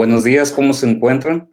Buenos 0.00 0.24
días, 0.24 0.50
¿cómo 0.50 0.72
se 0.72 0.88
encuentran? 0.88 1.52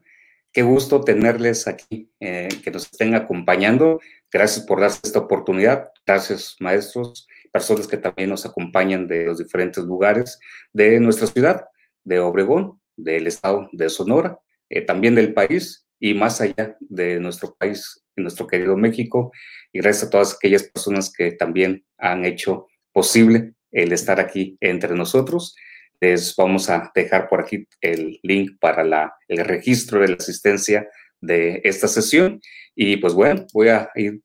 Qué 0.54 0.62
gusto 0.62 1.02
tenerles 1.02 1.68
aquí, 1.68 2.10
eh, 2.22 2.48
que 2.64 2.72
nos 2.72 2.84
estén 2.84 3.14
acompañando. 3.14 4.00
Gracias 4.32 4.66
por 4.66 4.80
darse 4.80 5.02
esta 5.04 5.20
oportunidad. 5.20 5.92
Gracias, 6.06 6.56
maestros, 6.62 7.28
personas 7.52 7.88
que 7.88 7.98
también 7.98 8.30
nos 8.30 8.46
acompañan 8.46 9.06
de 9.06 9.26
los 9.26 9.40
diferentes 9.40 9.84
lugares 9.84 10.40
de 10.72 10.98
nuestra 11.02 11.28
ciudad, 11.28 11.66
de 12.06 12.22
Obregón, 12.22 12.80
del 12.96 13.28
estado 13.28 13.68
de 13.74 13.90
Sonora, 13.90 14.40
eh, 14.70 14.80
también 14.80 15.14
del 15.14 15.34
país 15.34 15.86
y 16.00 16.14
más 16.14 16.40
allá 16.40 16.78
de 16.80 17.20
nuestro 17.20 17.54
país, 17.54 18.02
en 18.16 18.24
nuestro 18.24 18.48
querido 18.48 18.78
México. 18.78 19.34
Y 19.74 19.82
gracias 19.82 20.08
a 20.08 20.10
todas 20.10 20.36
aquellas 20.36 20.64
personas 20.64 21.12
que 21.12 21.34
también 21.34 21.86
han 21.98 22.24
hecho 22.24 22.68
posible 22.94 23.56
el 23.74 23.92
estar 23.92 24.22
aquí 24.22 24.58
entre 24.62 24.96
nosotros. 24.96 25.54
Les 26.00 26.36
vamos 26.36 26.70
a 26.70 26.92
dejar 26.94 27.28
por 27.28 27.42
aquí 27.42 27.68
el 27.82 28.20
link 28.24 28.52
para 28.60 28.84
la, 28.84 29.14
el 29.28 29.46
registro 29.46 30.00
de 30.00 30.10
la 30.10 30.16
asistencia 30.16 30.88
de 31.22 31.62
esta 31.64 31.88
sesión. 31.88 32.40
Y 32.76 32.98
pues 32.98 33.14
bueno, 33.14 33.46
voy 33.54 33.70
a 33.70 33.90
ir, 33.96 34.22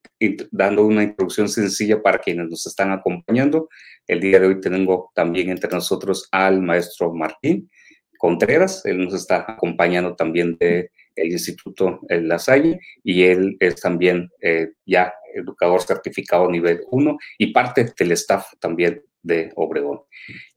dando 0.50 0.84
una 0.84 1.02
introducción 1.02 1.48
sencilla 1.48 2.02
para 2.02 2.18
quienes 2.18 2.48
nos 2.48 2.66
están 2.66 2.92
acompañando. 2.92 3.68
El 4.06 4.20
día 4.20 4.38
de 4.38 4.46
hoy 4.46 4.60
tengo 4.60 5.10
también 5.14 5.50
entre 5.50 5.70
nosotros 5.70 6.28
al 6.30 6.60
maestro 6.60 7.14
Martín 7.14 7.70
Contreras. 8.18 8.84
Él 8.84 8.98
nos 8.98 9.14
está 9.14 9.46
acompañando 9.48 10.14
también 10.14 10.56
de 10.58 10.90
el 11.16 11.32
Instituto 11.32 12.00
La 12.08 12.38
Salle 12.38 12.78
y 13.02 13.22
él 13.24 13.56
es 13.60 13.76
también 13.76 14.30
eh, 14.40 14.72
ya 14.86 15.12
educador 15.34 15.82
certificado 15.82 16.50
nivel 16.50 16.82
1 16.90 17.18
y 17.38 17.52
parte 17.52 17.92
del 17.98 18.12
staff 18.12 18.52
también 18.60 19.02
de 19.22 19.50
Obregón. 19.56 20.00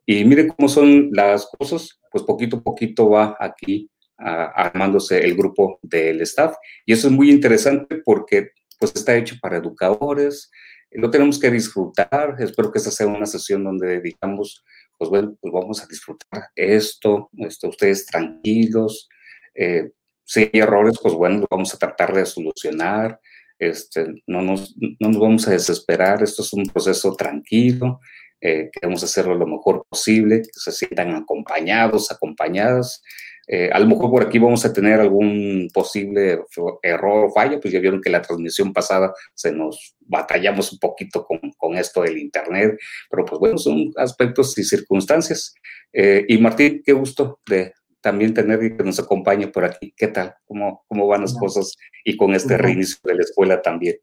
Y 0.06 0.24
mire 0.26 0.48
cómo 0.48 0.70
son 0.70 1.10
las 1.12 1.48
cosas, 1.58 2.00
pues 2.12 2.24
poquito 2.24 2.58
a 2.58 2.64
poquito 2.64 3.10
va 3.10 3.36
aquí 3.40 3.90
armándose 4.18 5.20
el 5.24 5.36
grupo 5.36 5.80
del 5.82 6.22
staff. 6.22 6.56
Y 6.86 6.94
eso 6.94 7.08
es 7.08 7.14
muy 7.14 7.30
interesante 7.30 8.02
porque 8.04 8.52
pues 8.80 8.94
está 8.96 9.16
hecho 9.16 9.36
para 9.42 9.58
educadores, 9.58 10.52
lo 10.92 11.10
tenemos 11.10 11.40
que 11.40 11.52
disfrutar. 11.52 12.36
Espero 12.40 12.72
que 12.72 12.78
esta 12.78 12.92
sea 12.92 13.08
una 13.08 13.26
sesión 13.26 13.64
donde 13.64 14.02
digamos, 14.02 14.64
pues 14.98 15.10
bueno, 15.10 15.36
pues 15.42 15.54
vamos 15.54 15.84
a 15.84 15.88
disfrutar 15.88 16.50
esto, 16.56 17.30
esto 17.38 17.70
ustedes 17.70 18.06
tranquilos. 18.06 19.10
Eh, 19.54 19.92
si 20.24 20.42
hay 20.42 20.50
errores, 20.54 20.98
pues 21.02 21.14
bueno, 21.14 21.40
lo 21.40 21.48
vamos 21.50 21.74
a 21.74 21.78
tratar 21.78 22.14
de 22.14 22.26
solucionar. 22.26 23.20
Este, 23.58 24.08
no, 24.28 24.42
nos, 24.42 24.76
no 24.78 25.10
nos 25.10 25.20
vamos 25.20 25.48
a 25.48 25.52
desesperar, 25.52 26.22
esto 26.22 26.42
es 26.42 26.52
un 26.52 26.66
proceso 26.66 27.16
tranquilo, 27.16 28.02
eh, 28.46 28.70
queremos 28.72 29.04
hacerlo 29.04 29.34
lo 29.34 29.48
mejor 29.48 29.88
posible, 29.90 30.44
que 30.44 30.50
se 30.54 30.72
sientan 30.72 31.16
acompañados, 31.16 32.12
acompañadas. 32.12 33.02
Eh, 33.48 33.72
a 33.74 33.80
lo 33.80 33.88
mejor 33.88 34.12
por 34.12 34.24
aquí 34.24 34.38
vamos 34.38 34.64
a 34.66 34.72
tener 34.74 35.00
algún 35.00 35.68
posible 35.74 36.42
error 36.84 37.26
o 37.26 37.32
falla, 37.32 37.60
pues 37.60 37.74
ya 37.74 37.80
vieron 37.80 38.02
que 38.02 38.12
la 38.12 38.22
transmisión 38.22 38.72
pasada 38.72 39.14
se 39.34 39.52
nos 39.52 39.96
batallamos 40.00 40.72
un 40.74 40.78
poquito 40.78 41.26
con, 41.26 41.40
con 41.58 41.76
esto 41.76 42.04
del 42.04 42.20
Internet, 42.20 42.78
pero 43.10 43.26
pues 43.26 43.40
bueno, 43.40 43.58
son 43.58 43.92
aspectos 43.98 44.56
y 44.60 44.64
circunstancias. 44.64 45.56
Eh, 45.92 46.26
y 46.28 46.38
Martín, 46.38 46.84
qué 46.86 46.94
gusto 46.94 47.40
de 47.50 47.74
también 48.00 48.36
tener 48.36 48.62
y 48.64 48.78
que 48.78 48.84
nos 48.84 49.00
acompañe 49.00 49.48
por 49.48 49.66
aquí. 49.66 49.92
¿Qué 49.98 50.08
tal? 50.10 50.36
¿Cómo, 50.46 50.86
cómo 50.88 51.08
van 51.08 51.22
las 51.22 51.36
cosas? 51.36 51.76
Y 52.04 52.16
con 52.16 52.36
este 52.36 52.58
reinicio 52.58 53.00
de 53.04 53.16
la 53.16 53.22
escuela 53.22 53.64
también. 53.64 53.96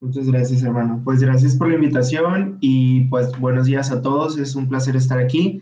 Muchas 0.00 0.26
gracias, 0.26 0.62
hermano. 0.62 1.02
Pues 1.04 1.20
gracias 1.20 1.56
por 1.56 1.68
la 1.68 1.74
invitación 1.74 2.56
y 2.60 3.04
pues 3.04 3.38
buenos 3.38 3.66
días 3.66 3.90
a 3.90 4.00
todos. 4.00 4.38
Es 4.38 4.54
un 4.54 4.66
placer 4.66 4.96
estar 4.96 5.18
aquí 5.18 5.60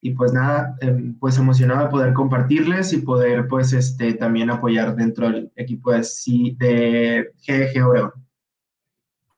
y 0.00 0.10
pues 0.10 0.32
nada, 0.32 0.76
em, 0.80 1.16
pues 1.18 1.38
emocionado 1.38 1.84
de 1.84 1.90
poder 1.90 2.12
compartirles 2.12 2.92
y 2.92 2.98
poder 2.98 3.46
pues 3.46 3.72
este 3.72 4.14
también 4.14 4.50
apoyar 4.50 4.96
dentro 4.96 5.30
del 5.30 5.52
equipo 5.54 5.92
de, 5.92 6.04
de 6.58 7.30
GG 7.46 8.12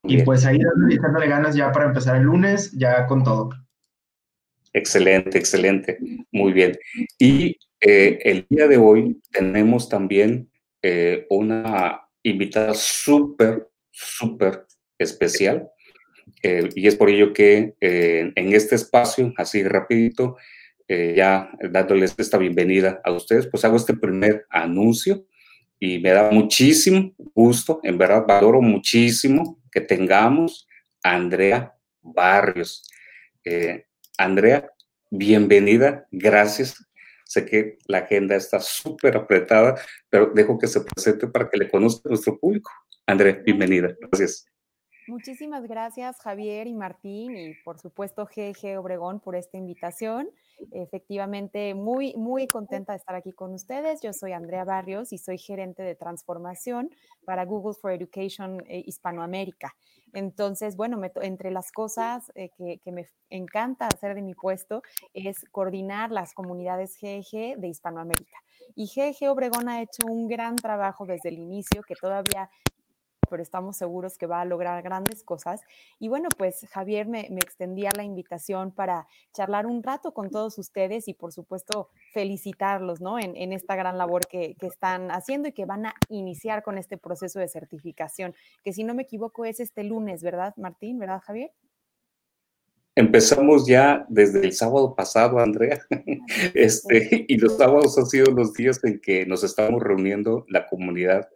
Y 0.04 0.22
pues 0.22 0.46
ahí 0.46 0.58
dándole 0.58 1.28
ganas 1.28 1.54
ya 1.54 1.70
para 1.70 1.86
empezar 1.86 2.16
el 2.16 2.22
lunes, 2.22 2.72
ya 2.72 3.06
con 3.06 3.24
todo. 3.24 3.50
Excelente, 4.72 5.36
excelente. 5.36 5.98
Muy 6.32 6.52
bien. 6.52 6.72
Y 7.18 7.58
eh, 7.80 8.18
el 8.24 8.46
día 8.48 8.66
de 8.66 8.76
hoy 8.76 9.20
tenemos 9.30 9.88
también 9.88 10.50
eh, 10.82 11.26
una 11.30 12.00
invitada 12.22 12.74
súper, 12.74 13.67
súper 13.98 14.66
especial. 14.98 15.68
Eh, 16.42 16.68
y 16.74 16.86
es 16.86 16.96
por 16.96 17.10
ello 17.10 17.32
que 17.32 17.74
eh, 17.80 18.32
en 18.34 18.52
este 18.52 18.74
espacio, 18.74 19.32
así 19.36 19.62
rapidito, 19.62 20.36
eh, 20.86 21.14
ya 21.16 21.50
dándoles 21.70 22.14
esta 22.18 22.38
bienvenida 22.38 23.00
a 23.04 23.12
ustedes, 23.12 23.46
pues 23.46 23.64
hago 23.64 23.76
este 23.76 23.94
primer 23.94 24.46
anuncio 24.50 25.26
y 25.80 25.98
me 25.98 26.10
da 26.10 26.30
muchísimo 26.30 27.12
gusto, 27.34 27.80
en 27.82 27.98
verdad 27.98 28.24
valoro 28.26 28.60
muchísimo 28.60 29.60
que 29.70 29.80
tengamos 29.80 30.66
a 31.02 31.14
Andrea 31.14 31.74
Barrios. 32.02 32.88
Andrea, 34.18 34.70
bienvenida, 35.10 36.06
gracias. 36.10 36.84
Sé 37.24 37.44
que 37.46 37.78
la 37.86 37.98
agenda 37.98 38.36
está 38.36 38.60
súper 38.60 39.16
apretada, 39.16 39.78
pero 40.10 40.32
dejo 40.34 40.58
que 40.58 40.66
se 40.66 40.80
presente 40.80 41.26
para 41.28 41.48
que 41.48 41.58
le 41.58 41.68
conozca 41.70 42.08
nuestro 42.08 42.38
público. 42.38 42.70
André, 43.08 43.40
bienvenida. 43.42 43.96
Gracias. 44.00 44.44
Muchísimas 45.06 45.66
gracias 45.66 46.20
Javier 46.20 46.66
y 46.66 46.74
Martín 46.74 47.34
y 47.34 47.54
por 47.64 47.78
supuesto 47.78 48.26
GG 48.26 48.78
Obregón 48.78 49.20
por 49.20 49.34
esta 49.34 49.56
invitación. 49.56 50.28
Efectivamente, 50.72 51.72
muy, 51.72 52.12
muy 52.16 52.46
contenta 52.46 52.92
de 52.92 52.98
estar 52.98 53.14
aquí 53.14 53.32
con 53.32 53.54
ustedes. 53.54 54.02
Yo 54.02 54.12
soy 54.12 54.32
Andrea 54.32 54.64
Barrios 54.64 55.14
y 55.14 55.16
soy 55.16 55.38
gerente 55.38 55.82
de 55.82 55.94
transformación 55.94 56.90
para 57.24 57.46
Google 57.46 57.72
for 57.80 57.92
Education 57.92 58.62
eh, 58.66 58.82
Hispanoamérica. 58.84 59.74
Entonces, 60.12 60.76
bueno, 60.76 61.00
entre 61.22 61.50
las 61.50 61.72
cosas 61.72 62.30
eh, 62.34 62.50
que, 62.58 62.78
que, 62.84 62.92
me 62.92 63.08
encanta 63.30 63.86
hacer 63.86 64.14
de 64.14 64.20
mi 64.20 64.34
puesto 64.34 64.82
es 65.14 65.46
coordinar 65.50 66.10
las 66.10 66.34
comunidades 66.34 66.98
GG 67.00 67.58
de 67.58 67.68
Hispanoamérica. 67.68 68.36
Y 68.74 68.86
GG 68.86 69.30
Obregón 69.30 69.70
ha 69.70 69.80
hecho 69.80 70.06
un 70.06 70.28
gran 70.28 70.56
trabajo 70.56 71.06
desde 71.06 71.30
el 71.30 71.38
inicio 71.38 71.82
que 71.82 71.94
todavía 71.94 72.50
pero 73.28 73.42
estamos 73.42 73.76
seguros 73.76 74.18
que 74.18 74.26
va 74.26 74.40
a 74.40 74.44
lograr 74.44 74.82
grandes 74.82 75.22
cosas. 75.22 75.60
Y 75.98 76.08
bueno, 76.08 76.28
pues 76.36 76.66
Javier 76.70 77.06
me, 77.06 77.20
extendía 77.20 77.90
la 77.96 78.02
invitación 78.02 78.72
para 78.72 79.06
charlar 79.32 79.66
un 79.66 79.82
rato 79.82 80.12
con 80.12 80.30
todos 80.30 80.58
ustedes 80.58 81.08
y 81.08 81.14
por 81.14 81.32
supuesto 81.32 81.90
felicitarlos, 82.12 83.00
¿no? 83.00 83.18
En, 83.18 83.52
esta 83.52 83.76
gran 83.76 83.96
labor 83.98 84.26
que, 84.26 84.56
están 84.60 85.10
haciendo 85.10 85.48
y 85.48 85.52
que 85.52 85.64
van 85.64 85.86
a 85.86 85.94
iniciar 86.08 86.62
con 86.62 86.76
este 86.78 86.98
proceso 86.98 87.38
de 87.38 87.48
certificación, 87.48 88.34
que 88.62 88.72
si 88.72 88.84
no 88.84 88.94
me 88.94 89.02
equivoco 89.02 89.44
es 89.44 89.60
este 89.60 89.84
lunes, 89.84 90.22
¿verdad, 90.22 90.54
Martín? 90.56 90.98
¿Verdad, 90.98 91.20
Javier? 91.24 91.52
Empezamos 92.98 93.64
ya 93.64 94.04
desde 94.08 94.44
el 94.44 94.52
sábado 94.52 94.96
pasado, 94.96 95.38
Andrea, 95.38 95.80
este, 96.54 97.26
y 97.28 97.38
los 97.38 97.56
sábados 97.56 97.96
han 97.96 98.06
sido 98.06 98.32
los 98.32 98.54
días 98.54 98.82
en 98.82 99.00
que 99.00 99.24
nos 99.24 99.44
estamos 99.44 99.80
reuniendo 99.80 100.44
la 100.48 100.66
comunidad 100.66 101.28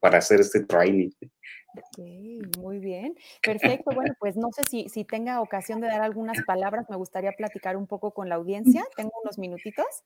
para 0.00 0.18
hacer 0.18 0.40
este 0.40 0.64
training. 0.64 1.10
muy 2.58 2.78
bien, 2.78 3.14
perfecto. 3.42 3.90
Bueno, 3.94 4.14
pues 4.18 4.36
no 4.36 4.50
sé 4.52 4.62
si, 4.68 4.88
si 4.88 5.04
tenga 5.04 5.40
ocasión 5.40 5.80
de 5.80 5.88
dar 5.88 6.02
algunas 6.02 6.42
palabras, 6.44 6.86
me 6.88 6.96
gustaría 6.96 7.32
platicar 7.32 7.76
un 7.76 7.86
poco 7.86 8.12
con 8.12 8.28
la 8.28 8.36
audiencia. 8.36 8.84
Tengo 8.96 9.12
unos 9.22 9.38
minutitos. 9.38 10.04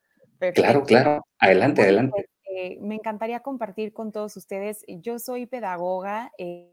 Claro, 0.55 0.83
claro. 0.85 1.25
Adelante, 1.39 1.83
adelante. 1.83 2.13
Pues, 2.13 2.27
eh, 2.57 2.79
me 2.81 2.97
encantaría 2.97 3.41
compartir 3.41 3.93
con 3.93 4.13
todos 4.13 4.37
ustedes. 4.37 4.85
Yo 4.89 5.19
soy 5.19 5.47
pedagoga. 5.47 6.33
Eh, 6.39 6.73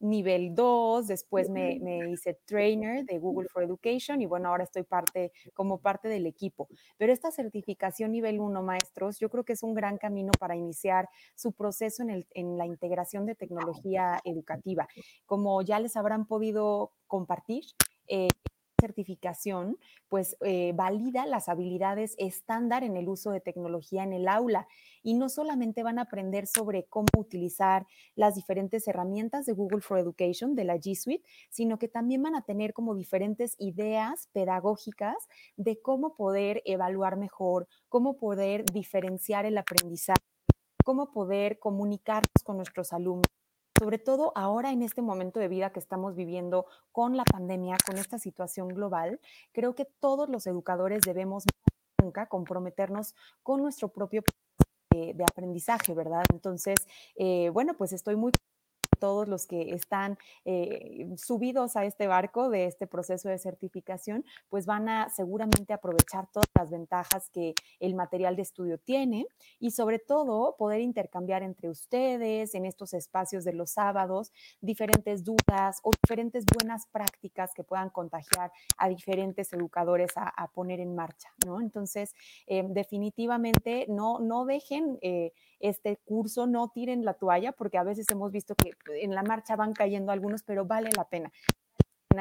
nivel 0.00 0.54
2, 0.54 1.06
después 1.06 1.50
me, 1.50 1.78
hice 2.10 2.34
trainer 2.44 3.04
de 3.04 3.18
Google 3.18 3.48
for 3.48 3.62
Education 3.62 4.20
y 4.20 4.26
bueno, 4.26 4.48
ahora 4.48 4.64
estoy 4.64 4.82
parte, 4.82 5.32
como 5.54 5.78
parte 5.78 6.08
del 6.08 6.26
equipo. 6.26 6.68
Pero 6.96 7.12
esta 7.12 7.30
certificación 7.30 8.12
nivel 8.12 8.40
1, 8.40 8.62
maestros, 8.62 9.18
yo 9.18 9.28
creo 9.30 9.44
que 9.44 9.54
es 9.54 9.62
un 9.62 9.74
gran 9.74 9.98
camino 9.98 10.32
para 10.38 10.56
iniciar 10.56 11.08
su 11.34 11.52
proceso 11.52 12.02
en, 12.02 12.10
el, 12.10 12.26
en 12.34 12.56
la 12.56 12.66
integración 12.66 13.26
de 13.26 13.34
tecnología 13.34 14.20
educativa. 14.24 14.88
Como 15.26 15.62
ya 15.62 15.80
les 15.80 15.96
habrán 15.96 16.26
podido 16.26 16.92
compartir, 17.06 17.64
eh, 18.06 18.28
certificación, 18.80 19.78
pues 20.08 20.36
eh, 20.40 20.72
valida 20.74 21.26
las 21.26 21.48
habilidades 21.48 22.14
estándar 22.18 22.84
en 22.84 22.96
el 22.96 23.08
uso 23.08 23.30
de 23.30 23.40
tecnología 23.40 24.02
en 24.02 24.12
el 24.12 24.28
aula. 24.28 24.66
Y 25.02 25.14
no 25.14 25.28
solamente 25.28 25.82
van 25.82 25.98
a 25.98 26.02
aprender 26.02 26.46
sobre 26.46 26.84
cómo 26.84 27.08
utilizar 27.16 27.86
las 28.14 28.34
diferentes 28.34 28.86
herramientas 28.88 29.46
de 29.46 29.52
Google 29.52 29.80
for 29.80 29.98
Education, 29.98 30.54
de 30.54 30.64
la 30.64 30.76
G 30.76 30.94
Suite, 30.94 31.24
sino 31.50 31.78
que 31.78 31.88
también 31.88 32.22
van 32.22 32.34
a 32.34 32.42
tener 32.42 32.72
como 32.72 32.94
diferentes 32.94 33.54
ideas 33.58 34.28
pedagógicas 34.32 35.16
de 35.56 35.80
cómo 35.80 36.16
poder 36.16 36.62
evaluar 36.64 37.16
mejor, 37.16 37.68
cómo 37.88 38.16
poder 38.16 38.64
diferenciar 38.64 39.46
el 39.46 39.58
aprendizaje, 39.58 40.20
cómo 40.84 41.10
poder 41.10 41.58
comunicarnos 41.58 42.42
con 42.44 42.56
nuestros 42.56 42.92
alumnos 42.92 43.37
sobre 43.78 43.98
todo 43.98 44.32
ahora 44.34 44.72
en 44.72 44.82
este 44.82 45.02
momento 45.02 45.38
de 45.40 45.48
vida 45.48 45.70
que 45.70 45.78
estamos 45.78 46.16
viviendo 46.16 46.66
con 46.92 47.16
la 47.16 47.24
pandemia, 47.24 47.76
con 47.86 47.96
esta 47.96 48.18
situación 48.18 48.68
global, 48.68 49.20
creo 49.52 49.74
que 49.74 49.84
todos 49.84 50.28
los 50.28 50.46
educadores 50.46 51.02
debemos 51.02 51.44
nunca 52.02 52.26
comprometernos 52.26 53.14
con 53.42 53.62
nuestro 53.62 53.88
propio 53.88 54.22
de, 54.90 55.24
aprendizaje, 55.24 55.94
¿verdad? 55.94 56.24
Entonces, 56.32 56.76
eh, 57.16 57.50
bueno, 57.52 57.74
pues 57.74 57.92
estoy 57.92 58.16
muy 58.16 58.32
todos 58.98 59.28
los 59.28 59.46
que 59.46 59.70
están 59.70 60.18
eh, 60.44 61.08
subidos 61.16 61.76
a 61.76 61.84
este 61.84 62.06
barco 62.06 62.50
de 62.50 62.66
este 62.66 62.86
proceso 62.86 63.28
de 63.28 63.38
certificación, 63.38 64.24
pues 64.48 64.66
van 64.66 64.88
a 64.88 65.08
seguramente 65.08 65.72
aprovechar 65.72 66.26
todas 66.30 66.48
las 66.54 66.70
ventajas 66.70 67.30
que 67.30 67.54
el 67.80 67.94
material 67.94 68.36
de 68.36 68.42
estudio 68.42 68.78
tiene 68.78 69.26
y 69.58 69.70
sobre 69.70 69.98
todo 69.98 70.56
poder 70.56 70.80
intercambiar 70.80 71.42
entre 71.42 71.68
ustedes 71.68 72.54
en 72.54 72.64
estos 72.64 72.94
espacios 72.94 73.44
de 73.44 73.52
los 73.52 73.70
sábados 73.70 74.32
diferentes 74.60 75.24
dudas 75.24 75.80
o 75.82 75.90
diferentes 76.02 76.44
buenas 76.54 76.86
prácticas 76.86 77.52
que 77.54 77.64
puedan 77.64 77.90
contagiar 77.90 78.52
a 78.76 78.88
diferentes 78.88 79.52
educadores 79.52 80.12
a, 80.16 80.48
poner 80.54 80.80
en 80.80 80.94
marcha, 80.94 81.28
¿no? 81.46 81.60
Entonces, 81.60 82.14
eh, 82.46 82.64
definitivamente 82.68 83.86
no, 83.88 84.18
no 84.18 84.44
dejen 84.44 84.98
eh, 85.02 85.32
este 85.60 85.96
curso, 85.96 86.46
no 86.46 86.68
tiren 86.68 87.04
la 87.04 87.14
toalla, 87.14 87.52
porque 87.52 87.78
a 87.78 87.82
veces 87.82 88.06
hemos 88.10 88.32
visto 88.32 88.54
que 88.54 88.72
en 88.94 89.14
la 89.14 89.22
marcha 89.22 89.56
van 89.56 89.72
cayendo 89.72 90.12
algunos, 90.12 90.42
pero 90.42 90.64
vale 90.64 90.90
la 90.96 91.04
pena 91.04 91.32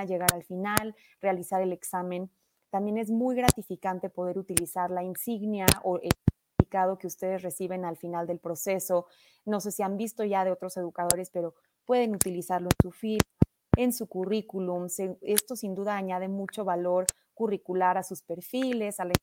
llegar 0.05 0.33
al 0.33 0.43
final, 0.43 0.95
realizar 1.21 1.61
el 1.61 1.71
examen. 1.71 2.29
También 2.69 2.97
es 2.97 3.09
muy 3.09 3.35
gratificante 3.35 4.09
poder 4.09 4.37
utilizar 4.37 4.91
la 4.91 5.03
insignia 5.03 5.65
o 5.83 5.97
el 5.97 6.11
certificado 6.57 6.97
que 6.97 7.07
ustedes 7.07 7.41
reciben 7.41 7.85
al 7.85 7.97
final 7.97 8.27
del 8.27 8.39
proceso. 8.39 9.07
No 9.45 9.59
sé 9.59 9.71
si 9.71 9.83
han 9.83 9.97
visto 9.97 10.23
ya 10.23 10.43
de 10.43 10.51
otros 10.51 10.75
educadores, 10.77 11.29
pero 11.29 11.55
pueden 11.85 12.13
utilizarlo 12.13 12.67
en 12.67 12.81
su 12.81 12.91
firma, 12.91 13.29
en 13.77 13.93
su 13.93 14.07
currículum. 14.07 14.87
esto 15.21 15.55
sin 15.55 15.73
duda 15.73 15.95
añade 15.95 16.27
mucho 16.27 16.65
valor 16.65 17.05
curricular 17.33 17.97
a 17.97 18.03
sus 18.03 18.21
perfiles, 18.21 18.99
a 18.99 19.05
la 19.05 19.13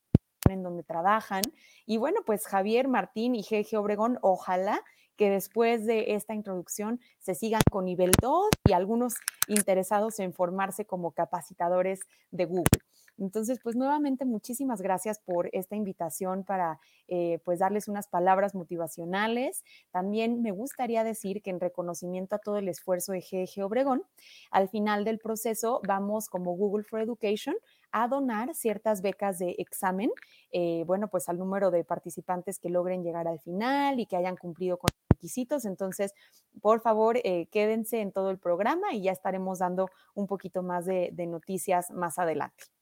en 0.51 0.63
donde 0.63 0.83
trabajan. 0.83 1.43
Y 1.87 1.97
bueno, 1.97 2.21
pues 2.25 2.47
Javier 2.47 2.87
Martín 2.87 3.35
y 3.35 3.43
GG 3.43 3.79
Obregón, 3.79 4.19
ojalá 4.21 4.83
que 5.17 5.31
después 5.31 5.87
de 5.87 6.15
esta 6.15 6.35
introducción 6.35 7.01
se 7.19 7.35
sigan 7.35 7.63
con 7.71 7.85
nivel 7.85 8.13
2 8.21 8.49
y 8.69 8.73
algunos 8.73 9.15
interesados 9.49 10.19
en 10.21 10.33
formarse 10.33 10.85
como 10.85 11.13
capacitadores 11.13 12.01
de 12.31 12.45
Google. 12.47 12.84
Entonces, 13.19 13.61
pues 13.63 13.77
nuevamente 13.77 14.25
muchísimas 14.25 14.81
gracias 14.81 15.21
por 15.21 15.49
esta 15.53 15.77
invitación 15.77 16.45
para 16.45 16.81
eh, 17.09 17.41
pues 17.45 17.59
darles 17.59 17.89
unas 17.89 18.09
palabras 18.09 18.55
motivacionales. 18.55 19.65
También 19.91 20.43
me 20.43 20.51
gustaría 20.51 21.05
decir 21.05 21.43
que 21.43 21.51
en 21.51 21.61
reconocimiento 21.61 22.37
a 22.37 22.39
todo 22.39 22.59
el 22.59 22.69
esfuerzo 22.69 23.13
de 23.13 23.21
GG 23.21 23.65
Obregón, 23.65 24.03
al 24.51 24.69
final 24.69 25.05
del 25.05 25.19
proceso 25.19 25.81
vamos 25.87 26.29
como 26.29 26.57
Google 26.57 26.85
for 26.85 27.01
Education 27.01 27.55
a 27.95 28.09
donar 28.09 28.55
ciertas 28.55 29.03
becas 29.03 29.39
de 29.39 29.55
examen, 29.59 30.11
eh, 30.51 30.83
bueno, 30.85 31.07
pues 31.07 31.29
al 31.29 31.39
número 31.39 31.71
de 31.71 31.85
participantes 31.85 32.59
que 32.59 32.69
logren 32.69 33.05
llegar 33.05 33.29
al 33.29 33.39
final 33.39 34.01
y 34.01 34.07
que 34.07 34.17
hayan 34.17 34.37
cumplido 34.37 34.79
con 34.79 34.91
requisitos. 35.09 35.65
Entonces, 35.65 36.13
por 36.61 36.81
favor, 36.81 37.19
eh, 37.23 37.47
quédense 37.53 38.01
en 38.01 38.11
todo 38.11 38.31
el 38.31 38.39
programa 38.39 38.93
y 38.93 39.03
ya 39.03 39.13
estaremos 39.13 39.61
dando 39.61 39.87
un 40.15 40.27
poquito 40.27 40.65
más 40.65 40.87
de, 40.87 41.13
noticias 41.29 41.93
más 41.93 42.19
adelante. 42.19 42.74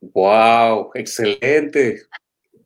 ¡Wow! 0.00 0.90
Excelente. 0.94 2.02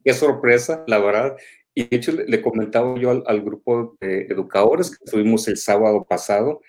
Qué 0.04 0.14
sorpresa, 0.14 0.84
la 0.86 0.98
verdad. 0.98 1.36
Y 1.74 1.84
de 1.88 1.96
hecho, 1.96 2.12
le, 2.12 2.42
comentaba 2.42 2.98
yo 2.98 3.10
al, 3.10 3.24
al, 3.26 3.42
grupo 3.42 3.96
de 4.00 4.22
educadores 4.22 4.96
que 4.96 5.10
tuvimos 5.10 5.48
el 5.48 5.56
sábado 5.56 6.04
pasado 6.08 6.60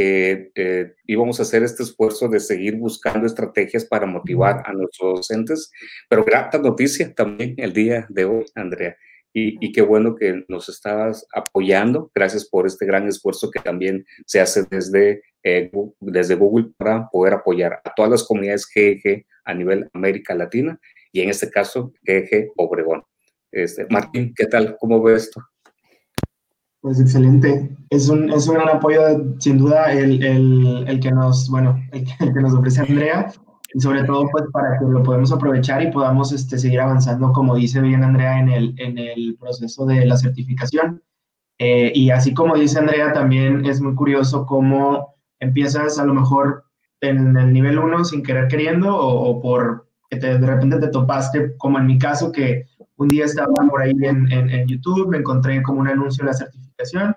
que 0.00 0.50
eh, 0.54 0.94
íbamos 1.06 1.38
a 1.38 1.42
hacer 1.42 1.62
este 1.62 1.82
esfuerzo 1.82 2.28
de 2.28 2.40
seguir 2.40 2.76
buscando 2.76 3.26
estrategias 3.26 3.84
para 3.84 4.06
motivar 4.06 4.62
a 4.64 4.72
nuestros 4.72 5.16
docentes, 5.16 5.70
pero 6.08 6.24
grata 6.24 6.58
noticia 6.58 7.12
también 7.14 7.54
el 7.58 7.72
día 7.72 8.06
de 8.08 8.24
hoy, 8.24 8.46
Andrea. 8.54 8.96
Y, 9.32 9.72
qué 9.72 9.82
bueno 9.82 10.16
que 10.16 10.44
nos 10.48 10.68
estás 10.68 11.26
apoyando. 11.32 12.10
Gracias 12.14 12.48
por 12.48 12.66
este 12.66 12.84
gran 12.84 13.06
esfuerzo 13.06 13.50
que 13.50 13.60
también 13.60 14.04
se 14.26 14.40
hace 14.40 14.64
desde, 14.68 15.22
eh, 15.44 15.70
desde 16.00 16.34
Google 16.34 16.72
para 16.76 17.08
poder 17.08 17.34
apoyar 17.34 17.80
a 17.84 17.94
todas 17.94 18.10
las 18.10 18.24
comunidades 18.24 18.66
GEG 18.66 19.24
a 19.44 19.54
nivel 19.54 19.88
América 19.92 20.34
Latina 20.34 20.78
y 21.12 21.20
en 21.20 21.30
este 21.30 21.48
caso 21.48 21.92
GEG 22.02 22.50
Obregón. 22.56 23.02
Este, 23.52 23.86
Martín, 23.90 24.32
¿qué 24.34 24.46
tal? 24.46 24.76
¿Cómo 24.78 25.02
ves 25.02 25.24
esto? 25.24 25.40
Pues 26.80 26.98
excelente. 26.98 27.76
Es 27.90 28.08
un, 28.08 28.32
es 28.32 28.48
un 28.48 28.54
gran 28.54 28.68
apoyo, 28.68 29.00
sin 29.38 29.58
duda, 29.58 29.92
el, 29.92 30.24
el, 30.24 30.88
el 30.88 31.00
que 31.00 31.10
nos, 31.10 31.50
bueno, 31.50 31.78
el 31.92 32.04
que, 32.04 32.40
nos 32.40 32.54
ofrece 32.54 32.80
Andrea, 32.80 33.30
y 33.72 33.80
sobre 33.80 34.04
todo, 34.04 34.28
pues, 34.30 34.44
para 34.52 34.78
que 34.78 34.84
lo 34.84 35.02
podamos 35.02 35.32
aprovechar 35.32 35.82
y 35.82 35.90
podamos 35.90 36.32
este, 36.32 36.58
seguir 36.58 36.80
avanzando, 36.80 37.32
como 37.32 37.54
dice 37.54 37.80
bien 37.80 38.02
Andrea, 38.02 38.38
en 38.38 38.48
el, 38.48 38.74
en 38.78 38.98
el 38.98 39.36
proceso 39.38 39.86
de 39.86 40.04
la 40.06 40.16
certificación. 40.16 41.02
Eh, 41.58 41.92
y 41.94 42.10
así 42.10 42.34
como 42.34 42.56
dice 42.56 42.78
Andrea, 42.78 43.12
también 43.12 43.66
es 43.66 43.80
muy 43.80 43.94
curioso 43.94 44.46
cómo 44.46 45.14
empiezas 45.40 45.98
a 45.98 46.04
lo 46.04 46.14
mejor 46.14 46.64
en 47.00 47.36
el 47.36 47.52
nivel 47.52 47.78
1 47.78 48.04
sin 48.04 48.22
querer 48.22 48.48
queriendo 48.48 48.96
o, 48.96 49.40
por 49.40 49.86
que 50.08 50.16
te, 50.16 50.38
de 50.38 50.46
repente 50.46 50.78
te 50.78 50.88
topaste, 50.88 51.56
como 51.56 51.78
en 51.78 51.86
mi 51.86 51.98
caso, 51.98 52.32
que 52.32 52.66
un 52.96 53.08
día 53.08 53.26
estaba 53.26 53.52
por 53.68 53.82
ahí 53.82 53.92
en, 54.02 54.30
en, 54.32 54.66
YouTube, 54.66 55.08
me 55.08 55.18
encontré 55.18 55.62
como 55.62 55.80
un 55.80 55.88
anuncio 55.88 56.24
de 56.24 56.32
la 56.32 56.36
certificación 56.36 57.14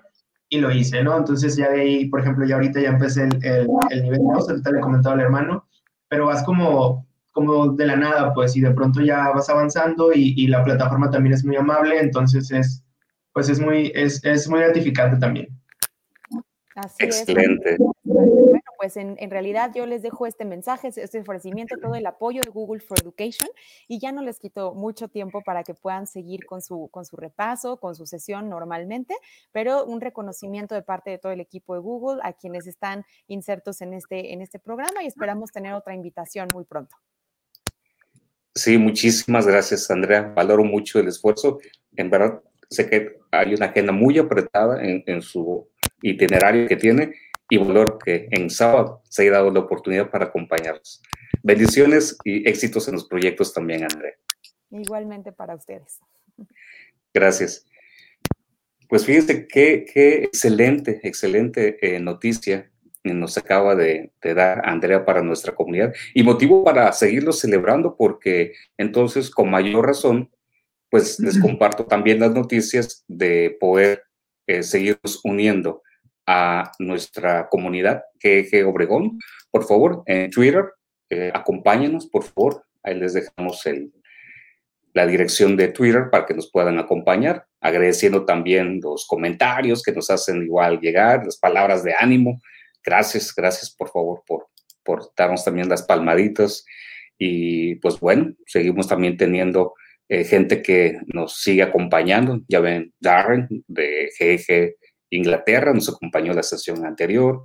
y 0.48 0.60
lo 0.60 0.70
hice, 0.70 1.02
¿no? 1.02 1.16
Entonces 1.16 1.56
ya 1.56 1.70
de 1.70 1.80
ahí, 1.80 2.06
por 2.06 2.20
ejemplo, 2.20 2.46
ya 2.46 2.54
ahorita 2.54 2.80
ya 2.80 2.90
empecé 2.90 3.24
el, 3.24 3.66
el, 3.90 4.02
nivel 4.02 4.20
2, 4.34 4.48
ahorita 4.48 4.70
le 4.70 4.78
he 4.78 4.80
comentado 4.80 5.14
al 5.16 5.22
hermano, 5.22 5.66
pero 6.14 6.26
vas 6.26 6.44
como, 6.44 7.04
como 7.32 7.72
de 7.72 7.86
la 7.86 7.96
nada, 7.96 8.32
pues, 8.32 8.54
y 8.54 8.60
de 8.60 8.70
pronto 8.70 9.00
ya 9.00 9.30
vas 9.30 9.48
avanzando 9.48 10.12
y, 10.14 10.32
y 10.36 10.46
la 10.46 10.62
plataforma 10.62 11.10
también 11.10 11.32
es 11.32 11.44
muy 11.44 11.56
amable, 11.56 11.98
entonces 11.98 12.52
es, 12.52 12.84
pues 13.32 13.48
es 13.48 13.58
muy, 13.58 13.90
es, 13.96 14.24
es 14.24 14.48
muy 14.48 14.60
gratificante 14.60 15.16
también. 15.16 15.48
Así 16.76 17.02
Excelente. 17.04 17.78
Pues 18.84 18.98
en, 18.98 19.16
en, 19.18 19.30
realidad 19.30 19.70
yo 19.74 19.86
les 19.86 20.02
dejo 20.02 20.26
este 20.26 20.44
mensaje, 20.44 20.90
este 20.94 21.18
ofrecimiento, 21.18 21.76
todo 21.80 21.94
el 21.94 22.04
apoyo 22.04 22.42
de 22.42 22.50
Google 22.50 22.80
for 22.80 22.98
Education 23.00 23.48
y 23.88 23.98
ya 23.98 24.12
no 24.12 24.20
les 24.20 24.38
quito 24.38 24.74
mucho 24.74 25.08
tiempo 25.08 25.40
para 25.40 25.62
que 25.64 25.72
puedan 25.72 26.06
seguir 26.06 26.44
con 26.44 26.60
su, 26.60 26.90
con 26.90 27.06
su 27.06 27.16
repaso, 27.16 27.78
con 27.78 27.94
su 27.94 28.04
sesión 28.04 28.50
normalmente, 28.50 29.14
pero 29.52 29.86
un 29.86 30.02
reconocimiento 30.02 30.74
de 30.74 30.82
parte 30.82 31.08
de 31.08 31.16
todo 31.16 31.32
el 31.32 31.40
equipo 31.40 31.72
de 31.72 31.80
Google 31.80 32.20
a 32.22 32.34
quienes 32.34 32.66
están 32.66 33.06
insertos 33.26 33.80
en 33.80 33.94
este, 33.94 34.34
en 34.34 34.42
este 34.42 34.58
programa 34.58 35.02
y 35.02 35.06
esperamos 35.06 35.50
tener 35.50 35.72
otra 35.72 35.94
invitación 35.94 36.48
muy 36.52 36.66
pronto. 36.66 36.94
Sí, 38.54 38.76
muchísimas 38.76 39.46
gracias, 39.46 39.90
Andrea. 39.90 40.30
Valoro 40.36 40.62
mucho 40.62 41.00
el 41.00 41.08
esfuerzo. 41.08 41.58
En 41.96 42.10
verdad, 42.10 42.42
sé 42.68 42.90
que 42.90 43.16
hay 43.30 43.54
una 43.54 43.64
agenda 43.64 43.92
muy 43.92 44.18
apretada 44.18 44.84
en, 44.84 45.02
en 45.06 45.22
su 45.22 45.70
itinerario 46.02 46.68
que 46.68 46.76
tiene 46.76 47.14
y 47.48 47.58
valor 47.58 47.98
que 48.02 48.28
en 48.30 48.50
sábado 48.50 49.02
se 49.08 49.22
haya 49.22 49.32
dado 49.32 49.50
la 49.50 49.60
oportunidad 49.60 50.10
para 50.10 50.26
acompañarnos. 50.26 51.02
Bendiciones 51.42 52.16
y 52.24 52.48
éxitos 52.48 52.88
en 52.88 52.94
los 52.94 53.06
proyectos 53.06 53.52
también, 53.52 53.84
Andrea. 53.84 54.14
Igualmente 54.70 55.32
para 55.32 55.54
ustedes. 55.54 56.00
Gracias. 57.12 57.66
Pues 58.88 59.04
fíjense 59.04 59.46
qué, 59.46 59.84
qué 59.92 60.24
excelente, 60.24 61.00
excelente 61.02 61.78
eh, 61.80 62.00
noticia 62.00 62.70
nos 63.04 63.36
acaba 63.36 63.74
de, 63.74 64.12
de, 64.22 64.34
dar 64.34 64.62
Andrea 64.66 65.04
para 65.04 65.22
nuestra 65.22 65.54
comunidad 65.54 65.92
y 66.14 66.22
motivo 66.22 66.64
para 66.64 66.90
seguirlo 66.92 67.32
celebrando 67.32 67.96
porque 67.96 68.54
entonces 68.78 69.30
con 69.30 69.50
mayor 69.50 69.86
razón 69.86 70.30
pues 70.88 71.20
les 71.20 71.38
comparto 71.40 71.84
también 71.84 72.20
las 72.20 72.32
noticias 72.32 73.04
de 73.06 73.56
poder 73.60 74.04
eh, 74.46 74.62
seguirnos 74.62 75.20
uniendo 75.22 75.82
a 76.26 76.72
nuestra 76.78 77.48
comunidad 77.48 78.02
GG 78.22 78.66
Obregón. 78.66 79.18
Por 79.50 79.64
favor, 79.66 80.02
en 80.06 80.30
Twitter, 80.30 80.64
eh, 81.10 81.30
acompáñenos, 81.34 82.06
por 82.06 82.24
favor. 82.24 82.64
Ahí 82.82 82.98
les 82.98 83.14
dejamos 83.14 83.64
el, 83.66 83.92
la 84.92 85.06
dirección 85.06 85.56
de 85.56 85.68
Twitter 85.68 86.08
para 86.10 86.24
que 86.24 86.34
nos 86.34 86.50
puedan 86.50 86.78
acompañar, 86.78 87.46
agradeciendo 87.60 88.24
también 88.24 88.80
los 88.82 89.06
comentarios 89.06 89.82
que 89.82 89.92
nos 89.92 90.08
hacen 90.10 90.42
igual 90.42 90.80
llegar, 90.80 91.24
las 91.24 91.36
palabras 91.36 91.82
de 91.82 91.94
ánimo. 91.98 92.40
Gracias, 92.82 93.34
gracias 93.34 93.74
por 93.74 93.90
favor 93.90 94.22
por, 94.26 94.48
por 94.82 95.10
darnos 95.16 95.44
también 95.44 95.68
las 95.68 95.82
palmaditas. 95.82 96.64
Y 97.18 97.76
pues 97.76 97.98
bueno, 98.00 98.34
seguimos 98.46 98.88
también 98.88 99.16
teniendo 99.16 99.74
eh, 100.08 100.24
gente 100.24 100.62
que 100.62 100.98
nos 101.06 101.40
sigue 101.40 101.62
acompañando. 101.62 102.40
Ya 102.48 102.60
ven, 102.60 102.92
Darren 103.00 103.48
de 103.66 104.10
GG 104.18 104.76
Inglaterra, 105.16 105.72
nos 105.72 105.88
acompañó 105.88 106.32
la 106.32 106.42
sesión 106.42 106.84
anterior. 106.84 107.44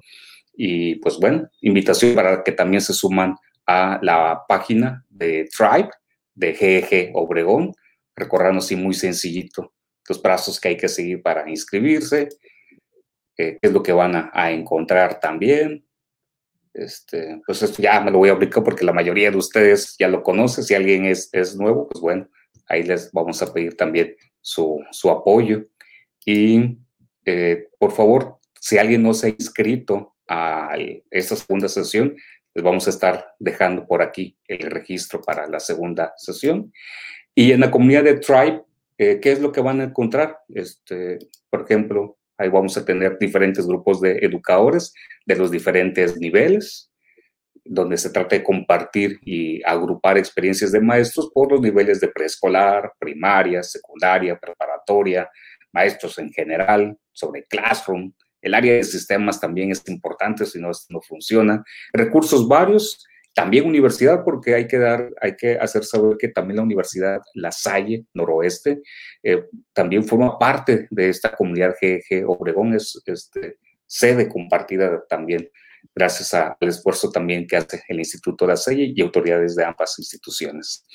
Y 0.54 0.96
pues 0.96 1.18
bueno, 1.18 1.50
invitación 1.62 2.16
para 2.16 2.44
que 2.44 2.52
también 2.52 2.82
se 2.82 2.94
suman 2.94 3.36
a 3.66 4.00
la 4.02 4.44
página 4.48 5.06
de 5.10 5.48
Tribe 5.56 5.90
de 6.36 6.54
GG 6.54 7.12
Obregón. 7.16 7.74
Recordarnos 8.16 8.66
así 8.66 8.76
muy 8.76 8.94
sencillito 8.94 9.74
los 10.10 10.20
pasos 10.20 10.60
que 10.60 10.70
hay 10.70 10.78
que 10.78 10.90
seguir 10.90 11.22
para 11.22 11.48
inscribirse, 11.48 12.30
qué 13.36 13.60
es 13.62 13.72
lo 13.72 13.84
que 13.84 13.94
van 13.94 14.16
a, 14.16 14.32
a 14.34 14.52
encontrar 14.52 15.20
también. 15.20 15.86
Este, 16.74 17.40
pues 17.46 17.62
esto 17.62 17.82
ya 17.82 18.02
me 18.02 18.12
lo 18.12 18.18
voy 18.18 18.30
a 18.30 18.34
aplicar 18.34 18.64
porque 18.64 18.86
la 18.86 18.94
mayoría 18.94 19.32
de 19.32 19.38
ustedes 19.38 19.96
ya 19.98 20.08
lo 20.08 20.24
conoce. 20.24 20.64
Si 20.64 20.74
alguien 20.74 21.06
es, 21.06 21.30
es 21.32 21.56
nuevo, 21.56 21.88
pues 21.88 22.02
bueno, 22.02 22.28
ahí 22.68 22.84
les 22.84 23.12
vamos 23.12 23.42
a 23.42 23.54
pedir 23.54 23.78
también 23.78 24.16
su, 24.42 24.84
su 24.92 25.10
apoyo. 25.10 25.66
Y 26.26 26.78
eh, 27.30 27.68
por 27.78 27.92
favor, 27.92 28.40
si 28.60 28.80
alguien 28.80 29.04
no 29.04 29.14
se 29.14 29.28
ha 29.28 29.30
inscrito 29.30 30.16
a 30.28 30.76
esta 31.12 31.36
segunda 31.36 31.70
sesión, 31.70 32.16
les 32.56 32.64
vamos 32.64 32.88
a 32.88 32.90
estar 32.90 33.36
dejando 33.38 33.86
por 33.86 34.02
aquí 34.02 34.36
el 34.48 34.72
registro 34.72 35.22
para 35.22 35.48
la 35.48 35.60
segunda 35.60 36.14
sesión. 36.18 36.74
Y 37.36 37.52
en 37.52 37.60
la 37.60 37.70
comunidad 37.70 38.04
de 38.04 38.16
Tribe, 38.16 38.64
eh, 38.98 39.20
¿qué 39.22 39.32
es 39.32 39.42
lo 39.42 39.52
que 39.52 39.62
van 39.62 39.80
a 39.80 39.84
encontrar? 39.84 40.40
Este, 40.50 41.20
por 41.52 41.62
ejemplo, 41.62 42.18
ahí 42.38 42.50
vamos 42.50 42.76
a 42.78 42.84
tener 42.84 43.20
diferentes 43.20 43.68
grupos 43.68 44.02
de 44.02 44.18
educadores 44.24 44.92
de 45.26 45.36
los 45.36 45.52
diferentes 45.52 46.18
niveles, 46.18 46.92
donde 47.64 47.98
se 47.98 48.10
trata 48.10 48.36
de 48.36 48.44
compartir 48.44 49.20
y 49.24 49.62
agrupar 49.64 50.18
experiencias 50.18 50.72
de 50.72 50.82
maestros 50.82 51.30
por 51.32 51.52
los 51.52 51.62
niveles 51.62 52.00
de 52.00 52.08
preescolar, 52.08 52.92
primaria, 52.98 53.62
secundaria, 53.62 54.40
preparatoria, 54.40 55.30
maestros 55.72 56.18
en 56.20 56.32
general, 56.32 56.98
sobre 57.12 57.46
Classroom. 57.46 58.14
El 58.42 58.54
área 58.54 58.74
de 58.74 58.84
sistemas 58.84 59.40
también 59.40 59.72
es 59.72 59.84
importante, 59.88 60.46
si 60.46 60.60
no, 60.60 60.72
no 60.90 61.02
funciona. 61.02 61.64
Recursos 61.92 62.48
varios, 62.48 63.06
también 63.34 63.66
universidad, 63.66 64.24
porque 64.24 64.56
hay 64.56 64.68
que 64.68 64.78
dar, 64.78 65.10
hay 65.22 65.36
que 65.36 65.58
hacer 65.58 65.84
saber 65.84 66.18
que 66.18 66.30
también 66.30 66.58
la 66.58 66.64
Universidad 66.64 67.22
La 67.34 67.52
Salle 67.52 68.06
Noroeste 68.14 68.82
eh, 69.24 69.46
también 69.74 70.04
forma 70.04 70.38
parte 70.38 70.88
de 70.90 71.10
esta 71.10 71.36
comunidad 71.36 71.76
GG 71.80 72.28
Obregón, 72.28 72.74
es 72.74 73.02
este, 73.06 73.58
sede 73.86 74.28
compartida 74.28 75.04
también, 75.08 75.50
gracias 75.96 76.34
al 76.34 76.56
esfuerzo 76.62 77.12
también 77.12 77.48
que 77.48 77.58
hace 77.58 77.82
el 77.88 78.00
Instituto 78.00 78.46
La 78.46 78.58
Salle 78.58 78.92
y 78.94 79.02
autoridades 79.02 79.56
de 79.56 79.66
ambas 79.66 79.98
instituciones. 80.00 80.86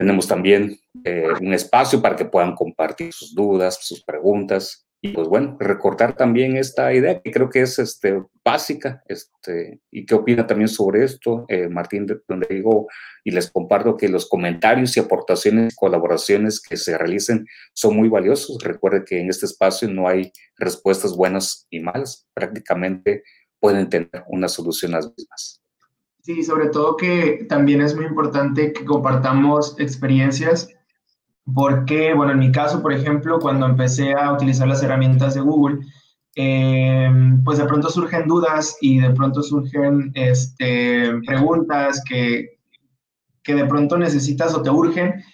Tenemos 0.00 0.26
también 0.26 0.78
eh, 1.04 1.28
un 1.42 1.52
espacio 1.52 2.00
para 2.00 2.16
que 2.16 2.24
puedan 2.24 2.54
compartir 2.54 3.12
sus 3.12 3.34
dudas, 3.34 3.80
sus 3.82 4.02
preguntas, 4.02 4.86
y 5.02 5.10
pues 5.10 5.28
bueno, 5.28 5.58
recordar 5.60 6.16
también 6.16 6.56
esta 6.56 6.94
idea 6.94 7.20
que 7.20 7.30
creo 7.30 7.50
que 7.50 7.60
es 7.60 7.78
este, 7.78 8.22
básica. 8.42 9.02
Este, 9.06 9.78
¿Y 9.90 10.06
qué 10.06 10.14
opina 10.14 10.46
también 10.46 10.68
sobre 10.68 11.04
esto, 11.04 11.44
eh, 11.48 11.68
Martín? 11.68 12.06
Donde 12.26 12.46
digo 12.48 12.88
y 13.24 13.30
les 13.30 13.50
comparto 13.50 13.98
que 13.98 14.08
los 14.08 14.26
comentarios 14.26 14.96
y 14.96 15.00
aportaciones, 15.00 15.76
colaboraciones 15.76 16.62
que 16.62 16.78
se 16.78 16.96
realicen 16.96 17.46
son 17.74 17.94
muy 17.94 18.08
valiosos. 18.08 18.56
Recuerde 18.64 19.04
que 19.04 19.20
en 19.20 19.28
este 19.28 19.44
espacio 19.44 19.86
no 19.86 20.08
hay 20.08 20.32
respuestas 20.56 21.14
buenas 21.14 21.66
y 21.68 21.80
malas. 21.80 22.26
Prácticamente 22.32 23.22
pueden 23.58 23.90
tener 23.90 24.24
una 24.28 24.48
solución 24.48 24.92
las 24.92 25.12
mismas. 25.14 25.59
Sí, 26.22 26.42
sobre 26.42 26.68
todo 26.68 26.96
que 26.96 27.46
también 27.48 27.80
es 27.80 27.96
muy 27.96 28.04
importante 28.04 28.72
que 28.72 28.84
compartamos 28.84 29.74
experiencias 29.78 30.68
porque, 31.54 32.14
bueno, 32.14 32.32
en 32.32 32.38
mi 32.38 32.52
caso, 32.52 32.82
por 32.82 32.92
ejemplo, 32.92 33.38
cuando 33.40 33.66
empecé 33.66 34.12
a 34.12 34.32
utilizar 34.32 34.68
las 34.68 34.82
herramientas 34.82 35.34
de 35.34 35.40
Google, 35.40 35.80
eh, 36.36 37.10
pues 37.44 37.58
de 37.58 37.64
pronto 37.64 37.88
surgen 37.88 38.28
dudas 38.28 38.76
y 38.80 39.00
de 39.00 39.10
pronto 39.10 39.42
surgen 39.42 40.12
este, 40.14 41.10
preguntas 41.26 42.02
que, 42.08 42.58
que 43.42 43.54
de 43.54 43.64
pronto 43.64 43.96
necesitas 43.96 44.54
o 44.54 44.62
te 44.62 44.70
urgen 44.70 45.24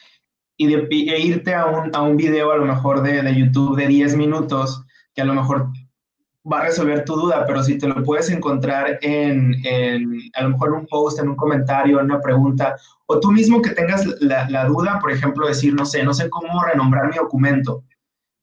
y 0.57 0.69
de, 0.69 0.89
e 0.91 1.21
irte 1.21 1.55
a 1.55 1.67
un, 1.67 1.95
a 1.95 2.03
un 2.03 2.17
video 2.17 2.53
a 2.53 2.57
lo 2.57 2.65
mejor 2.65 3.03
de, 3.03 3.23
de 3.23 3.35
YouTube 3.35 3.77
de 3.77 3.89
10 3.89 4.17
minutos 4.17 4.85
que 5.15 5.23
a 5.23 5.27
lo 5.27 5.35
mejor 5.35 5.71
va 6.51 6.61
a 6.61 6.65
resolver 6.65 7.05
tu 7.05 7.17
duda, 7.17 7.45
pero 7.47 7.63
si 7.63 7.79
te 7.79 7.89
lo 7.89 8.03
puedes 8.05 8.31
encontrar 8.31 8.99
en, 9.03 9.55
en, 9.65 10.21
a 10.35 10.43
lo 10.43 10.51
mejor 10.51 10.73
un 10.73 10.87
post, 10.87 11.19
en 11.19 11.29
un 11.29 11.37
comentario, 11.37 11.99
en 11.99 12.07
una 12.07 12.21
pregunta, 12.21 12.77
o 13.07 13.19
tú 13.21 13.33
mismo 13.33 13.63
que 13.63 13.71
tengas 13.71 14.07
la, 14.21 14.49
la 14.49 14.67
duda, 14.67 14.99
por 15.01 15.11
ejemplo, 15.11 15.47
decir, 15.47 15.75
no 15.75 15.85
sé, 15.85 16.03
no 16.03 16.15
sé 16.15 16.31
cómo 16.31 16.63
renombrar 16.63 17.09
mi 17.09 17.17
documento 17.17 17.83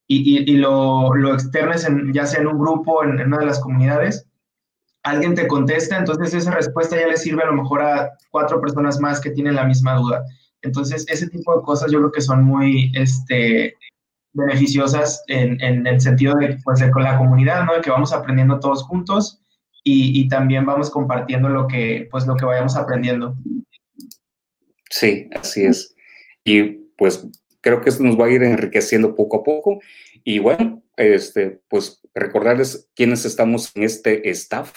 y, 0.08 0.38
y, 0.38 0.52
y 0.52 0.58
lo, 0.58 1.14
lo, 1.16 1.34
externes 1.34 1.86
en, 1.86 2.14
ya 2.14 2.26
sea 2.26 2.42
en 2.42 2.48
un 2.48 2.60
grupo, 2.60 3.04
en, 3.04 3.20
en, 3.20 3.28
una 3.28 3.40
de 3.40 3.46
las 3.46 3.60
comunidades, 3.60 4.28
alguien 5.04 5.36
te 5.36 5.48
contesta, 5.48 5.98
entonces 5.98 6.34
esa 6.34 6.52
respuesta 6.52 7.00
ya 7.00 7.08
le 7.08 7.18
sirve 7.18 7.44
a 7.44 7.48
lo 7.48 7.54
mejor 7.54 7.82
a 7.82 8.12
cuatro 8.32 8.60
personas 8.62 9.00
más 9.00 9.20
que 9.20 9.32
tienen 9.32 9.56
la 9.56 9.66
misma 9.66 9.96
duda. 9.96 10.24
Entonces, 10.62 11.06
ese 11.10 11.30
tipo 11.30 11.56
de 11.56 11.62
cosas 11.62 11.92
yo 11.92 12.00
creo 12.00 12.12
que 12.12 12.22
son 12.22 12.44
muy, 12.44 12.92
este, 12.96 13.76
beneficiosas 14.34 15.24
en, 15.28 15.62
en, 15.62 15.86
el 15.88 16.02
sentido 16.02 16.36
de, 16.36 16.58
pues, 16.64 16.80
de 16.80 16.92
con 16.92 17.04
la 17.04 17.18
comunidad, 17.18 17.66
¿no? 17.66 17.76
De 17.76 17.82
que 17.82 17.90
vamos 17.90 18.14
aprendiendo 18.14 18.60
todos 18.60 18.84
juntos 18.84 19.42
y, 19.84 20.20
y, 20.20 20.28
también 20.28 20.66
vamos 20.66 20.90
compartiendo 20.90 21.50
lo 21.50 21.68
que, 21.68 22.08
pues, 22.10 22.26
lo 22.26 22.36
que 22.36 22.46
vayamos 22.46 22.76
aprendiendo. 22.76 23.36
Sí, 24.90 25.30
así 25.36 25.66
es. 25.66 25.96
Y 26.44 26.64
pues 26.98 27.28
creo 27.62 27.82
que 27.82 27.90
esto 27.90 28.04
nos 28.04 28.20
va 28.20 28.26
a 28.26 28.30
ir 28.30 28.44
enriqueciendo 28.44 29.16
poco 29.16 29.38
a 29.38 29.44
poco. 29.44 29.80
Y 30.24 30.40
bueno, 30.40 30.84
este, 30.98 31.62
pues 31.68 32.02
recordarles 32.14 32.90
quiénes 32.96 33.26
estamos 33.26 33.76
en 33.76 33.84
este 33.84 34.30
staff. 34.30 34.74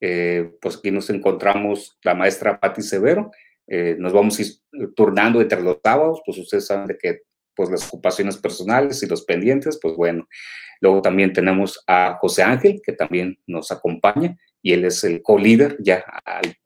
Eh, 0.00 0.52
pues 0.60 0.76
aquí 0.76 0.90
nos 0.90 1.10
encontramos 1.10 1.98
la 2.02 2.14
maestra 2.14 2.60
Patti 2.60 2.82
Severo. 2.82 3.32
Eh, 3.66 3.96
nos 3.98 4.12
vamos 4.12 4.38
a 4.38 4.44
turnando 4.94 5.40
entre 5.40 5.60
los 5.62 5.78
sábados, 5.82 6.22
pues 6.24 6.38
ustedes 6.38 6.66
saben 6.66 6.86
de 6.86 6.96
que 6.96 7.22
pues 7.56 7.70
las 7.70 7.86
ocupaciones 7.88 8.36
personales 8.36 9.02
y 9.02 9.06
los 9.06 9.24
pendientes, 9.24 9.78
pues 9.80 9.96
bueno. 9.96 10.28
Luego 10.80 11.00
también 11.02 11.32
tenemos 11.32 11.82
a 11.86 12.18
José 12.20 12.42
Ángel, 12.42 12.80
que 12.84 12.92
también 12.92 13.38
nos 13.46 13.72
acompaña, 13.72 14.36
y 14.62 14.74
él 14.74 14.84
es 14.84 15.02
el 15.04 15.22
co-líder 15.22 15.78
ya 15.80 16.04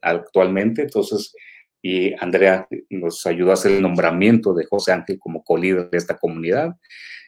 actualmente. 0.00 0.82
Entonces, 0.82 1.32
y 1.82 2.12
Andrea 2.22 2.66
nos 2.90 3.24
ayudó 3.26 3.50
a 3.50 3.54
hacer 3.54 3.72
el 3.72 3.82
nombramiento 3.82 4.52
de 4.52 4.66
José 4.66 4.92
Ángel 4.92 5.18
como 5.18 5.42
co-líder 5.44 5.88
de 5.90 5.98
esta 5.98 6.18
comunidad. 6.18 6.74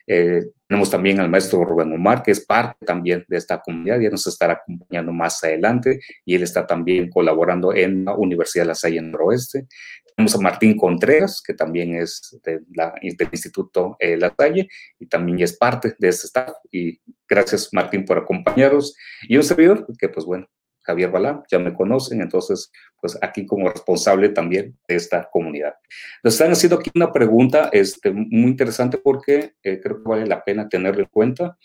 Eh, 0.07 0.41
tenemos 0.67 0.89
también 0.89 1.19
al 1.19 1.29
maestro 1.29 1.63
Rubén 1.63 1.93
Omar, 1.93 2.23
que 2.23 2.31
es 2.31 2.45
parte 2.45 2.85
también 2.85 3.23
de 3.27 3.37
esta 3.37 3.61
comunidad, 3.61 3.99
ya 3.99 4.09
nos 4.09 4.25
estará 4.27 4.53
acompañando 4.53 5.13
más 5.13 5.43
adelante, 5.43 5.99
y 6.25 6.35
él 6.35 6.43
está 6.43 6.65
también 6.65 7.09
colaborando 7.09 7.73
en 7.73 8.05
la 8.05 8.15
Universidad 8.15 8.63
de 8.63 8.67
La 8.69 8.75
Salle 8.75 9.01
Noroeste. 9.01 9.67
Tenemos 10.15 10.35
a 10.35 10.39
Martín 10.39 10.77
Contreras, 10.77 11.41
que 11.45 11.53
también 11.53 11.95
es 11.95 12.39
de 12.43 12.61
la, 12.75 12.93
del 13.01 13.29
Instituto 13.31 13.95
eh, 13.99 14.17
La 14.17 14.33
Salle 14.37 14.67
y 14.99 15.07
también 15.07 15.39
es 15.41 15.57
parte 15.57 15.95
de 15.97 16.07
este 16.07 16.27
staff. 16.27 16.53
Y 16.71 16.99
gracias, 17.27 17.69
Martín, 17.71 18.05
por 18.05 18.19
acompañarnos. 18.19 18.95
Y 19.23 19.37
un 19.37 19.43
servidor, 19.43 19.87
que 19.97 20.09
pues 20.09 20.25
bueno, 20.25 20.47
Javier 20.83 21.09
Balá, 21.11 21.43
ya 21.49 21.59
me 21.59 21.73
conocen, 21.73 22.21
entonces, 22.21 22.71
pues 23.01 23.17
aquí 23.21 23.45
como 23.45 23.69
responsable 23.69 24.29
también 24.29 24.77
de 24.87 24.95
esta 24.95 25.29
comunidad. 25.31 25.75
Nos 26.23 26.33
están 26.35 26.51
haciendo 26.51 26.77
aquí 26.77 26.91
una 26.93 27.11
pregunta 27.11 27.69
este, 27.71 28.11
muy 28.11 28.51
interesante 28.51 28.97
porque 28.97 29.53
eh, 29.63 29.79
creo 29.81 30.03
que 30.03 30.09
vale 30.09 30.27
la 30.27 30.43
pena 30.43 30.69
tenerlo 30.69 31.01
en 31.01 31.09
cuenta. 31.09 31.57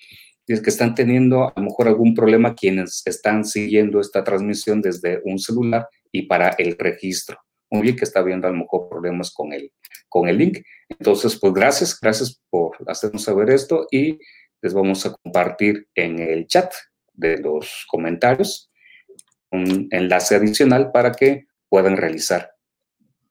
Es 0.46 0.62
que 0.62 0.70
están 0.70 0.94
teniendo 0.94 1.44
a 1.44 1.52
lo 1.56 1.62
mejor 1.62 1.88
algún 1.88 2.14
problema 2.14 2.54
quienes 2.54 3.02
están 3.04 3.44
siguiendo 3.44 4.00
esta 4.00 4.24
transmisión 4.24 4.80
desde 4.80 5.20
un 5.24 5.38
celular 5.38 5.88
y 6.10 6.22
para 6.22 6.50
el 6.50 6.78
registro 6.78 7.38
muy 7.70 7.82
bien 7.82 7.96
que 7.96 8.04
está 8.04 8.22
viendo 8.22 8.46
a 8.46 8.50
lo 8.50 8.56
mejor 8.56 8.88
problemas 8.88 9.30
con 9.30 9.52
el, 9.52 9.72
con 10.08 10.28
el 10.28 10.38
link. 10.38 10.58
Entonces, 10.88 11.38
pues 11.38 11.52
gracias, 11.52 11.98
gracias 12.00 12.40
por 12.50 12.76
hacernos 12.86 13.24
saber 13.24 13.50
esto 13.50 13.86
y 13.90 14.18
les 14.60 14.74
vamos 14.74 15.04
a 15.06 15.14
compartir 15.14 15.86
en 15.94 16.18
el 16.18 16.46
chat 16.46 16.72
de 17.12 17.38
los 17.38 17.84
comentarios 17.88 18.67
un 19.50 19.88
enlace 19.90 20.36
adicional 20.36 20.90
para 20.92 21.12
que 21.12 21.46
puedan 21.68 21.96
realizar 21.96 22.52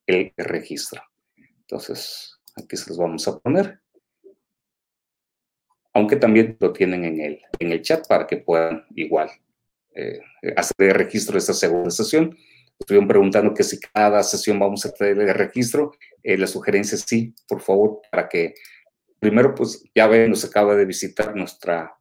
el 0.05 0.33
registro. 0.37 1.01
Entonces, 1.61 2.39
aquí 2.55 2.77
se 2.77 2.89
los 2.89 2.97
vamos 2.97 3.27
a 3.27 3.37
poner. 3.39 3.79
Aunque 5.93 6.15
también 6.15 6.57
lo 6.59 6.71
tienen 6.73 7.05
en 7.05 7.19
el, 7.19 7.41
en 7.59 7.71
el 7.71 7.81
chat 7.81 8.07
para 8.07 8.27
que 8.27 8.37
puedan 8.37 8.85
igual 8.95 9.29
eh, 9.95 10.19
hacer 10.55 10.75
el 10.89 10.95
registro 10.95 11.33
de 11.33 11.39
esta 11.39 11.53
segunda 11.53 11.89
sesión 11.89 12.37
estuvieron 12.79 13.07
preguntando 13.07 13.53
que 13.53 13.63
si 13.63 13.79
cada 13.79 14.21
sesión 14.23 14.59
vamos 14.59 14.85
a 14.85 14.93
traer 14.93 15.19
el 15.19 15.33
registro. 15.33 15.93
Eh, 16.23 16.37
la 16.37 16.47
sugerencia 16.47 16.95
es 16.95 17.01
sí, 17.01 17.33
por 17.47 17.61
favor, 17.61 18.01
para 18.11 18.29
que 18.29 18.53
primero, 19.19 19.55
pues 19.55 19.83
ya 19.95 20.07
ven, 20.07 20.29
nos 20.29 20.45
acaba 20.45 20.75
de 20.75 20.85
visitar 20.85 21.35
nuestra 21.35 21.95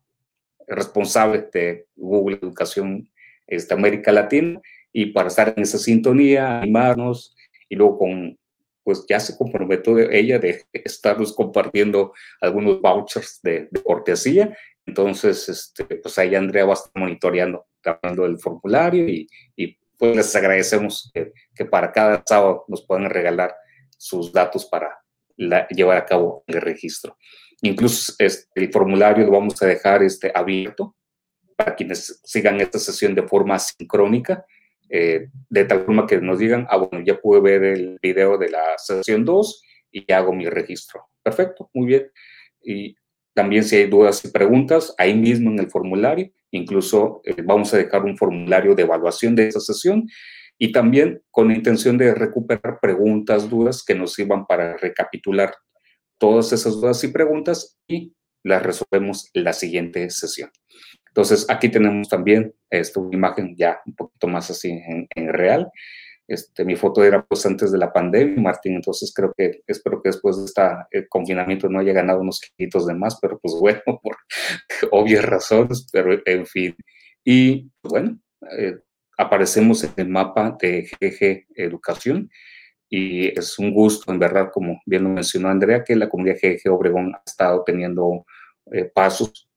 responsable 0.66 1.48
de 1.52 1.86
Google 1.96 2.36
Educación 2.36 3.08
este, 3.46 3.74
América 3.74 4.12
Latina 4.12 4.60
y 4.92 5.06
para 5.06 5.28
estar 5.28 5.54
en 5.56 5.62
esa 5.62 5.78
sintonía, 5.78 6.60
animarnos 6.60 7.36
y 7.68 7.76
luego 7.76 7.98
con, 7.98 8.38
pues 8.82 9.04
ya 9.08 9.20
se 9.20 9.36
comprometió 9.36 9.98
ella 9.98 10.38
de 10.38 10.64
estarnos 10.72 11.34
compartiendo 11.34 12.12
algunos 12.40 12.80
vouchers 12.80 13.40
de, 13.42 13.68
de 13.70 13.82
cortesía. 13.82 14.56
Entonces, 14.86 15.48
este, 15.48 15.84
pues 15.84 16.16
ahí 16.18 16.34
Andrea 16.34 16.64
va 16.64 16.72
a 16.72 16.74
estar 16.74 16.92
monitoreando, 16.94 17.66
hablando 17.84 18.22
del 18.22 18.38
formulario 18.38 19.08
y, 19.08 19.28
y 19.56 19.76
pues 19.98 20.14
les 20.14 20.36
agradecemos 20.36 21.10
que, 21.12 21.32
que, 21.54 21.64
para 21.64 21.92
cada 21.92 22.22
sábado 22.24 22.64
nos 22.68 22.86
puedan 22.86 23.10
regalar 23.10 23.54
sus 23.96 24.32
datos 24.32 24.66
para 24.66 24.98
llevar 25.70 25.96
a 25.96 26.04
cabo 26.06 26.44
el 26.46 26.60
registro. 26.60 27.16
Incluso 27.62 28.12
este, 28.18 28.48
el 28.54 28.72
formulario 28.72 29.26
lo 29.26 29.32
vamos 29.32 29.60
a 29.62 29.66
dejar 29.66 30.02
este, 30.02 30.30
abierto 30.34 30.94
para 31.56 31.74
quienes 31.74 32.20
sigan 32.24 32.60
esta 32.60 32.78
sesión 32.78 33.14
de 33.14 33.22
forma 33.22 33.58
sincrónica, 33.58 34.44
eh, 34.88 35.28
de 35.48 35.64
tal 35.64 35.84
forma 35.84 36.06
que 36.06 36.20
nos 36.20 36.38
digan, 36.38 36.66
ah, 36.70 36.76
bueno, 36.76 37.04
ya 37.04 37.18
pude 37.18 37.40
ver 37.40 37.64
el 37.64 37.98
video 38.00 38.38
de 38.38 38.50
la 38.50 38.78
sesión 38.78 39.24
2 39.24 39.62
y 39.90 40.12
hago 40.12 40.32
mi 40.32 40.46
registro. 40.46 41.06
Perfecto, 41.22 41.70
muy 41.74 41.86
bien. 41.86 42.10
Y 42.62 42.96
también 43.34 43.64
si 43.64 43.76
hay 43.76 43.86
dudas 43.86 44.24
y 44.24 44.28
preguntas, 44.28 44.94
ahí 44.98 45.14
mismo 45.14 45.50
en 45.50 45.58
el 45.58 45.70
formulario, 45.70 46.30
incluso 46.50 47.20
eh, 47.24 47.42
vamos 47.42 47.72
a 47.74 47.78
dejar 47.78 48.04
un 48.04 48.16
formulario 48.16 48.74
de 48.74 48.82
evaluación 48.82 49.34
de 49.34 49.48
esta 49.48 49.60
sesión 49.60 50.06
y 50.58 50.72
también 50.72 51.22
con 51.30 51.48
la 51.48 51.54
intención 51.54 51.98
de 51.98 52.14
recuperar 52.14 52.78
preguntas, 52.80 53.48
dudas 53.50 53.84
que 53.84 53.94
nos 53.94 54.14
sirvan 54.14 54.46
para 54.46 54.76
recapitular 54.76 55.54
todas 56.18 56.52
esas 56.52 56.74
dudas 56.74 57.02
y 57.04 57.08
preguntas 57.08 57.78
y 57.86 58.14
las 58.42 58.62
resolvemos 58.62 59.28
en 59.34 59.44
la 59.44 59.52
siguiente 59.52 60.08
sesión. 60.10 60.50
Entonces, 61.16 61.46
aquí 61.48 61.70
tenemos 61.70 62.10
también 62.10 62.54
esta 62.68 63.00
imagen 63.10 63.56
ya 63.56 63.80
un 63.86 63.94
poquito 63.94 64.28
más 64.28 64.50
así 64.50 64.70
en, 64.70 65.08
en, 65.14 65.32
real. 65.32 65.70
Este, 66.28 66.62
mi 66.62 66.76
foto 66.76 67.02
era 67.02 67.24
pues 67.24 67.46
antes 67.46 67.72
de 67.72 67.78
la 67.78 67.90
pandemia, 67.90 68.38
Martín, 68.38 68.74
entonces 68.74 69.14
creo 69.16 69.32
que, 69.34 69.62
espero 69.66 70.02
que 70.02 70.10
después 70.10 70.36
de 70.36 70.44
este 70.44 71.08
confinamiento 71.08 71.70
no 71.70 71.78
haya 71.78 71.94
ganado 71.94 72.20
unos 72.20 72.38
kilitos 72.40 72.86
de 72.86 72.92
más, 72.92 73.18
pero 73.18 73.38
pues 73.38 73.54
bueno, 73.60 73.80
por 74.02 74.18
obvias 74.90 75.24
razones, 75.24 75.86
pero 75.90 76.20
en 76.26 76.44
fin. 76.44 76.76
Y 77.24 77.70
bueno, 77.82 78.18
eh, 78.50 78.76
aparecemos 79.16 79.84
en 79.84 79.92
el 79.96 80.10
mapa 80.10 80.54
de 80.60 80.82
GG 81.00 81.46
Educación 81.54 82.28
y 82.90 83.28
es 83.28 83.58
un 83.58 83.72
gusto, 83.72 84.12
en 84.12 84.18
verdad, 84.18 84.50
como 84.52 84.82
bien 84.84 85.04
lo 85.04 85.08
mencionó 85.08 85.48
Andrea, 85.48 85.82
que 85.82 85.96
la 85.96 86.10
comunidad 86.10 86.36
GG 86.42 86.70
Obregón 86.70 87.14
ha 87.14 87.22
estado 87.24 87.64
teniendo 87.64 88.26
eh, 88.70 88.84
pasos 88.84 89.48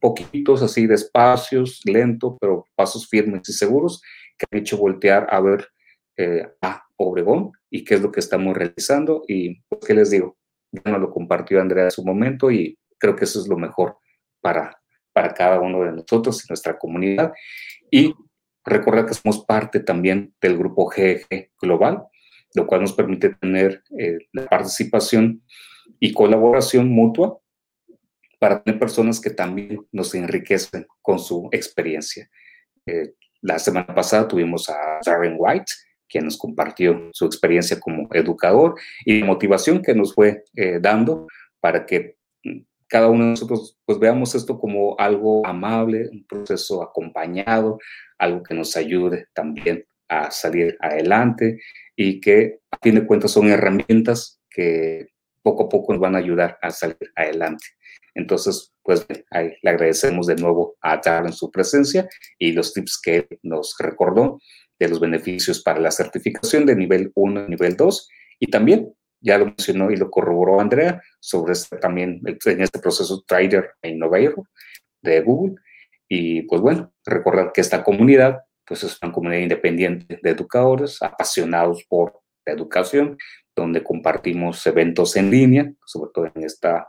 poquitos, 0.00 0.62
así 0.62 0.86
despacios, 0.86 1.80
lento, 1.84 2.36
pero 2.40 2.66
pasos 2.74 3.08
firmes 3.08 3.48
y 3.48 3.52
seguros 3.52 4.02
que 4.38 4.46
han 4.50 4.60
hecho 4.60 4.76
voltear 4.76 5.28
a 5.30 5.40
ver 5.40 5.68
eh, 6.16 6.48
a 6.60 6.84
Obregón 6.96 7.52
y 7.70 7.84
qué 7.84 7.94
es 7.94 8.02
lo 8.02 8.10
que 8.10 8.20
estamos 8.20 8.56
realizando. 8.56 9.22
Y 9.28 9.60
pues, 9.68 9.82
¿qué 9.86 9.94
les 9.94 10.10
digo? 10.10 10.36
Ya 10.72 10.90
nos 10.90 11.00
lo 11.00 11.10
compartió 11.10 11.60
Andrea 11.60 11.84
en 11.84 11.90
su 11.90 12.04
momento 12.04 12.50
y 12.50 12.78
creo 12.98 13.14
que 13.14 13.24
eso 13.24 13.40
es 13.40 13.48
lo 13.48 13.56
mejor 13.56 13.98
para, 14.40 14.80
para 15.12 15.34
cada 15.34 15.60
uno 15.60 15.82
de 15.84 15.92
nosotros 15.92 16.44
y 16.44 16.48
nuestra 16.48 16.78
comunidad. 16.78 17.32
Y 17.90 18.14
Recordar 18.64 19.06
que 19.06 19.14
somos 19.14 19.44
parte 19.44 19.80
también 19.80 20.34
del 20.40 20.56
grupo 20.56 20.86
GG 20.86 21.50
Global, 21.60 22.04
lo 22.54 22.66
cual 22.66 22.82
nos 22.82 22.92
permite 22.92 23.34
tener 23.34 23.82
eh, 23.98 24.18
la 24.32 24.46
participación 24.46 25.42
y 25.98 26.12
colaboración 26.12 26.88
mutua 26.88 27.38
para 28.42 28.60
tener 28.60 28.80
personas 28.80 29.20
que 29.20 29.30
también 29.30 29.86
nos 29.92 30.16
enriquecen 30.16 30.84
con 31.00 31.20
su 31.20 31.48
experiencia. 31.52 32.28
Eh, 32.84 33.14
la 33.40 33.56
semana 33.60 33.94
pasada 33.94 34.26
tuvimos 34.26 34.68
a 34.68 34.98
Darren 35.06 35.36
White, 35.38 35.72
quien 36.08 36.24
nos 36.24 36.36
compartió 36.36 37.08
su 37.12 37.24
experiencia 37.24 37.78
como 37.78 38.08
educador 38.12 38.74
y 39.04 39.22
motivación 39.22 39.80
que 39.80 39.94
nos 39.94 40.12
fue 40.12 40.42
eh, 40.56 40.80
dando 40.82 41.28
para 41.60 41.86
que 41.86 42.16
cada 42.88 43.06
uno 43.10 43.26
de 43.26 43.30
nosotros 43.30 43.78
pues 43.84 44.00
veamos 44.00 44.34
esto 44.34 44.58
como 44.58 44.98
algo 44.98 45.46
amable, 45.46 46.08
un 46.10 46.26
proceso 46.26 46.82
acompañado, 46.82 47.78
algo 48.18 48.42
que 48.42 48.54
nos 48.54 48.76
ayude 48.76 49.26
también 49.34 49.84
a 50.08 50.32
salir 50.32 50.76
adelante 50.80 51.60
y 51.94 52.20
que 52.20 52.58
a 52.72 52.78
fin 52.82 52.96
de 52.96 53.06
cuentas 53.06 53.30
son 53.30 53.50
herramientas 53.50 54.42
que 54.50 55.06
poco 55.42 55.66
a 55.66 55.68
poco 55.68 55.92
nos 55.92 56.02
van 56.02 56.16
a 56.16 56.18
ayudar 56.18 56.58
a 56.60 56.70
salir 56.70 57.12
adelante. 57.14 57.66
Entonces, 58.14 58.72
pues 58.82 59.06
ahí 59.30 59.52
le 59.62 59.70
agradecemos 59.70 60.26
de 60.26 60.36
nuevo 60.36 60.76
a 60.80 60.98
Darren 60.98 61.32
su 61.32 61.50
presencia 61.50 62.08
y 62.38 62.52
los 62.52 62.72
tips 62.72 63.00
que 63.02 63.28
nos 63.42 63.74
recordó 63.78 64.38
de 64.78 64.88
los 64.88 65.00
beneficios 65.00 65.62
para 65.62 65.80
la 65.80 65.90
certificación 65.90 66.66
de 66.66 66.76
nivel 66.76 67.12
1 67.14 67.46
y 67.46 67.50
nivel 67.50 67.76
2 67.76 68.08
y 68.40 68.46
también 68.48 68.92
ya 69.20 69.38
lo 69.38 69.46
mencionó 69.46 69.90
y 69.90 69.96
lo 69.96 70.10
corroboró 70.10 70.60
Andrea 70.60 71.00
sobre 71.20 71.52
este, 71.52 71.76
también 71.76 72.20
en 72.24 72.60
este 72.60 72.80
proceso 72.80 73.22
Trader 73.26 73.70
e 73.80 73.90
Innovator 73.90 74.44
de 75.00 75.20
Google. 75.20 75.54
Y 76.08 76.42
pues 76.42 76.60
bueno, 76.60 76.92
recordar 77.06 77.52
que 77.52 77.60
esta 77.60 77.84
comunidad 77.84 78.40
pues 78.66 78.84
es 78.84 78.98
una 79.02 79.12
comunidad 79.12 79.42
independiente 79.42 80.18
de 80.22 80.30
educadores 80.30 81.00
apasionados 81.02 81.84
por 81.84 82.20
la 82.44 82.52
educación, 82.52 83.16
donde 83.54 83.82
compartimos 83.82 84.66
eventos 84.66 85.16
en 85.16 85.30
línea, 85.30 85.72
sobre 85.84 86.10
todo 86.12 86.32
en 86.34 86.44
esta 86.44 86.88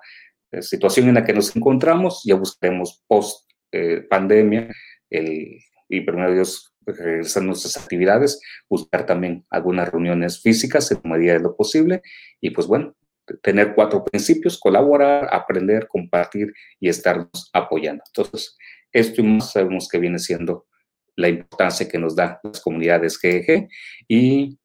situación 0.62 1.10
en 1.10 1.16
la 1.16 1.24
que 1.24 1.34
nos 1.34 1.56
encontramos. 1.56 2.22
Ya 2.26 2.36
buscaremos 2.36 3.04
post 3.08 3.50
eh, 3.72 4.02
pandemia 4.10 4.70
el, 5.10 5.60
y 5.90 6.02
primero 6.02 6.34
Dios 6.34 6.74
regresar 6.86 7.44
nuestras 7.44 7.78
actividades, 7.78 8.42
buscar 8.70 9.06
también 9.06 9.46
algunas 9.50 9.90
reuniones 9.90 10.42
físicas 10.42 10.92
en 10.92 11.00
medida 11.04 11.34
de 11.34 11.40
lo 11.40 11.56
posible 11.56 12.02
y 12.42 12.50
pues 12.50 12.68
bueno, 12.68 12.96
tener 13.42 13.74
cuatro 13.74 14.04
principios, 14.04 14.60
colaborar, 14.60 15.30
aprender, 15.32 15.88
compartir 15.88 16.54
y 16.80 16.90
estarnos 16.90 17.50
apoyando. 17.54 18.04
Entonces, 18.08 18.58
esto 18.92 19.22
y 19.22 19.24
más 19.24 19.52
sabemos 19.52 19.88
que 19.88 20.00
viene 20.00 20.20
siendo 20.20 20.68
la 21.16 21.30
importancia 21.30 21.88
que 21.88 22.00
nos 22.00 22.16
da 22.16 22.40
las 22.44 22.60
comunidades 22.62 23.18
GEG 23.18 23.70
y 24.08 24.58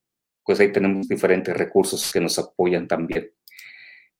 pues 0.44 0.58
ahí 0.60 0.72
tenemos 0.72 1.08
diferentes 1.08 1.56
recursos 1.56 2.10
que 2.12 2.20
nos 2.20 2.38
apoyan 2.38 2.88
también. 2.88 3.30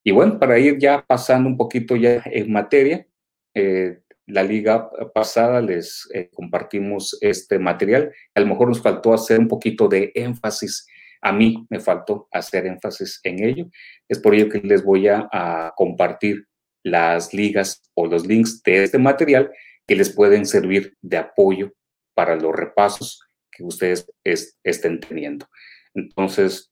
Y 0.05 0.13
bueno, 0.13 0.39
para 0.39 0.59
ir 0.59 0.79
ya 0.79 1.05
pasando 1.07 1.49
un 1.49 1.57
poquito 1.57 1.97
ya 1.97 2.23
en 2.25 2.51
materia, 2.53 3.07
eh, 3.55 4.01
la 4.29 4.43
liga 4.43 4.91
pasada 5.15 5.61
les 5.61 6.07
eh, 6.13 6.31
compartimos 6.33 7.17
este 7.21 7.59
material. 7.59 8.13
A 8.35 8.41
lo 8.41 8.47
mejor 8.47 8.69
nos 8.69 8.83
faltó 8.83 9.15
hacer 9.15 9.39
un 9.39 9.49
poquito 9.49 9.89
de 9.89 10.13
énfasis. 10.15 10.87
A 11.23 11.33
mí 11.33 11.67
me 11.71 11.81
faltó 11.81 12.29
hacer 12.31 12.67
énfasis 12.67 13.21
en 13.25 13.43
ello. 13.43 13.71
Es 14.07 14.19
por 14.19 14.35
ello 14.35 14.51
que 14.51 14.61
les 14.61 14.85
voy 14.85 15.09
a, 15.09 15.73
compartir 15.77 16.47
las 16.85 17.35
ligas 17.35 17.83
o 17.95 18.07
los 18.07 18.27
links 18.27 18.63
de 18.63 18.85
este 18.85 18.99
material 18.99 19.51
que 19.87 19.97
les 19.97 20.11
pueden 20.11 20.47
servir 20.47 20.95
de 21.01 21.17
apoyo 21.17 21.73
para 22.15 22.37
los 22.37 22.55
repasos 22.55 23.21
que 23.51 23.65
ustedes 23.65 24.07
estén 24.63 25.01
teniendo. 25.01 25.49
Entonces, 25.95 26.71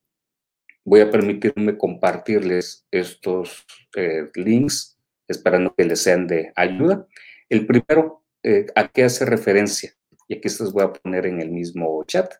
voy 0.86 1.00
a 1.00 1.10
permitirme 1.10 1.76
compartirles 1.76 2.86
estos 2.92 3.66
eh, 3.96 4.30
links, 4.36 4.96
esperando 5.26 5.74
que 5.74 5.84
les 5.84 6.00
sean 6.00 6.28
de 6.28 6.52
ayuda. 6.54 7.08
El 7.48 7.66
primero, 7.66 8.22
eh, 8.44 8.66
¿a 8.76 8.86
qué 8.86 9.02
hace 9.02 9.24
referencia? 9.24 9.92
Y 10.28 10.38
aquí 10.38 10.48
se 10.48 10.62
los 10.62 10.72
voy 10.72 10.84
a 10.84 10.92
poner 10.92 11.26
en 11.26 11.40
el 11.40 11.50
mismo 11.50 12.04
chat 12.04 12.32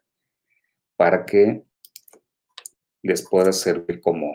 para 0.95 1.27
que 1.27 1.65
les 3.03 3.29
pueda 3.29 3.53
servir 3.53 4.01
como, 4.01 4.33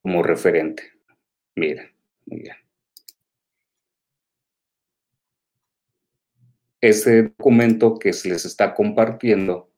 como 0.00 0.22
referente. 0.22 0.84
Miren, 1.56 1.92
muy 2.26 2.40
bien. 2.40 2.56
Ese 6.80 7.22
documento 7.24 7.98
que 7.98 8.12
se 8.12 8.28
les 8.28 8.44
está 8.44 8.74
compartiendo 8.74 9.72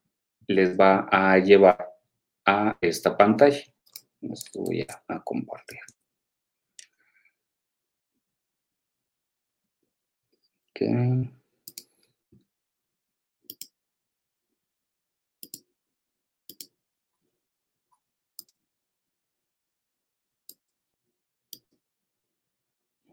les 0.47 0.79
va 0.79 1.09
a 1.11 1.39
llevar 1.39 1.86
a 2.47 2.77
esta 2.81 3.17
pantalla. 3.17 3.63
Esto 4.23 4.61
voy 4.61 4.87
a 5.09 5.23
compartir. 5.23 5.79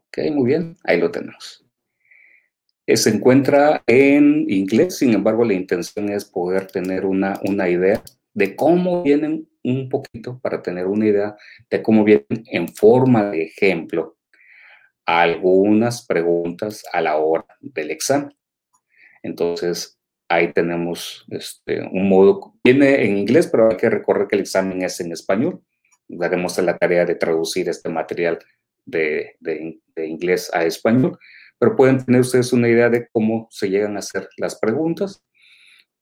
Ok, 0.08 0.20
muy 0.32 0.46
bien, 0.46 0.78
ahí 0.84 1.00
lo 1.00 1.10
tenemos. 1.10 1.66
Eh, 2.86 2.98
se 2.98 3.10
encuentra 3.10 3.82
en 3.88 4.46
inglés, 4.50 4.98
sin 4.98 5.14
embargo, 5.14 5.46
la 5.46 5.54
intención 5.54 6.10
es 6.10 6.26
poder 6.26 6.68
tener 6.68 7.06
una, 7.06 7.40
una 7.46 7.70
idea 7.70 8.04
de 8.34 8.56
cómo 8.56 9.04
vienen 9.04 9.48
un 9.64 9.90
poquito, 9.90 10.40
para 10.40 10.62
tener 10.62 10.88
una 10.88 11.08
idea 11.08 11.36
de 11.70 11.82
cómo 11.82 12.04
vienen 12.04 12.26
en 12.52 12.68
forma 12.68 13.32
de 13.32 13.44
ejemplo 13.44 14.18
algunas 15.06 16.06
preguntas 16.06 16.84
a 16.92 17.02
la 17.02 17.18
hora 17.18 17.46
del 17.62 17.92
examen. 17.92 18.36
Entonces, 19.22 20.00
ahí 20.30 20.52
tenemos 20.54 21.26
este, 21.30 21.82
un 21.82 22.10
modo, 22.10 22.54
viene 22.64 23.06
en 23.06 23.18
inglés, 23.18 23.48
pero 23.48 23.70
hay 23.70 23.78
que 23.78 23.90
recordar 23.90 24.28
que 24.28 24.36
el 24.36 24.42
examen 24.42 24.82
es 24.82 25.00
en 25.00 25.12
español. 25.12 25.62
Daremos 26.08 26.58
la 26.60 26.78
tarea 26.78 27.06
de 27.06 27.16
traducir 27.16 27.70
este 27.70 27.90
material 27.90 28.40
de, 28.86 29.36
de 29.40 30.08
inglés 30.08 30.50
a 30.54 30.66
español, 30.66 31.18
pero 31.58 31.76
pueden 31.76 32.04
tener 32.04 32.22
ustedes 32.22 32.52
una 32.52 32.68
idea 32.68 32.90
de 32.90 33.08
cómo 33.12 33.48
se 33.50 33.70
llegan 33.70 33.96
a 33.96 34.00
hacer 34.00 34.28
las 34.38 34.60
preguntas. 34.60 35.24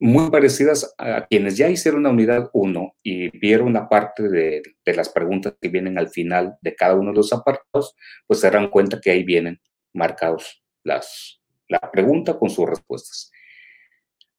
Muy 0.01 0.31
parecidas 0.31 0.95
a 0.97 1.27
quienes 1.27 1.57
ya 1.57 1.69
hicieron 1.69 2.03
la 2.03 2.09
unidad 2.09 2.49
1 2.53 2.95
y 3.03 3.37
vieron 3.37 3.67
una 3.67 3.87
parte 3.87 4.27
de, 4.27 4.63
de, 4.83 4.95
las 4.95 5.09
preguntas 5.09 5.53
que 5.61 5.69
vienen 5.69 5.99
al 5.99 6.09
final 6.09 6.57
de 6.61 6.75
cada 6.75 6.95
uno 6.95 7.11
de 7.11 7.17
los 7.17 7.31
apartados, 7.31 7.95
pues 8.25 8.39
se 8.39 8.47
darán 8.47 8.71
cuenta 8.71 8.99
que 8.99 9.11
ahí 9.11 9.23
vienen 9.23 9.61
marcados 9.93 10.63
las, 10.83 11.39
la 11.67 11.79
pregunta 11.91 12.37
con 12.39 12.49
sus 12.49 12.67
respuestas. 12.67 13.31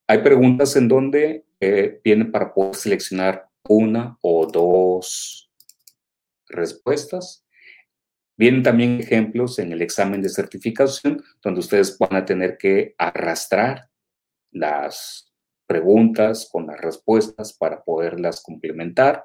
Hay 0.09 0.19
preguntas 0.19 0.75
en 0.77 0.89
donde 0.89 1.47
eh, 1.61 2.01
vienen 2.03 2.33
para 2.33 2.53
poder 2.53 2.75
seleccionar 2.75 3.49
una 3.69 4.19
o 4.21 4.47
dos 4.47 5.51
respuestas. 6.49 7.47
Vienen 8.37 8.65
también 8.65 9.01
ejemplos 9.01 9.61
en 9.61 9.73
el 9.73 9.81
examen 9.81 10.23
de 10.23 10.29
certificación 10.29 11.23
donde 11.41 11.61
ustedes 11.61 11.97
van 11.99 12.17
a 12.17 12.25
tener 12.25 12.59
que 12.59 12.97
arrastrar 12.99 13.89
las 14.51 15.32
preguntas 15.67 16.49
con 16.51 16.67
las 16.67 16.81
respuestas 16.81 17.53
para 17.53 17.83
poderlas 17.83 18.43
complementar. 18.43 19.25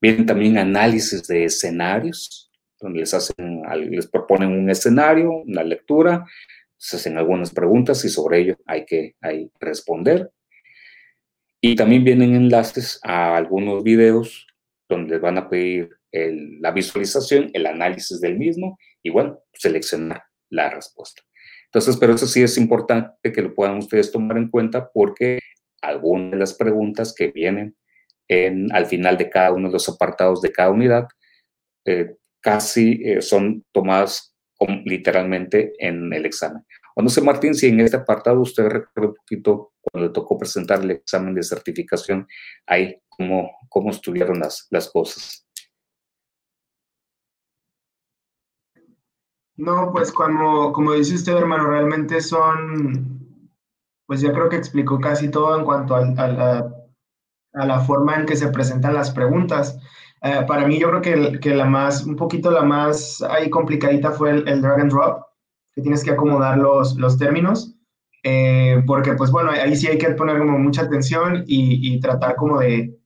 Vienen 0.00 0.26
también 0.26 0.58
análisis 0.58 1.26
de 1.26 1.44
escenarios, 1.44 2.50
donde 2.80 3.00
les, 3.00 3.14
hacen, 3.14 3.62
les 3.90 4.06
proponen 4.06 4.50
un 4.50 4.70
escenario, 4.70 5.30
una 5.32 5.64
lectura, 5.64 6.24
se 6.76 6.96
hacen 6.96 7.18
algunas 7.18 7.52
preguntas 7.52 8.04
y 8.04 8.08
sobre 8.08 8.40
ello 8.40 8.56
hay 8.64 8.84
que 8.84 9.16
hay 9.20 9.50
responder. 9.58 10.30
Y 11.60 11.74
también 11.74 12.04
vienen 12.04 12.36
enlaces 12.36 13.00
a 13.02 13.36
algunos 13.36 13.82
videos 13.82 14.46
donde 14.88 15.14
les 15.14 15.20
van 15.20 15.38
a 15.38 15.48
pedir 15.48 15.98
la 16.12 16.70
visualización, 16.70 17.50
el 17.52 17.66
análisis 17.66 18.20
del 18.20 18.38
mismo 18.38 18.78
y 19.02 19.10
bueno, 19.10 19.40
seleccionar 19.52 20.22
la 20.50 20.70
respuesta. 20.70 21.22
Entonces, 21.72 21.96
pero 21.98 22.14
eso 22.14 22.26
sí 22.26 22.42
es 22.42 22.56
importante 22.56 23.32
que 23.32 23.42
lo 23.42 23.54
puedan 23.54 23.78
ustedes 23.78 24.10
tomar 24.10 24.38
en 24.38 24.48
cuenta 24.48 24.90
porque 24.92 25.38
algunas 25.82 26.30
de 26.32 26.36
las 26.38 26.54
preguntas 26.54 27.14
que 27.14 27.28
vienen 27.28 27.76
en, 28.28 28.74
al 28.74 28.86
final 28.86 29.16
de 29.16 29.30
cada 29.30 29.52
uno 29.52 29.68
de 29.68 29.74
los 29.74 29.88
apartados 29.88 30.40
de 30.40 30.52
cada 30.52 30.70
unidad 30.70 31.08
eh, 31.84 32.16
casi 32.40 33.00
eh, 33.04 33.22
son 33.22 33.64
tomadas 33.72 34.34
literalmente 34.84 35.74
en 35.78 36.12
el 36.12 36.26
examen. 36.26 36.64
O 36.96 37.02
no 37.02 37.08
sé, 37.08 37.20
Martín, 37.20 37.54
si 37.54 37.68
en 37.68 37.80
este 37.80 37.96
apartado 37.96 38.40
usted 38.40 38.64
recuerda 38.64 39.10
un 39.10 39.14
poquito 39.14 39.72
cuando 39.80 40.08
le 40.08 40.12
tocó 40.12 40.36
presentar 40.36 40.82
el 40.82 40.90
examen 40.90 41.34
de 41.34 41.42
certificación, 41.42 42.26
ahí 42.66 43.00
cómo, 43.08 43.52
cómo 43.68 43.90
estuvieron 43.90 44.40
las, 44.40 44.66
las 44.70 44.90
cosas. 44.90 45.46
No, 49.58 49.90
pues 49.92 50.12
como, 50.12 50.72
como 50.72 50.92
dice 50.92 51.16
usted, 51.16 51.36
hermano, 51.36 51.64
realmente 51.64 52.20
son, 52.20 53.28
pues 54.06 54.20
ya 54.20 54.32
creo 54.32 54.48
que 54.48 54.54
explicó 54.56 55.00
casi 55.00 55.30
todo 55.32 55.58
en 55.58 55.64
cuanto 55.64 55.96
a, 55.96 56.04
la, 56.06 56.72
a 57.54 57.66
la, 57.66 57.80
forma 57.80 58.14
en 58.14 58.26
que 58.26 58.36
se 58.36 58.48
presentan 58.52 58.94
las 58.94 59.10
preguntas. 59.10 59.76
Eh, 60.22 60.44
para 60.46 60.64
mí 60.64 60.78
yo 60.78 60.88
creo 60.90 61.02
que, 61.02 61.40
que, 61.40 61.56
la 61.56 61.64
más, 61.64 62.04
un 62.04 62.14
poquito 62.14 62.52
la 62.52 62.62
más 62.62 63.20
ahí 63.22 63.50
complicadita 63.50 64.12
fue 64.12 64.30
el, 64.30 64.48
el 64.48 64.62
drag 64.62 64.80
and 64.80 64.92
drop, 64.92 65.24
que 65.74 65.82
tienes 65.82 66.04
que 66.04 66.12
acomodar 66.12 66.56
los, 66.56 66.96
los 66.96 67.18
términos, 67.18 67.74
eh, 68.22 68.80
porque 68.86 69.14
pues 69.14 69.32
bueno, 69.32 69.50
ahí 69.50 69.74
sí 69.74 69.88
hay 69.88 69.98
que 69.98 70.10
poner 70.10 70.38
como 70.38 70.56
mucha 70.56 70.82
atención 70.82 71.42
y, 71.48 71.94
y 71.94 71.98
tratar 71.98 72.36
como 72.36 72.60
de 72.60 72.96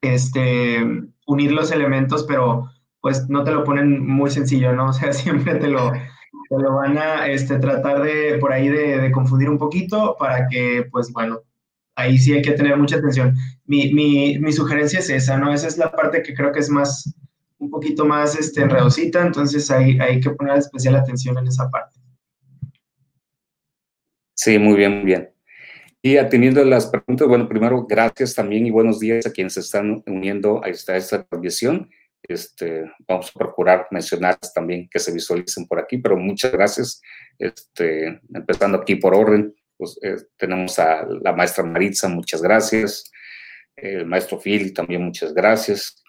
este, 0.00 0.80
unir 1.26 1.50
los 1.50 1.72
elementos, 1.72 2.22
pero 2.22 2.70
pues 3.02 3.28
no 3.28 3.44
te 3.44 3.50
lo 3.50 3.64
ponen 3.64 4.06
muy 4.06 4.30
sencillo, 4.30 4.72
¿no? 4.72 4.86
O 4.90 4.92
sea, 4.94 5.12
siempre 5.12 5.56
te 5.56 5.68
lo, 5.68 5.92
te 5.92 6.56
lo 6.56 6.76
van 6.76 6.96
a 6.96 7.26
este, 7.26 7.58
tratar 7.58 8.02
de, 8.02 8.38
por 8.38 8.52
ahí 8.52 8.68
de, 8.68 9.10
confundir 9.12 9.50
un 9.50 9.58
poquito 9.58 10.16
para 10.18 10.46
que, 10.48 10.86
pues 10.90 11.12
bueno, 11.12 11.40
ahí 11.96 12.16
sí 12.16 12.32
hay 12.32 12.42
que 12.42 12.52
tener 12.52 12.76
mucha 12.78 12.96
atención. 12.96 13.36
Mi, 13.66 13.92
mi, 13.92 14.38
mi, 14.38 14.52
sugerencia 14.52 15.00
es 15.00 15.10
esa, 15.10 15.36
¿no? 15.36 15.52
Esa 15.52 15.66
es 15.68 15.76
la 15.76 15.90
parte 15.90 16.22
que 16.22 16.32
creo 16.32 16.52
que 16.52 16.60
es 16.60 16.70
más, 16.70 17.14
un 17.58 17.70
poquito 17.70 18.06
más 18.06 18.38
este, 18.38 18.62
enredosita, 18.62 19.26
entonces 19.26 19.70
hay, 19.70 19.98
hay 19.98 20.20
que 20.20 20.30
poner 20.30 20.58
especial 20.58 20.94
atención 20.94 21.36
en 21.38 21.48
esa 21.48 21.68
parte. 21.68 21.98
Sí, 24.34 24.58
muy 24.58 24.76
bien, 24.76 25.04
bien. 25.04 25.30
Y 26.04 26.16
atendiendo 26.16 26.64
las 26.64 26.86
preguntas, 26.86 27.28
bueno, 27.28 27.48
primero, 27.48 27.86
gracias 27.88 28.34
también 28.34 28.66
y 28.66 28.70
buenos 28.70 28.98
días 28.98 29.24
a 29.24 29.32
quienes 29.32 29.54
se 29.54 29.60
están 29.60 30.02
uniendo 30.06 30.62
a 30.64 30.68
esta, 30.68 30.94
a 30.94 30.96
esta 30.96 31.22
transmisión. 31.22 31.88
Este, 32.22 32.90
vamos 33.06 33.30
a 33.30 33.38
procurar 33.38 33.88
mencionar 33.90 34.38
también 34.54 34.88
que 34.88 34.98
se 34.98 35.12
visualicen 35.12 35.66
por 35.66 35.80
aquí, 35.80 35.98
pero 35.98 36.16
muchas 36.16 36.52
gracias. 36.52 37.00
Este, 37.38 38.20
empezando 38.32 38.78
aquí 38.78 38.96
por 38.96 39.14
orden, 39.14 39.54
pues, 39.76 39.98
eh, 40.02 40.16
tenemos 40.36 40.78
a 40.78 41.04
la 41.04 41.32
maestra 41.32 41.64
Maritza, 41.64 42.08
muchas 42.08 42.40
gracias. 42.40 43.10
El 43.74 44.06
maestro 44.06 44.38
Phil, 44.38 44.72
también 44.72 45.02
muchas 45.02 45.34
gracias. 45.34 46.00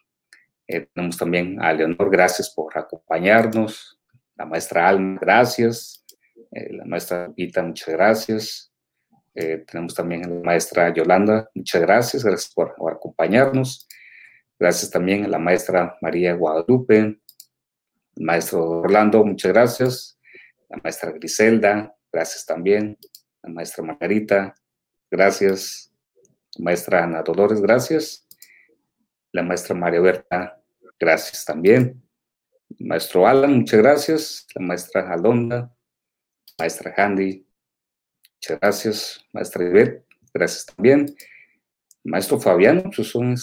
Eh, 0.67 0.87
tenemos 0.93 1.17
también 1.17 1.59
a 1.61 1.73
Leonor, 1.73 2.11
gracias 2.11 2.53
por 2.53 2.77
acompañarnos. 2.77 3.99
La 4.35 4.45
maestra 4.45 4.87
Alma, 4.87 5.17
gracias. 5.19 6.05
Eh, 6.51 6.73
la 6.73 6.85
maestra 6.85 7.33
Vita, 7.35 7.63
muchas 7.63 7.89
gracias. 7.89 8.69
tenemos 9.33 9.95
también 9.95 10.23
a 10.25 10.27
la 10.27 10.41
maestra 10.43 10.93
Yolanda, 10.93 11.49
muchas 11.55 11.81
gracias, 11.81 12.23
gracias 12.23 12.53
por 12.53 12.75
acompañarnos. 12.91 13.87
Gracias 14.63 14.91
también 14.91 15.25
a 15.25 15.27
la 15.27 15.39
maestra 15.39 15.97
María 15.99 16.35
Guadalupe, 16.35 17.19
maestro 18.15 18.79
Orlando, 18.79 19.25
muchas 19.25 19.51
gracias. 19.51 20.17
La 20.69 20.79
maestra 20.81 21.11
Griselda, 21.11 21.93
gracias 22.09 22.45
también. 22.45 22.97
La 23.41 23.49
maestra 23.49 23.83
Margarita, 23.83 24.55
gracias. 25.11 25.93
Maestra 26.59 27.03
Ana 27.03 27.23
Dolores, 27.23 27.59
gracias. 27.59 28.25
La 29.33 29.43
maestra 29.43 29.75
María 29.75 29.99
Berta, 29.99 30.63
gracias 30.97 31.43
también. 31.43 32.01
Maestro 32.79 33.27
Alan, 33.27 33.57
muchas 33.57 33.81
gracias. 33.81 34.47
La 34.55 34.65
maestra 34.65 35.11
Alonda, 35.11 35.75
maestra 36.57 36.93
Handy, 36.95 37.45
muchas 38.35 38.59
gracias. 38.61 39.25
Maestra 39.33 39.65
Ivette, 39.65 40.05
gracias 40.33 40.67
también. 40.67 41.13
Maestro 42.05 42.39
Fabiano, 42.39 42.83
pues 42.95 43.09
son, 43.09 43.35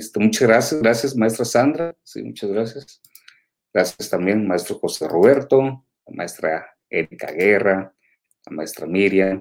sí, 0.00 0.10
muchas 0.18 0.48
gracias, 0.48 0.82
gracias, 0.82 1.16
maestra 1.16 1.44
Sandra, 1.44 1.96
sí, 2.02 2.22
muchas 2.22 2.50
gracias. 2.50 3.02
Gracias 3.72 4.10
también, 4.10 4.46
maestro 4.46 4.78
José 4.78 5.08
Roberto, 5.08 5.86
maestra 6.08 6.76
Erika 6.90 7.32
Guerra, 7.32 7.94
maestra 8.50 8.86
Miriam, 8.86 9.40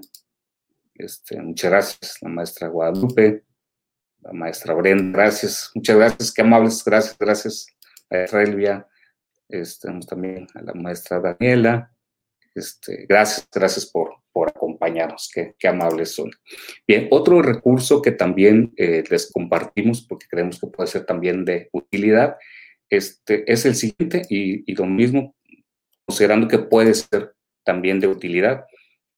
este, 0.95 1.41
muchas 1.41 1.71
gracias, 1.71 2.17
la 2.21 2.29
maestra 2.29 2.67
Guadalupe, 2.67 3.43
la 4.19 4.33
maestra 4.33 4.73
Brenda, 4.73 5.17
gracias, 5.19 5.71
muchas 5.75 5.97
gracias, 5.97 6.33
qué 6.33 6.41
amables, 6.41 6.83
gracias, 6.83 7.17
gracias, 7.17 7.67
maestra 8.09 8.43
Elvia, 8.43 8.87
este, 9.49 9.89
también 10.07 10.47
a 10.55 10.61
la 10.61 10.73
maestra 10.73 11.19
Daniela, 11.19 11.91
este, 12.53 13.05
gracias, 13.07 13.47
gracias 13.53 13.85
por, 13.85 14.19
acompañarnos, 14.47 15.29
qué, 15.33 15.67
amables 15.67 16.15
son. 16.15 16.31
Bien, 16.87 17.07
otro 17.11 17.41
recurso 17.41 18.01
que 18.01 18.11
también 18.11 18.73
eh, 18.77 19.03
les 19.09 19.31
compartimos 19.31 20.05
porque 20.07 20.27
creemos 20.29 20.59
que 20.59 20.67
puede 20.67 20.87
ser 20.87 21.05
también 21.05 21.43
de 21.45 21.69
utilidad, 21.73 22.37
este, 22.89 23.51
es 23.51 23.65
el 23.65 23.75
siguiente 23.75 24.23
y, 24.29 24.71
y 24.71 24.75
lo 24.75 24.85
mismo, 24.85 25.35
considerando 26.05 26.47
que 26.47 26.59
puede 26.59 26.93
ser 26.93 27.35
también 27.63 27.99
de 27.99 28.07
utilidad, 28.07 28.65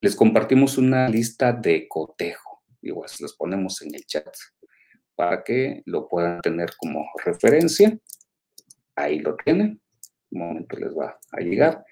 les 0.01 0.15
compartimos 0.15 0.77
una 0.77 1.07
lista 1.07 1.53
de 1.53 1.87
cotejo, 1.87 2.63
igual 2.81 3.09
les 3.19 3.33
ponemos 3.33 3.81
en 3.81 3.95
el 3.95 4.05
chat 4.05 4.27
para 5.15 5.43
que 5.43 5.81
lo 5.85 6.07
puedan 6.07 6.41
tener 6.41 6.71
como 6.77 7.05
referencia. 7.23 7.97
Ahí 8.95 9.19
lo 9.19 9.35
tienen, 9.37 9.81
un 10.31 10.39
momento 10.39 10.77
les 10.77 10.93
va 10.93 11.17
a 11.31 11.39
llegar 11.39 11.85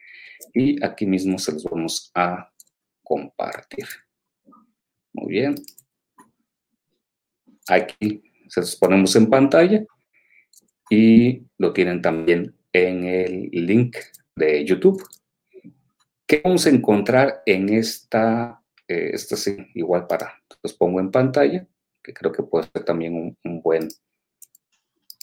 y 0.54 0.84
aquí 0.84 1.06
mismo 1.06 1.38
se 1.38 1.54
los 1.54 1.63
vamos 1.63 2.12
a 2.15 2.51
compartir. 3.04 3.86
Muy 5.13 5.34
bien. 5.34 5.56
Aquí 7.67 8.23
se 8.47 8.62
los 8.62 8.75
ponemos 8.75 9.15
en 9.15 9.30
pantalla 9.30 9.86
y 10.89 11.45
lo 11.58 11.73
tienen 11.73 12.01
también 12.01 12.56
en 12.73 13.06
el 13.06 13.49
link 13.51 13.97
de 14.36 14.65
YouTube. 14.65 15.04
¿Qué 16.25 16.41
vamos 16.43 16.65
a 16.65 16.69
encontrar 16.69 17.43
en 17.45 17.69
esta, 17.69 18.63
eh, 18.88 19.12
esta 19.13 19.36
sí, 19.36 19.58
igual 19.75 20.08
para, 20.08 20.41
los 20.63 20.73
pongo 20.73 20.99
en 20.99 21.12
pantalla, 21.12 21.67
que 22.01 22.13
creo 22.13 22.32
que 22.32 22.43
puede 22.43 22.69
ser 22.71 22.84
también 22.86 23.36
un, 23.43 23.62
buen 23.62 23.89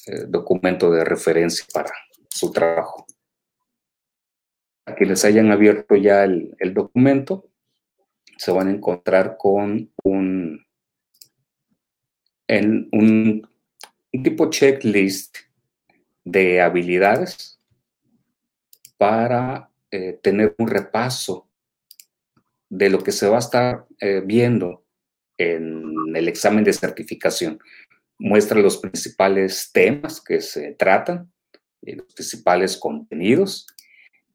eh, 0.07 0.25
documento 0.29 0.91
de 0.91 1.05
referencia 1.05 1.65
para 1.73 1.93
su 2.29 2.53
trabajo 2.53 3.07
que 4.97 5.07
les 5.07 5.25
hayan 5.25 5.51
abierto 5.51 5.97
ya 5.97 6.25
el, 6.25 6.75
documento, 6.75 7.49
se 8.37 8.53
van 8.53 8.69
a 8.69 8.73
encontrar 8.73 9.37
con 9.39 9.91
un, 10.05 10.67
en 12.47 12.89
un, 12.93 13.49
tipo 14.11 14.51
checklist 14.51 15.37
de 16.25 16.61
habilidades 16.61 17.61
para 18.97 19.71
eh, 19.91 20.19
tener 20.23 20.55
un 20.59 20.67
repaso 20.67 21.49
de 22.69 22.91
lo 22.91 23.03
que 23.03 23.13
se 23.13 23.29
va 23.29 23.37
a 23.37 23.41
estar 23.41 23.87
eh, 24.01 24.23
viendo 24.25 24.85
en 25.39 25.95
el 26.15 26.29
examen 26.29 26.65
de 26.65 26.73
certificación. 26.73 27.59
Muestra 28.19 28.61
los 28.61 28.79
principales 28.79 29.71
temas 29.73 30.21
que 30.21 30.41
se 30.41 30.73
tratan, 30.73 31.33
eh, 31.83 31.97
los 31.97 32.13
principales 32.13 32.77
contenidos. 32.77 33.67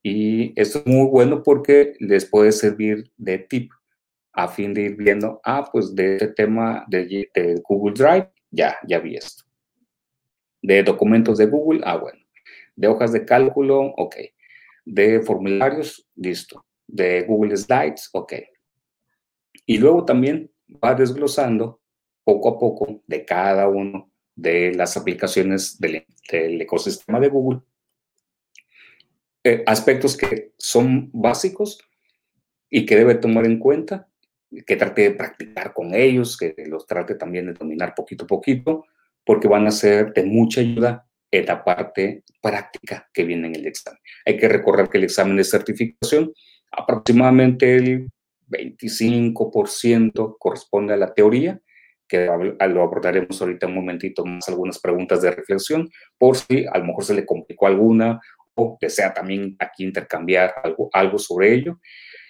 Y 0.04 0.60
esto 0.60 0.80
es 0.80 0.86
muy 0.86 1.08
bueno 1.08 1.42
porque 1.42 1.94
les 2.00 2.26
puede 2.26 2.52
servir 2.52 3.10
de 3.18 3.40
tip 3.40 3.72
a 4.34 4.48
fin 4.48 4.74
de 4.74 4.82
ir 4.82 4.96
viendo, 4.98 5.40
ah, 5.44 5.68
pues 5.72 5.96
de 5.96 6.16
este 6.16 6.28
tema 6.28 6.86
de, 6.88 7.30
Google 7.68 7.94
Drive, 7.94 8.30
ya, 8.52 8.76
ya 8.88 9.00
vi 9.00 9.16
esto. 9.16 9.44
De 10.62 10.84
documentos 10.84 11.38
de 11.38 11.46
Google, 11.46 11.82
ah, 11.86 11.98
bueno. 11.98 12.20
De 12.76 12.88
hojas 12.88 13.14
de 13.14 13.26
cálculo, 13.26 13.94
ok. 13.96 14.16
De 14.86 15.22
formularios, 15.22 16.08
listo. 16.16 16.66
De 16.88 17.22
Google 17.24 17.56
Slides, 17.56 18.10
ok. 18.12 18.34
Y 19.66 19.78
luego 19.78 20.04
también 20.04 20.52
va 20.84 20.96
desglosando 20.96 21.80
poco 22.24 22.50
a 22.50 22.60
poco 22.60 23.02
de 23.08 23.26
cada 23.26 23.68
uno 23.68 24.12
de 24.36 24.74
las 24.74 24.98
aplicaciones 24.98 25.80
del, 25.80 26.06
ecosistema 26.30 27.20
de 27.20 27.30
Google. 27.30 27.62
Eh, 29.46 29.64
aspectos 29.68 30.16
que 30.16 30.54
son 30.58 31.10
básicos 31.12 31.80
y 32.70 32.86
que 32.86 32.96
debe 32.96 33.16
tomar 33.16 33.46
en 33.46 33.60
cuenta, 33.60 34.08
que 34.66 34.76
trate 34.78 35.02
de 35.02 35.12
practicar 35.12 35.74
con 35.74 35.94
ellos, 35.94 36.38
que 36.38 36.56
los 36.68 36.88
trate 36.88 37.16
también 37.16 37.48
de 37.48 37.54
dominar 37.54 37.94
poquito 37.94 38.24
a 38.24 38.28
poquito, 38.28 38.86
porque 39.26 39.50
van 39.50 39.68
a 39.68 39.72
ser 39.72 40.14
de 40.14 40.24
mucha 40.24 40.62
ayuda 40.62 41.08
en 41.30 41.46
la 41.46 41.64
parte 41.64 42.24
práctica 42.42 43.10
que 43.14 43.24
viene 43.26 43.48
en 43.48 43.56
el 43.56 43.68
examen. 43.68 44.00
Hay 44.26 44.38
que 44.38 44.48
recordar 44.48 44.90
que 44.90 44.98
el 44.98 45.06
examen 45.06 45.36
de 45.36 45.44
certificación, 45.44 46.32
aproximadamente 46.72 47.76
el 47.76 48.10
25% 48.48 50.38
corresponde 50.40 50.94
a 50.94 50.98
la 50.98 51.14
teoría, 51.14 51.60
que 52.08 52.28
lo 52.28 52.82
abordaremos 52.84 53.42
ahorita 53.42 53.68
un 53.68 53.76
momentito 53.76 54.24
más, 54.26 54.48
algunas 54.48 54.80
preguntas 54.80 55.22
de 55.22 55.32
reflexión, 55.32 55.90
por 56.18 56.38
si 56.38 56.66
a 56.72 56.78
lo 56.78 56.86
mejor 56.86 57.04
se 57.04 57.16
le 57.16 57.26
complicó 57.26 57.68
alguna 57.68 58.22
o 58.56 58.78
desea 58.80 59.14
también 59.14 59.56
aquí 59.60 59.84
intercambiar 59.84 60.54
algo, 60.64 60.90
algo 60.94 61.18
sobre 61.18 61.54
ello. 61.54 61.80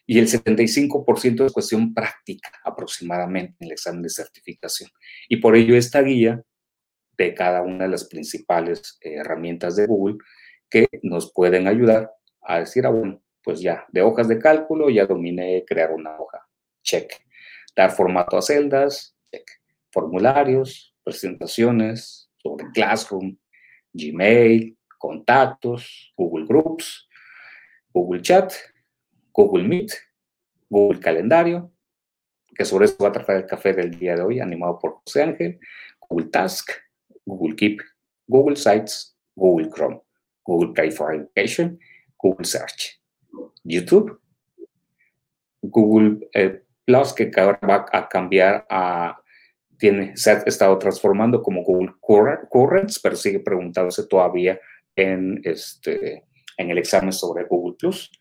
Y 0.05 0.19
el 0.19 0.27
75% 0.27 1.45
es 1.45 1.53
cuestión 1.53 1.93
práctica 1.93 2.51
aproximadamente 2.63 3.55
en 3.59 3.67
el 3.67 3.71
examen 3.73 4.01
de 4.01 4.09
certificación. 4.09 4.89
Y 5.29 5.37
por 5.37 5.55
ello 5.55 5.75
esta 5.75 6.01
guía 6.01 6.43
de 7.17 7.33
cada 7.33 7.61
una 7.61 7.85
de 7.85 7.91
las 7.91 8.05
principales 8.05 8.97
eh, 9.01 9.15
herramientas 9.15 9.75
de 9.75 9.85
Google 9.85 10.17
que 10.69 10.87
nos 11.03 11.31
pueden 11.31 11.67
ayudar 11.67 12.11
a 12.41 12.59
decir, 12.59 12.85
ah, 12.85 12.89
bueno, 12.89 13.21
pues 13.43 13.61
ya, 13.61 13.85
de 13.91 14.01
hojas 14.01 14.27
de 14.27 14.39
cálculo 14.39 14.89
ya 14.89 15.05
dominé 15.05 15.63
crear 15.67 15.91
una 15.91 16.17
hoja, 16.17 16.47
check. 16.81 17.11
Dar 17.75 17.91
formato 17.91 18.37
a 18.37 18.41
celdas, 18.41 19.15
check. 19.31 19.47
Formularios, 19.91 20.95
presentaciones 21.03 22.31
sobre 22.37 22.65
Classroom, 22.73 23.37
Gmail, 23.93 24.77
contactos, 25.03 26.13
Google 26.15 26.45
Groups, 26.45 27.09
Google 27.93 28.21
Chat, 28.21 28.53
Google 29.33 29.67
Meet, 29.67 29.91
Google 30.69 31.01
Calendario, 31.01 31.69
que 32.55 32.63
sobre 32.63 32.85
eso 32.85 32.95
va 33.03 33.09
a 33.09 33.11
tratar 33.11 33.35
el 33.35 33.45
café 33.45 33.73
del 33.73 33.99
día 33.99 34.15
de 34.15 34.21
hoy, 34.21 34.39
animado 34.39 34.79
por 34.79 35.01
José 35.03 35.23
Ángel, 35.23 35.59
Google 35.99 36.27
Task, 36.27 36.71
Google 37.25 37.53
Keep, 37.57 37.81
Google 38.27 38.55
Sites, 38.55 39.17
Google 39.35 39.69
Chrome, 39.75 40.01
Google 40.45 40.71
Play 40.73 40.89
for 40.91 41.13
Education, 41.13 41.77
Google 42.17 42.45
Search. 42.45 43.01
YouTube, 43.65 44.21
Google 45.61 46.29
eh, 46.33 46.63
Plus, 46.85 47.11
que 47.11 47.29
ahora 47.35 47.59
va 47.61 47.85
a 47.91 48.07
cambiar 48.07 48.65
a, 48.69 49.21
tiene, 49.77 50.15
se 50.15 50.31
ha 50.31 50.33
estado 50.45 50.77
transformando 50.79 51.41
como 51.41 51.61
Google 51.63 51.93
Currents, 51.99 53.01
pero 53.01 53.17
sigue 53.17 53.41
preguntándose 53.41 54.07
todavía 54.07 54.57
en, 54.95 55.41
este, 55.43 56.23
en 56.57 56.69
el 56.69 56.77
examen 56.77 57.11
sobre 57.11 57.45
Google 57.45 57.75
Plus. 57.79 58.11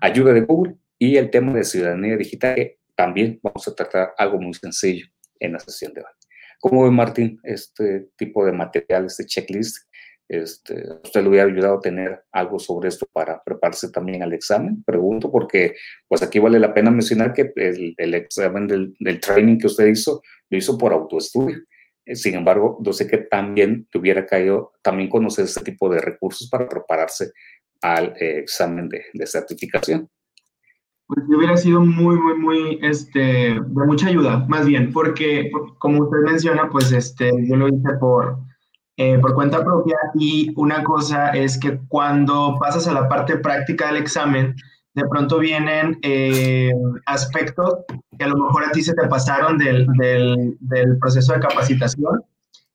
Ayuda 0.00 0.32
de 0.32 0.40
Google 0.42 0.76
y 0.98 1.16
el 1.16 1.30
tema 1.30 1.52
de 1.54 1.64
ciudadanía 1.64 2.16
digital, 2.16 2.54
que 2.54 2.78
también 2.94 3.40
vamos 3.42 3.66
a 3.68 3.74
tratar 3.74 4.12
algo 4.18 4.40
muy 4.40 4.54
sencillo 4.54 5.06
en 5.40 5.52
la 5.52 5.60
sesión 5.60 5.92
de 5.94 6.00
hoy. 6.00 6.06
¿Cómo 6.60 6.84
ve 6.84 6.90
Martín 6.90 7.38
este 7.42 8.08
tipo 8.16 8.44
de 8.44 8.52
materiales, 8.52 9.16
de 9.16 9.26
checklist 9.26 9.86
este, 10.28 10.92
¿Usted 11.04 11.22
le 11.22 11.28
hubiera 11.28 11.46
ayudado 11.46 11.78
a 11.78 11.80
tener 11.80 12.24
algo 12.32 12.58
sobre 12.58 12.88
esto 12.88 13.06
para 13.12 13.42
prepararse 13.44 13.90
también 13.90 14.22
al 14.22 14.32
examen? 14.32 14.82
Pregunto, 14.82 15.30
porque 15.30 15.76
pues 16.08 16.22
aquí 16.22 16.38
vale 16.40 16.58
la 16.58 16.74
pena 16.74 16.90
mencionar 16.90 17.32
que 17.32 17.52
el, 17.54 18.14
examen 18.14 18.66
del, 18.66 19.20
training 19.20 19.58
que 19.58 19.68
usted 19.68 19.86
hizo, 19.86 20.22
lo 20.50 20.58
hizo 20.58 20.76
por 20.76 20.92
autoestudio. 20.92 21.58
Eh, 22.06 22.14
sin 22.14 22.36
embargo, 22.36 22.78
yo 22.80 22.92
sé 22.92 23.08
que 23.08 23.18
también 23.18 23.86
te 23.90 23.98
hubiera 23.98 24.24
caído 24.24 24.72
también 24.80 25.10
conocer 25.10 25.44
este 25.44 25.62
tipo 25.62 25.88
de 25.88 26.00
recursos 26.00 26.48
para 26.48 26.68
prepararse 26.68 27.32
al 27.82 28.14
eh, 28.20 28.38
examen 28.38 28.88
de, 28.88 29.26
certificación. 29.26 30.08
Pues 31.08 31.24
hubiera 31.28 31.56
sido 31.56 31.80
muy, 31.80 32.16
muy, 32.16 32.38
muy, 32.38 32.78
este, 32.82 33.20
de 33.20 33.86
mucha 33.86 34.08
ayuda, 34.08 34.44
más 34.48 34.66
bien, 34.66 34.92
porque 34.92 35.50
como 35.78 36.04
usted 36.04 36.18
menciona, 36.18 36.68
pues 36.68 36.90
este, 36.90 37.30
yo 37.46 37.56
lo 37.56 37.68
hice 37.68 37.92
por, 38.00 38.38
eh, 38.96 39.18
por 39.18 39.34
cuenta 39.34 39.64
propia 39.64 39.96
y 40.14 40.52
una 40.56 40.82
cosa 40.82 41.30
es 41.30 41.58
que 41.58 41.78
cuando 41.88 42.56
pasas 42.58 42.88
a 42.88 42.92
la 42.92 43.08
parte 43.08 43.36
práctica 43.38 43.86
del 43.86 44.02
examen, 44.02 44.56
de 44.96 45.06
pronto 45.10 45.38
vienen 45.38 45.98
eh, 46.00 46.72
aspectos 47.04 47.84
que 48.18 48.24
a 48.24 48.28
lo 48.28 48.36
mejor 48.38 48.64
a 48.64 48.72
ti 48.72 48.82
se 48.82 48.94
te 48.94 49.06
pasaron 49.06 49.58
del, 49.58 49.86
del, 49.98 50.98
proceso 50.98 51.34
de 51.34 51.40
capacitación, 51.40 52.24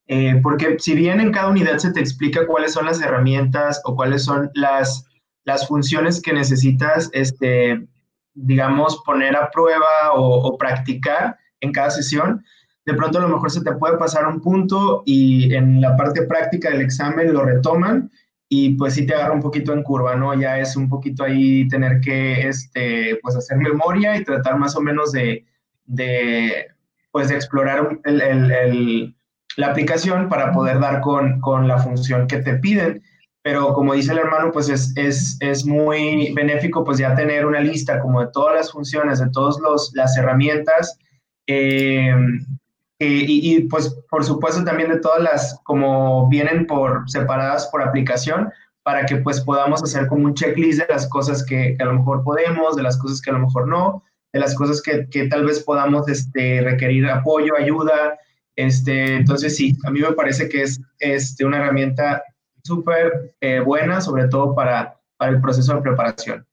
eh, 0.05 0.39
porque 0.43 0.77
si 0.77 0.93
bien 0.93 1.19
en 1.19 1.31
cada 1.31 1.49
unidad 1.49 1.79
se 1.79 1.91
te 1.91 1.99
explica 1.99 2.45
cuáles 2.45 2.73
son 2.73 2.85
las 2.85 3.01
herramientas 3.01 3.81
o 3.85 3.95
cuáles 3.95 4.23
son 4.23 4.51
las, 4.53 5.03
las 5.45 5.67
funciones 5.67 6.21
que 6.21 6.31
necesitas, 6.31 7.09
este, 7.13 7.87
digamos, 8.35 9.01
poner 9.03 9.35
a 9.35 9.49
prueba 9.49 10.13
o, 10.13 10.47
o 10.47 10.57
practicar 10.59 11.35
en 11.59 11.71
cada 11.71 11.89
sesión, 11.89 12.43
de 12.85 12.93
pronto 12.93 13.17
a 13.17 13.21
lo 13.21 13.29
mejor 13.29 13.49
se 13.49 13.63
te 13.63 13.73
puede 13.73 13.97
pasar 13.97 14.27
un 14.27 14.41
punto 14.41 15.01
y 15.07 15.55
en 15.55 15.81
la 15.81 15.97
parte 15.97 16.21
práctica 16.27 16.69
del 16.69 16.81
examen 16.81 17.33
lo 17.33 17.45
retoman 17.45 18.11
y 18.53 18.71
pues 18.71 18.95
sí 18.95 19.05
te 19.05 19.15
agarra 19.15 19.33
un 19.33 19.41
poquito 19.41 19.71
en 19.71 19.81
curva, 19.81 20.17
¿no? 20.17 20.33
Ya 20.33 20.59
es 20.59 20.75
un 20.75 20.89
poquito 20.89 21.23
ahí 21.23 21.69
tener 21.69 22.01
que, 22.01 22.49
este, 22.49 23.17
pues 23.23 23.33
hacer 23.37 23.57
memoria 23.57 24.17
y 24.17 24.25
tratar 24.25 24.57
más 24.57 24.75
o 24.75 24.81
menos 24.81 25.13
de, 25.13 25.45
de 25.85 26.67
pues 27.13 27.29
de 27.29 27.35
explorar 27.35 27.97
el, 28.03 28.21
el, 28.21 29.15
la 29.55 29.67
aplicación 29.67 30.27
para 30.27 30.51
poder 30.51 30.81
dar 30.81 30.99
con, 30.99 31.39
con, 31.39 31.65
la 31.65 31.77
función 31.77 32.27
que 32.27 32.39
te 32.39 32.55
piden. 32.57 33.01
Pero 33.41 33.73
como 33.73 33.93
dice 33.93 34.11
el 34.11 34.17
hermano, 34.17 34.51
pues 34.51 34.67
es, 34.67 34.91
es, 34.97 35.37
es 35.39 35.65
muy 35.65 36.33
benéfico 36.33 36.83
pues 36.83 36.97
ya 36.97 37.15
tener 37.15 37.45
una 37.45 37.61
lista 37.61 38.01
como 38.01 38.19
de 38.19 38.31
todas 38.33 38.55
las 38.55 38.71
funciones, 38.73 39.19
de 39.19 39.29
todas 39.31 39.59
las 39.93 40.17
herramientas 40.17 40.99
eh, 41.47 42.13
eh, 43.03 43.25
y, 43.27 43.61
pues 43.61 43.97
por 44.11 44.23
supuesto 44.23 44.63
también 44.63 44.91
de 44.91 44.99
todas 44.99 45.23
las, 45.23 45.59
como 45.63 46.29
vienen 46.29 46.67
por 46.67 47.09
separadas 47.09 47.65
por 47.71 47.81
aplicación, 47.81 48.51
para 48.83 49.07
que 49.07 49.15
pues 49.15 49.41
podamos 49.41 49.81
hacer 49.81 50.05
como 50.05 50.25
un 50.25 50.35
checklist 50.35 50.81
de 50.81 50.93
las 50.93 51.07
cosas 51.07 51.43
que, 51.43 51.75
a 51.79 51.85
lo 51.85 51.93
mejor 51.93 52.23
podemos, 52.23 52.75
de 52.75 52.83
las 52.83 52.99
cosas 52.99 53.19
que 53.19 53.31
a 53.31 53.33
lo 53.33 53.39
mejor 53.39 53.67
no, 53.67 54.03
de 54.31 54.39
las 54.39 54.53
cosas 54.53 54.83
que, 54.83 55.27
tal 55.29 55.45
vez 55.45 55.63
podamos 55.63 56.07
este, 56.09 56.61
requerir 56.61 57.07
apoyo, 57.07 57.57
ayuda. 57.57 58.19
Este, 58.55 59.15
entonces 59.15 59.55
sí, 59.55 59.75
a 59.83 59.89
mí 59.89 59.99
me 59.99 60.11
parece 60.11 60.47
que 60.47 60.61
es 60.61 60.79
este, 60.99 61.43
una 61.43 61.57
herramienta 61.57 62.21
súper 62.63 63.33
eh, 63.41 63.61
buena, 63.61 63.99
sobre 64.01 64.27
todo 64.27 64.53
para, 64.53 64.99
para 65.17 65.31
el 65.31 65.41
proceso 65.41 65.73
de 65.73 65.81
preparación. 65.81 66.45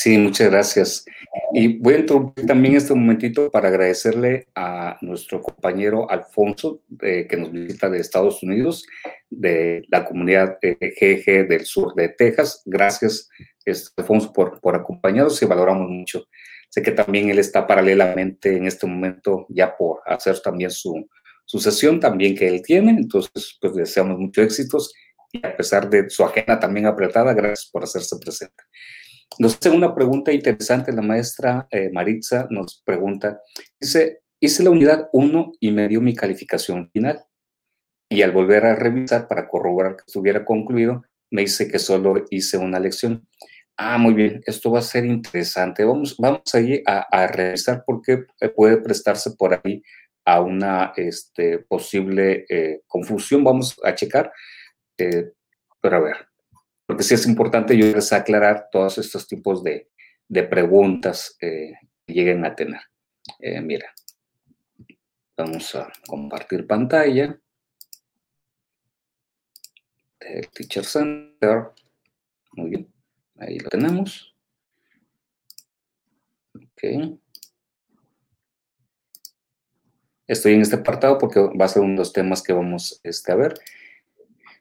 Sí, 0.00 0.16
muchas 0.16 0.48
gracias. 0.48 1.04
Y 1.52 1.76
voy 1.78 1.94
a 1.94 1.98
interrumpir 1.98 2.46
también 2.46 2.76
este 2.76 2.94
momentito 2.94 3.50
para 3.50 3.66
agradecerle 3.66 4.46
a 4.54 4.96
nuestro 5.00 5.42
compañero 5.42 6.08
Alfonso, 6.08 6.82
que 7.00 7.36
nos 7.36 7.50
visita 7.50 7.90
de 7.90 7.98
Estados 7.98 8.40
Unidos, 8.44 8.86
de 9.28 9.82
la 9.88 10.04
comunidad 10.04 10.58
GG 10.62 11.48
del 11.48 11.64
sur 11.64 11.96
de 11.96 12.10
Texas. 12.10 12.62
Gracias, 12.64 13.28
este, 13.64 13.90
Alfonso, 14.00 14.32
por, 14.32 14.60
por 14.60 14.76
acompañarnos 14.76 15.42
y 15.42 15.46
valoramos 15.46 15.90
mucho. 15.90 16.28
Sé 16.68 16.80
que 16.80 16.92
también 16.92 17.28
él 17.30 17.40
está 17.40 17.66
paralelamente 17.66 18.56
en 18.56 18.68
este 18.68 18.86
momento 18.86 19.46
ya 19.48 19.76
por 19.76 20.02
hacer 20.06 20.38
también 20.38 20.70
su, 20.70 21.08
su 21.44 21.58
sesión 21.58 21.98
también 21.98 22.36
que 22.36 22.46
él 22.46 22.62
tiene. 22.62 22.92
Entonces, 22.92 23.58
pues 23.60 23.74
deseamos 23.74 24.16
muchos 24.16 24.44
éxitos 24.44 24.94
y 25.32 25.44
a 25.44 25.56
pesar 25.56 25.90
de 25.90 26.08
su 26.08 26.24
agenda 26.24 26.60
también 26.60 26.86
apretada, 26.86 27.34
gracias 27.34 27.68
por 27.72 27.82
hacerse 27.82 28.16
presente. 28.20 28.62
Nos 29.38 29.56
hace 29.56 29.70
una 29.70 29.94
pregunta 29.94 30.32
interesante, 30.32 30.92
la 30.92 31.02
maestra 31.02 31.68
eh, 31.70 31.90
Maritza 31.92 32.48
nos 32.50 32.82
pregunta, 32.84 33.40
dice, 33.80 34.22
hice 34.40 34.62
la 34.64 34.70
unidad 34.70 35.08
1 35.12 35.52
y 35.60 35.70
me 35.70 35.86
dio 35.86 36.00
mi 36.00 36.14
calificación 36.14 36.90
final. 36.90 37.24
Y 38.10 38.22
al 38.22 38.32
volver 38.32 38.64
a 38.64 38.74
revisar 38.74 39.28
para 39.28 39.48
corroborar 39.48 39.96
que 39.96 40.04
estuviera 40.06 40.44
concluido, 40.44 41.04
me 41.30 41.42
dice 41.42 41.68
que 41.68 41.78
solo 41.78 42.24
hice 42.30 42.56
una 42.56 42.80
lección. 42.80 43.28
Ah, 43.76 43.98
muy 43.98 44.14
bien, 44.14 44.40
esto 44.46 44.72
va 44.72 44.80
a 44.80 44.82
ser 44.82 45.04
interesante. 45.04 45.84
Vamos, 45.84 46.16
vamos 46.18 46.42
ahí 46.54 46.82
a, 46.86 47.26
revisar 47.28 47.84
por 47.86 48.02
qué 48.02 48.24
puede 48.56 48.78
prestarse 48.78 49.32
por 49.38 49.60
ahí 49.62 49.82
a 50.24 50.40
una 50.40 50.92
este, 50.96 51.60
posible 51.60 52.44
eh, 52.48 52.80
confusión. 52.86 53.44
Vamos 53.44 53.78
a 53.84 53.94
checar, 53.94 54.32
eh, 54.98 55.32
pero 55.80 55.96
a 55.96 56.00
ver, 56.00 56.27
porque 56.88 57.02
sí 57.02 57.12
es 57.12 57.26
importante 57.26 57.76
yo 57.76 57.84
les 57.94 58.14
aclarar 58.14 58.70
todos 58.72 58.96
estos 58.96 59.28
tipos 59.28 59.62
de, 59.62 59.90
preguntas 60.48 61.36
eh, 61.38 61.74
que 62.06 62.14
lleguen 62.14 62.46
a 62.46 62.56
tener. 62.56 62.80
mira, 63.62 63.92
vamos 65.36 65.74
a 65.74 65.92
compartir 66.06 66.66
pantalla. 66.66 67.38
El 70.18 70.48
Teacher 70.48 70.86
Center. 70.86 71.72
Muy 72.52 72.70
bien. 72.70 72.92
Ahí 73.36 73.58
lo 73.58 73.68
tenemos. 73.68 74.34
Ok. 76.54 77.18
Estoy 80.26 80.54
en 80.54 80.62
este 80.62 80.76
apartado 80.76 81.18
porque 81.18 81.38
va 81.38 81.66
a 81.66 81.68
ser 81.68 81.82
uno 81.82 81.92
de 81.92 81.98
los 81.98 82.14
temas 82.14 82.42
que 82.42 82.54
vamos 82.54 82.98
este, 83.02 83.30
a 83.30 83.36
ver. 83.36 83.60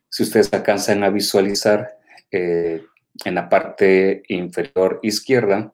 Si 0.10 0.24
ustedes 0.24 0.52
alcanzan 0.52 1.06
a 1.06 1.10
visualizar 1.10 1.97
eh, 2.32 2.84
en 3.26 3.36
la 3.36 3.50
parte 3.50 4.24
inferior 4.28 5.00
izquierda, 5.02 5.74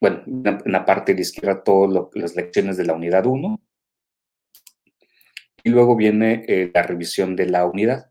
bueno, 0.00 0.22
en 0.26 0.72
la 0.72 0.84
parte 0.84 1.14
de 1.14 1.20
izquierda 1.20 1.62
todas 1.62 2.08
las 2.14 2.34
lecciones 2.34 2.76
de 2.76 2.84
la 2.84 2.94
unidad 2.94 3.26
1. 3.26 3.60
Y 5.62 5.68
luego 5.68 5.94
viene 5.94 6.44
eh, 6.48 6.70
la 6.72 6.82
revisión 6.82 7.36
de 7.36 7.46
la 7.46 7.66
unidad. 7.66 8.10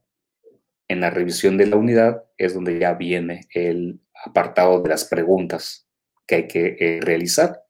En 0.88 1.02
la 1.02 1.10
revisión 1.10 1.58
de 1.58 1.66
la 1.66 1.78
unidad 1.78 2.24
es 2.38 2.54
donde 2.54 2.80
ya 2.80 2.94
viene 2.94 3.48
el 3.54 4.02
apartado 4.24 4.82
de 4.82 4.90
las 4.90 5.06
preguntas 5.06 5.88
que 6.28 6.36
hay 6.36 6.48
que 6.48 6.78
eh, 6.80 7.00
realizar. 7.02 7.64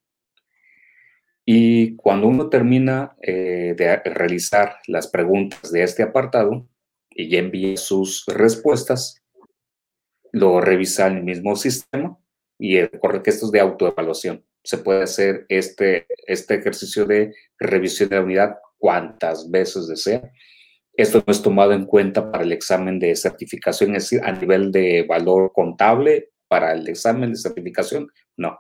Y 1.46 1.96
cuando 1.96 2.28
uno 2.28 2.50
termina 2.50 3.16
eh, 3.22 3.74
de 3.78 3.98
realizar 4.04 4.76
las 4.88 5.08
preguntas 5.08 5.72
de 5.72 5.84
este 5.84 6.04
apartado 6.04 6.68
y 7.10 7.30
ya 7.30 7.40
envía 7.40 7.78
sus 7.78 8.26
respuestas, 8.28 9.19
lo 10.32 10.62
revisa 10.62 11.08
el 11.08 11.24
mismo 11.24 11.56
sistema 11.56 12.18
y 12.58 12.82
recuerda 12.82 13.24
que 13.24 13.30
esto 13.30 13.48
es 13.48 13.52
de 13.52 13.60
autoevaluación. 13.60 14.46
Se 14.64 14.78
puede 14.78 15.04
hacer 15.04 15.46
este, 15.50 16.08
este 16.28 16.56
ejercicio 16.56 17.06
de 17.06 17.34
revisión 17.58 18.10
de 18.10 18.16
la 18.18 18.24
unidad 18.24 18.58
cuantas 18.78 19.50
veces 19.50 19.88
desea 19.88 20.32
esto 21.02 21.24
no 21.26 21.32
es 21.32 21.42
tomado 21.42 21.72
en 21.72 21.86
cuenta 21.86 22.30
para 22.30 22.44
el 22.44 22.52
examen 22.52 23.00
de 23.00 23.16
certificación, 23.16 23.96
es 23.96 24.04
decir, 24.04 24.22
a 24.22 24.34
nivel 24.34 24.70
de 24.70 25.06
valor 25.08 25.54
contable 25.54 26.32
para 26.50 26.74
el 26.74 26.86
examen 26.90 27.32
de 27.32 27.38
certificación, 27.38 28.12
no. 28.36 28.60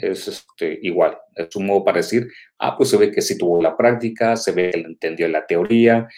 Es 0.00 0.28
este, 0.28 0.78
igual, 0.82 1.18
es 1.34 1.54
un 1.56 1.66
modo 1.66 1.84
para 1.84 1.98
decir, 1.98 2.28
ah, 2.58 2.76
pues 2.76 2.90
se 2.90 2.96
ve 2.96 3.10
que 3.10 3.20
sí 3.20 3.36
tuvo 3.36 3.60
la 3.62 3.76
práctica, 3.76 4.36
se 4.36 4.52
ve 4.52 4.70
que 4.70 4.80
entendió 4.80 5.28
la 5.28 5.46
teoría, 5.46 6.08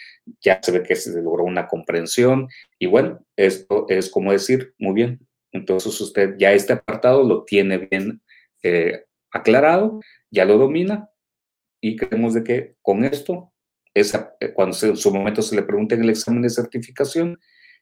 ya 0.41 0.59
se 0.61 0.71
ve 0.71 0.83
que 0.83 0.95
se 0.95 1.21
logró 1.21 1.43
una 1.43 1.67
comprensión, 1.67 2.47
y 2.79 2.85
bueno, 2.85 3.25
esto 3.35 3.85
es 3.89 4.09
como 4.09 4.31
decir, 4.31 4.73
muy 4.77 4.93
bien, 4.93 5.27
entonces 5.51 5.99
usted 5.99 6.35
ya 6.37 6.51
este 6.53 6.73
apartado 6.73 7.23
lo 7.23 7.43
tiene 7.43 7.77
bien 7.77 8.21
eh, 8.63 9.05
aclarado, 9.31 9.99
ya 10.29 10.45
lo 10.45 10.57
domina, 10.57 11.09
y 11.81 11.95
creemos 11.95 12.33
de 12.33 12.43
que 12.43 12.75
con 12.81 13.03
esto 13.03 13.51
esa, 13.93 14.35
eh, 14.39 14.53
cuando 14.53 14.77
en 14.81 14.95
su 14.95 15.13
momento 15.13 15.41
se 15.41 15.55
le 15.55 15.63
pregunte 15.63 15.95
en 15.95 16.03
el 16.03 16.09
examen 16.11 16.41
de 16.43 16.49
certificación, 16.49 17.39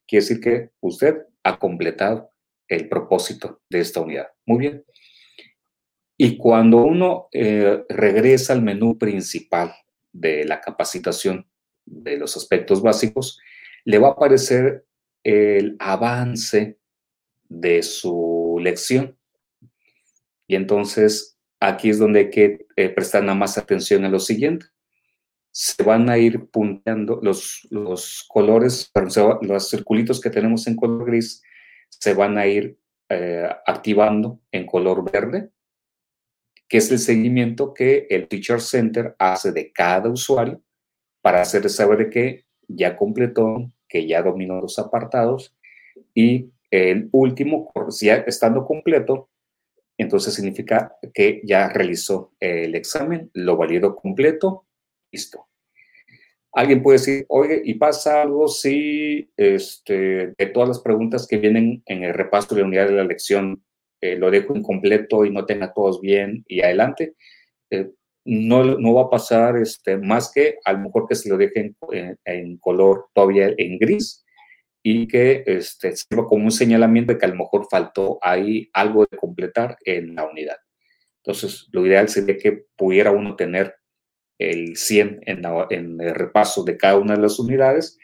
quiere 0.08 0.24
decir 0.24 0.40
que 0.40 0.70
usted 0.80 1.18
ha 1.44 1.60
completado 1.60 2.32
el 2.68 2.88
propósito 2.88 3.62
de 3.70 3.80
esta 3.82 4.02
unidad. 4.02 4.28
Muy 4.46 4.60
bien. 4.60 4.84
Y 6.22 6.36
cuando 6.38 6.78
uno 6.80 7.30
eh, 7.32 7.84
regresa 7.88 8.52
al 8.54 8.62
menú 8.62 8.98
principal 8.98 9.74
de 10.12 10.44
la 10.44 10.60
capacitación 10.60 11.48
de 11.86 12.18
los 12.18 12.36
aspectos 12.36 12.82
básicos, 12.82 13.40
le 13.86 14.00
va 14.00 14.10
a 14.10 14.12
aparecer 14.12 14.86
el 15.24 15.78
avance 15.80 16.78
de 17.48 17.82
su 17.84 18.60
lección. 18.62 19.18
Y 20.46 20.56
entonces 20.56 21.38
aquí 21.60 21.90
es 21.90 22.00
donde 22.00 22.20
hay 22.20 22.30
que 22.30 22.68
eh, 22.76 22.90
prestar 22.90 23.24
más 23.24 23.58
atención 23.58 24.04
a 24.04 24.10
lo 24.10 24.20
siguiente 24.20 24.66
se 25.52 25.84
van 25.84 26.10
a 26.10 26.18
ir 26.18 26.50
punteando 26.50 27.20
los, 27.22 27.68
los 27.70 28.24
colores, 28.28 28.92
los 29.42 29.70
circulitos 29.70 30.22
que 30.22 30.30
tenemos 30.30 30.68
en 30.68 30.76
color 30.76 31.06
gris, 31.06 31.44
se 31.90 32.14
van 32.14 32.38
a 32.38 32.48
ir 32.48 32.78
eh, 33.10 33.50
activando 33.66 34.40
en 34.52 34.66
color 34.66 35.12
verde, 35.12 35.50
que 36.70 36.78
es 36.78 36.92
el 36.92 37.00
seguimiento 37.00 37.74
que 37.74 38.08
el 38.10 38.28
Teacher 38.28 38.62
Center 38.62 39.16
hace 39.18 39.52
de 39.52 39.72
cada 39.72 40.10
usuario 40.10 40.62
para 41.22 41.42
hacer 41.42 41.68
saber 41.70 42.10
que 42.10 42.46
ya 42.68 42.96
completó, 42.96 43.70
que 43.88 44.08
ya 44.08 44.22
dominó 44.22 44.62
los 44.62 44.78
apartados 44.78 45.58
y 46.14 46.52
el 46.70 47.10
último, 47.12 47.72
ya 48.00 48.18
estando 48.18 48.64
completo, 48.66 49.30
entonces 49.98 50.36
significa 50.36 50.96
que 51.14 51.42
ya 51.44 51.70
realizó 51.70 52.34
el 52.40 52.76
examen, 52.76 53.32
lo 53.34 53.58
validó 53.58 53.96
completo 53.96 54.68
Listo. 55.12 55.48
Alguien 56.52 56.82
puede 56.82 56.98
decir, 56.98 57.26
oye, 57.30 57.62
¿y 57.64 57.76
pasa 57.76 58.22
algo 58.22 58.48
si 58.48 59.32
este, 59.38 60.34
de 60.38 60.46
todas 60.54 60.70
las 60.70 60.80
preguntas 60.80 61.28
que 61.28 61.38
vienen 61.38 61.84
en 61.86 62.04
el 62.04 62.14
repaso 62.14 62.54
de 62.54 62.62
la 62.62 62.68
unidad 62.68 62.88
de 62.88 62.94
la 62.94 63.04
lección 63.04 63.64
eh, 64.02 64.16
lo 64.16 64.32
dejo 64.32 64.56
incompleto 64.56 65.26
y 65.26 65.32
no 65.32 65.46
tenga 65.46 65.74
todos 65.74 66.02
bien 66.02 66.44
y 66.48 66.62
adelante? 66.62 67.16
Eh, 67.70 67.92
no, 68.26 68.64
no, 68.64 68.94
va 68.94 69.04
a 69.04 69.10
pasar 69.10 69.58
este, 69.58 69.98
más 69.98 70.32
que 70.32 70.58
a 70.66 70.74
lo 70.74 70.80
mejor 70.80 71.08
que 71.08 71.16
se 71.16 71.30
lo 71.30 71.38
dejen 71.38 71.76
en, 72.26 72.58
color 72.58 73.08
todavía 73.14 73.52
en 73.58 73.80
gris 73.80 74.24
y 74.84 75.08
que 75.08 75.44
este, 75.46 75.96
sirva 75.96 76.28
como 76.28 76.46
un 76.46 76.52
señalamiento 76.52 77.14
de 77.14 77.20
que 77.20 77.26
a 77.26 77.30
lo 77.30 77.36
mejor 77.36 77.68
faltó 77.70 78.20
ahí 78.22 78.70
algo 78.74 79.06
de 79.10 79.18
completar 79.18 79.78
en 79.84 80.16
la 80.16 80.26
unidad. 80.26 80.58
Entonces, 81.24 81.68
lo 81.72 81.86
ideal 81.86 82.08
sería 82.10 82.38
que 82.38 82.66
pudiera 82.76 83.12
uno 83.12 83.36
tener 83.36 83.76
el 84.40 84.78
100 84.78 85.22
en, 85.26 86.02
el 86.02 86.16
repaso 86.16 86.64
de 86.64 86.78
cada 86.78 86.98
una 86.98 87.16
de 87.16 87.22
las 87.22 87.40
unidades, 87.40 87.98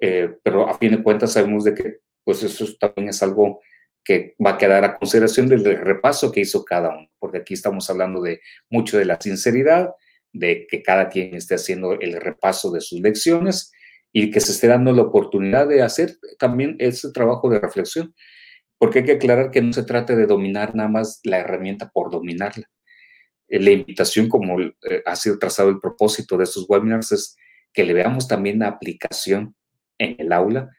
eh, 0.00 0.30
pero 0.42 0.68
a 0.68 0.78
fin 0.78 0.92
de 0.92 1.02
cuentas 1.02 1.32
sabemos 1.32 1.64
de 1.64 1.74
que 1.74 1.98
pues 2.24 2.42
eso 2.42 2.66
también 2.78 3.10
es 3.10 3.22
algo 3.22 3.60
que 4.04 4.34
va 4.44 4.52
a 4.52 4.58
quedar 4.58 4.84
a 4.84 4.98
consideración 4.98 5.48
del 5.48 5.64
repaso 5.64 6.32
que 6.32 6.40
hizo 6.40 6.64
cada 6.64 6.96
uno, 6.96 7.08
porque 7.18 7.38
aquí 7.38 7.54
estamos 7.54 7.88
hablando 7.90 8.22
de 8.22 8.40
mucho 8.70 8.98
de 8.98 9.04
la 9.04 9.20
sinceridad, 9.20 9.90
de 10.32 10.66
que 10.68 10.82
cada 10.82 11.08
quien 11.08 11.34
esté 11.34 11.56
haciendo 11.56 11.92
el 11.92 12.20
repaso 12.20 12.70
de 12.70 12.80
sus 12.80 13.00
lecciones 13.00 13.72
y 14.12 14.30
que 14.30 14.40
se 14.40 14.52
esté 14.52 14.68
dando 14.68 14.92
la 14.92 15.02
oportunidad 15.02 15.68
de 15.68 15.82
hacer 15.82 16.16
también 16.38 16.76
ese 16.78 17.12
trabajo 17.12 17.48
de 17.50 17.60
reflexión, 17.60 18.14
porque 18.78 19.00
hay 19.00 19.04
que 19.04 19.12
aclarar 19.12 19.50
que 19.50 19.60
no 19.60 19.72
se 19.72 19.84
trata 19.84 20.16
de 20.16 20.26
dominar 20.26 20.74
nada 20.74 20.88
más 20.88 21.20
la 21.24 21.38
herramienta 21.38 21.90
por 21.90 22.10
dominarla, 22.10 22.68
la 23.50 23.70
invitación, 23.70 24.28
como 24.28 24.60
eh, 24.60 24.70
ha 25.04 25.16
sido 25.16 25.38
trazado 25.38 25.70
el 25.70 25.80
propósito 25.80 26.36
de 26.36 26.44
estos 26.44 26.66
webinars, 26.68 27.12
es 27.12 27.36
que 27.72 27.84
le 27.84 27.94
veamos 27.94 28.28
también 28.28 28.60
la 28.60 28.68
aplicación 28.68 29.56
en 29.98 30.16
el 30.18 30.32
aula, 30.32 30.70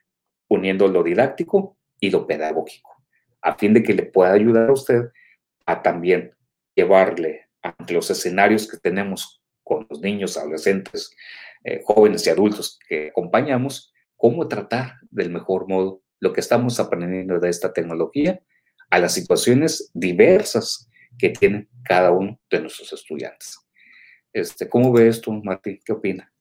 uniendo 0.49 0.87
lo 0.87 1.03
didáctico 1.03 1.77
y 1.99 2.09
lo 2.09 2.25
pedagógico, 2.25 2.90
a 3.41 3.55
fin 3.55 3.73
de 3.73 3.83
que 3.83 3.93
le 3.93 4.03
pueda 4.03 4.33
ayudar 4.33 4.69
a 4.69 4.73
usted 4.73 5.09
a 5.65 5.81
también 5.81 6.35
llevarle 6.75 7.49
ante 7.61 7.93
los 7.93 8.09
escenarios 8.09 8.67
que 8.67 8.77
tenemos 8.77 9.41
con 9.63 9.85
los 9.89 10.01
niños, 10.01 10.37
adolescentes, 10.37 11.15
eh, 11.63 11.81
jóvenes 11.83 12.25
y 12.25 12.29
adultos 12.29 12.79
que 12.87 13.09
acompañamos, 13.09 13.93
cómo 14.17 14.47
tratar 14.47 14.95
del 15.09 15.29
mejor 15.29 15.67
modo 15.67 16.01
lo 16.19 16.33
que 16.33 16.41
estamos 16.41 16.79
aprendiendo 16.79 17.39
de 17.39 17.49
esta 17.49 17.73
tecnología 17.73 18.41
a 18.89 18.99
las 18.99 19.13
situaciones 19.13 19.89
diversas 19.93 20.89
que 21.17 21.29
tiene 21.29 21.67
cada 21.83 22.11
uno 22.11 22.39
de 22.49 22.61
nuestros 22.61 22.91
estudiantes. 22.93 23.59
Este, 24.33 24.69
¿Cómo 24.69 24.91
ves 24.91 25.17
esto, 25.17 25.31
Martín? 25.31 25.79
¿Qué 25.83 25.91
opina? 25.91 26.31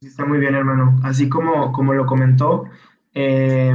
Está 0.00 0.24
muy 0.24 0.38
bien, 0.38 0.54
hermano. 0.54 0.98
Así 1.04 1.28
como, 1.28 1.72
como 1.72 1.92
lo 1.92 2.06
comentó, 2.06 2.64
eh, 3.12 3.74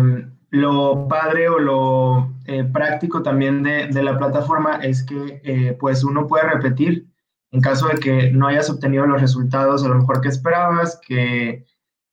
lo 0.50 1.08
padre 1.08 1.50
o 1.50 1.60
lo 1.60 2.34
eh, 2.46 2.64
práctico 2.64 3.22
también 3.24 3.64
de, 3.64 3.88
de, 3.88 4.04
la 4.04 4.18
plataforma 4.18 4.78
es 4.78 5.04
que 5.04 5.42
eh, 5.44 5.78
pues 5.80 6.04
uno 6.04 6.28
puede 6.28 6.50
repetir 6.50 7.08
en 7.52 7.62
caso 7.62 7.88
de 7.88 7.96
que 7.96 8.32
no 8.32 8.48
hayas 8.48 8.70
obtenido 8.70 9.06
los 9.06 9.22
resultados 9.22 9.84
a 9.84 9.88
lo 9.88 9.96
mejor 9.96 10.20
que 10.20 10.28
esperabas, 10.28 11.00
que 11.08 11.66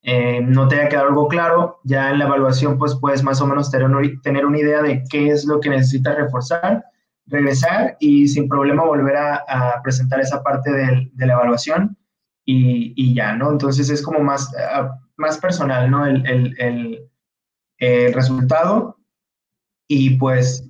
eh, 0.02 0.40
no 0.40 0.68
te 0.68 0.76
haya 0.76 0.88
quedado 0.88 1.08
algo 1.08 1.28
claro, 1.28 1.80
ya 1.84 2.10
en 2.10 2.18
la 2.18 2.26
evaluación 2.26 2.78
pues 2.78 2.94
puedes 3.00 3.22
más 3.22 3.40
o 3.40 3.46
menos 3.46 3.70
tener, 3.70 3.90
tener 4.22 4.46
una 4.46 4.58
idea 4.58 4.82
de 4.82 5.02
qué 5.10 5.28
es 5.28 5.44
lo 5.44 5.60
que 5.60 5.70
necesitas 5.70 6.16
reforzar, 6.16 6.84
regresar 7.26 7.96
y 7.98 8.28
sin 8.28 8.48
problema 8.48 8.84
volver 8.84 9.16
a, 9.16 9.80
presentar 9.82 10.20
esa 10.20 10.42
parte 10.42 10.70
de, 10.72 11.10
la 11.26 11.32
evaluación 11.32 11.96
y, 12.44 12.92
y, 12.96 13.14
ya, 13.14 13.34
¿no? 13.34 13.50
Entonces 13.50 13.90
es 13.90 14.02
como 14.02 14.20
más, 14.20 14.48
más 15.16 15.38
personal, 15.38 15.90
¿no? 15.90 16.06
El, 16.06 16.24
el, 16.58 17.08
el, 17.82 18.12
resultado 18.12 18.96
y 19.88 20.16
pues 20.16 20.68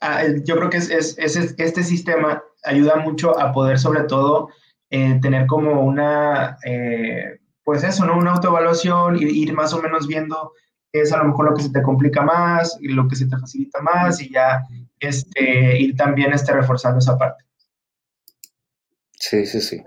ah, 0.00 0.24
yo 0.44 0.56
creo 0.56 0.70
que 0.70 0.78
es, 0.78 1.16
este 1.18 1.82
sistema 1.82 2.42
ayuda 2.64 2.96
mucho 2.96 3.38
a 3.38 3.52
poder 3.52 3.78
sobre 3.78 4.04
todo 4.04 4.48
eh, 4.90 5.18
tener 5.20 5.46
como 5.46 5.82
una, 5.82 6.56
eh, 6.64 7.38
pues 7.62 7.84
eso, 7.84 8.06
¿no? 8.06 8.16
Una 8.16 8.32
autoevaluación 8.32 9.16
y 9.16 9.24
ir 9.24 9.52
más 9.52 9.74
o 9.74 9.82
menos 9.82 10.06
viendo 10.06 10.52
qué 10.90 11.02
es 11.02 11.12
a 11.12 11.18
lo 11.18 11.24
mejor 11.24 11.50
lo 11.50 11.54
que 11.54 11.62
se 11.62 11.70
te 11.70 11.82
complica 11.82 12.22
más 12.22 12.78
y 12.80 12.88
lo 12.88 13.06
que 13.06 13.16
se 13.16 13.26
te 13.26 13.36
facilita 13.36 13.82
más 13.82 14.22
y 14.22 14.32
ya 14.32 14.62
este, 14.98 15.78
ir 15.78 15.94
también 15.94 16.32
este, 16.32 16.52
reforzando 16.52 17.00
esa 17.00 17.18
parte. 17.18 17.44
Sí, 19.12 19.44
sí, 19.44 19.60
sí. 19.60 19.82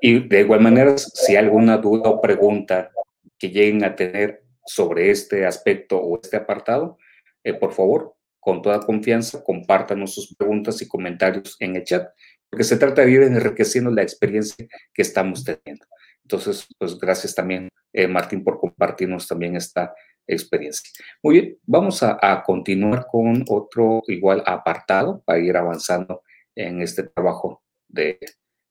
Y 0.00 0.28
de 0.28 0.40
igual 0.40 0.60
manera, 0.60 0.96
si 0.96 1.32
hay 1.32 1.44
alguna 1.44 1.76
duda 1.76 2.08
o 2.08 2.20
pregunta 2.20 2.90
que 3.38 3.50
lleguen 3.50 3.84
a 3.84 3.94
tener 3.94 4.43
sobre 4.66 5.10
este 5.10 5.46
aspecto 5.46 5.98
o 5.98 6.20
este 6.22 6.36
apartado, 6.36 6.98
eh, 7.42 7.54
por 7.54 7.72
favor, 7.72 8.14
con 8.40 8.60
toda 8.60 8.80
confianza, 8.80 9.42
compártanos 9.42 10.14
sus 10.14 10.34
preguntas 10.36 10.80
y 10.82 10.88
comentarios 10.88 11.56
en 11.60 11.76
el 11.76 11.84
chat, 11.84 12.08
porque 12.50 12.64
se 12.64 12.76
trata 12.76 13.02
de 13.02 13.10
ir 13.10 13.22
enriqueciendo 13.22 13.90
la 13.90 14.02
experiencia 14.02 14.66
que 14.92 15.02
estamos 15.02 15.44
teniendo. 15.44 15.86
Entonces, 16.22 16.66
pues 16.78 16.98
gracias 16.98 17.34
también, 17.34 17.68
eh, 17.92 18.06
Martín, 18.06 18.44
por 18.44 18.58
compartirnos 18.58 19.26
también 19.26 19.56
esta 19.56 19.94
experiencia. 20.26 20.90
Muy 21.22 21.34
bien, 21.34 21.58
vamos 21.64 22.02
a, 22.02 22.18
a, 22.20 22.42
continuar 22.42 23.06
con 23.10 23.44
otro 23.48 24.02
igual 24.06 24.42
apartado 24.46 25.22
para 25.24 25.38
ir 25.38 25.56
avanzando 25.56 26.22
en 26.54 26.80
este 26.80 27.02
trabajo 27.02 27.62
de 27.88 28.18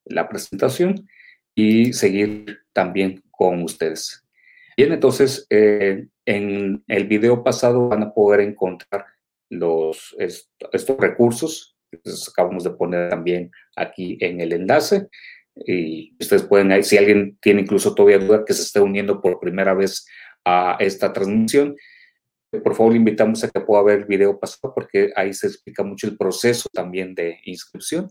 la 0.06 0.28
presentación 0.28 1.08
y 1.56 1.94
seguir 1.94 2.60
también 2.74 3.24
con 3.32 3.62
ustedes. 3.62 4.23
Bien, 4.76 4.92
entonces, 4.92 5.46
eh, 5.50 6.08
en 6.26 6.84
el 6.88 7.08
video 7.08 7.44
pasado 7.44 7.90
van 7.90 8.04
a 8.04 8.14
poder 8.14 8.42
encontrar 8.42 9.06
los, 9.50 10.16
estos 10.18 10.98
recursos. 10.98 11.78
Entonces, 11.92 12.28
acabamos 12.30 12.64
de 12.64 12.72
poner 12.72 13.10
también 13.10 13.52
aquí 13.76 14.18
en 14.20 14.42
el 14.42 14.54
enlace. 14.54 15.08
Y 15.56 16.16
ustedes 16.20 16.44
pueden, 16.44 16.84
si 16.84 16.98
alguien 16.98 17.38
tiene 17.40 17.62
incluso 17.62 17.94
todavía 17.94 18.18
duda 18.18 18.44
que 18.46 18.54
se 18.54 18.64
esté 18.64 18.80
uniendo 18.80 19.22
por 19.22 19.40
primera 19.40 19.76
vez 19.76 20.08
a 20.44 20.78
esta 20.80 21.14
transmisión, 21.14 21.76
por 22.64 22.76
favor 22.76 22.92
le 22.92 23.00
invitamos 23.00 23.44
a 23.44 23.50
que 23.50 23.62
pueda 23.62 23.84
ver 23.84 24.00
el 24.00 24.06
video 24.06 24.40
pasado 24.40 24.74
porque 24.74 25.12
ahí 25.16 25.34
se 25.34 25.48
explica 25.48 25.84
mucho 25.84 26.08
el 26.08 26.18
proceso 26.18 26.70
también 26.72 27.16
de 27.16 27.40
inscripción. 27.46 28.10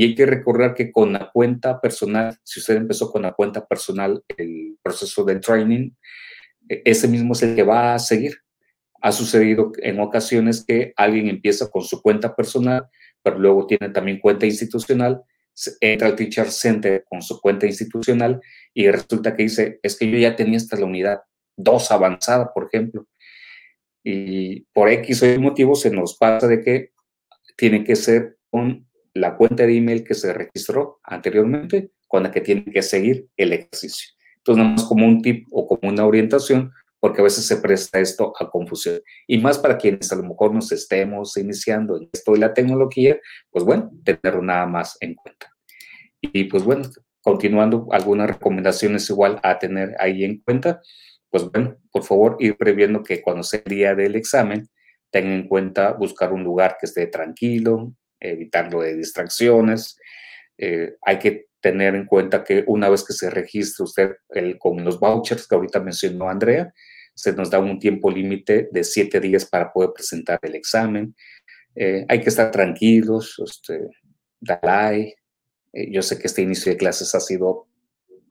Y 0.00 0.04
hay 0.04 0.14
que 0.14 0.24
recordar 0.24 0.72
que 0.72 0.90
con 0.90 1.12
la 1.12 1.30
cuenta 1.30 1.78
personal, 1.78 2.34
si 2.42 2.58
usted 2.58 2.76
empezó 2.76 3.12
con 3.12 3.20
la 3.20 3.32
cuenta 3.32 3.66
personal, 3.66 4.24
el 4.34 4.78
proceso 4.82 5.24
de 5.24 5.40
training, 5.40 5.90
e, 6.70 6.80
ese 6.86 7.06
mismo 7.06 7.34
es 7.34 7.42
el 7.42 7.54
que 7.54 7.64
va 7.64 7.92
a 7.92 7.98
seguir. 7.98 8.38
Ha 9.02 9.12
sucedido 9.12 9.72
en 9.82 10.00
ocasiones 10.00 10.64
que 10.66 10.94
alguien 10.96 11.28
empieza 11.28 11.70
con 11.70 11.82
su 11.82 12.00
cuenta 12.00 12.34
personal, 12.34 12.86
pero 13.22 13.38
luego 13.38 13.66
tiene 13.66 13.90
también 13.90 14.20
cuenta 14.20 14.46
institucional, 14.46 15.20
entra 15.82 16.08
al 16.08 16.16
Teacher 16.16 16.50
Center 16.50 17.04
con 17.06 17.20
su 17.20 17.38
cuenta 17.38 17.66
institucional 17.66 18.40
y 18.72 18.90
resulta 18.90 19.36
que 19.36 19.42
dice, 19.42 19.80
es 19.82 19.98
que 19.98 20.10
yo 20.10 20.16
ya 20.16 20.34
tenía 20.34 20.56
esta 20.56 20.78
la 20.78 20.86
unidad 20.86 21.20
2 21.58 21.90
avanzada, 21.90 22.54
por 22.54 22.70
ejemplo. 22.72 23.06
Y 24.02 24.60
por 24.72 24.88
X 24.88 25.24
o 25.24 25.26
Y 25.26 25.38
motivo 25.38 25.74
se 25.74 25.90
nos 25.90 26.16
pasa 26.16 26.46
de 26.46 26.62
que 26.62 26.92
tiene 27.58 27.84
que 27.84 27.96
ser 27.96 28.38
con 28.48 28.88
la 29.14 29.36
cuenta 29.36 29.66
de 29.66 29.76
email 29.76 30.04
que 30.04 30.14
se 30.14 30.32
registró 30.32 31.00
anteriormente 31.02 31.90
con 32.06 32.22
la 32.22 32.30
que 32.30 32.40
tiene 32.40 32.64
que 32.64 32.82
seguir 32.82 33.28
el 33.36 33.52
ejercicio. 33.52 34.10
Entonces, 34.36 34.64
nada 34.64 34.76
más 34.76 34.84
como 34.84 35.06
un 35.06 35.22
tip 35.22 35.46
o 35.50 35.66
como 35.66 35.92
una 35.92 36.06
orientación, 36.06 36.72
porque 36.98 37.20
a 37.20 37.24
veces 37.24 37.46
se 37.46 37.56
presta 37.56 37.98
esto 37.98 38.32
a 38.38 38.50
confusión. 38.50 39.00
Y 39.26 39.38
más 39.38 39.58
para 39.58 39.78
quienes 39.78 40.12
a 40.12 40.16
lo 40.16 40.22
mejor 40.22 40.54
nos 40.54 40.70
estemos 40.70 41.36
iniciando 41.36 41.96
en 41.96 42.08
esto 42.12 42.32
de 42.32 42.38
la 42.38 42.54
tecnología, 42.54 43.18
pues 43.50 43.64
bueno, 43.64 43.90
tenerlo 44.04 44.42
nada 44.42 44.66
más 44.66 44.96
en 45.00 45.14
cuenta. 45.14 45.50
Y 46.20 46.44
pues 46.44 46.62
bueno, 46.62 46.88
continuando, 47.22 47.86
algunas 47.90 48.28
recomendaciones 48.28 49.08
igual 49.08 49.40
a 49.42 49.58
tener 49.58 49.94
ahí 49.98 50.24
en 50.24 50.40
cuenta, 50.40 50.80
pues 51.30 51.50
bueno, 51.50 51.76
por 51.90 52.04
favor, 52.04 52.36
ir 52.38 52.56
previendo 52.56 53.02
que 53.02 53.22
cuando 53.22 53.42
sea 53.42 53.62
el 53.64 53.70
día 53.70 53.94
del 53.94 54.16
examen, 54.16 54.68
tengan 55.10 55.32
en 55.32 55.48
cuenta 55.48 55.92
buscar 55.92 56.32
un 56.32 56.44
lugar 56.44 56.76
que 56.78 56.86
esté 56.86 57.06
tranquilo, 57.06 57.94
evitarlo 58.20 58.82
de 58.82 58.96
distracciones. 58.96 59.98
Eh, 60.58 60.94
hay 61.02 61.18
que 61.18 61.46
tener 61.60 61.94
en 61.94 62.06
cuenta 62.06 62.44
que 62.44 62.64
una 62.66 62.88
vez 62.88 63.04
que 63.04 63.12
se 63.12 63.30
registre 63.30 63.84
usted 63.84 64.10
el, 64.30 64.58
con 64.58 64.84
los 64.84 65.00
vouchers 65.00 65.46
que 65.46 65.54
ahorita 65.54 65.80
mencionó 65.80 66.28
Andrea, 66.28 66.72
se 67.14 67.32
nos 67.32 67.50
da 67.50 67.58
un 67.58 67.78
tiempo 67.78 68.10
límite 68.10 68.68
de 68.70 68.84
siete 68.84 69.20
días 69.20 69.44
para 69.44 69.72
poder 69.72 69.90
presentar 69.94 70.38
el 70.42 70.54
examen. 70.54 71.14
Eh, 71.74 72.04
hay 72.08 72.20
que 72.20 72.28
estar 72.28 72.50
tranquilos, 72.50 73.40
este, 73.44 73.88
Dalai. 74.40 75.14
Eh, 75.72 75.90
yo 75.90 76.02
sé 76.02 76.18
que 76.18 76.26
este 76.26 76.42
inicio 76.42 76.72
de 76.72 76.78
clases 76.78 77.14
ha 77.14 77.20
sido 77.20 77.66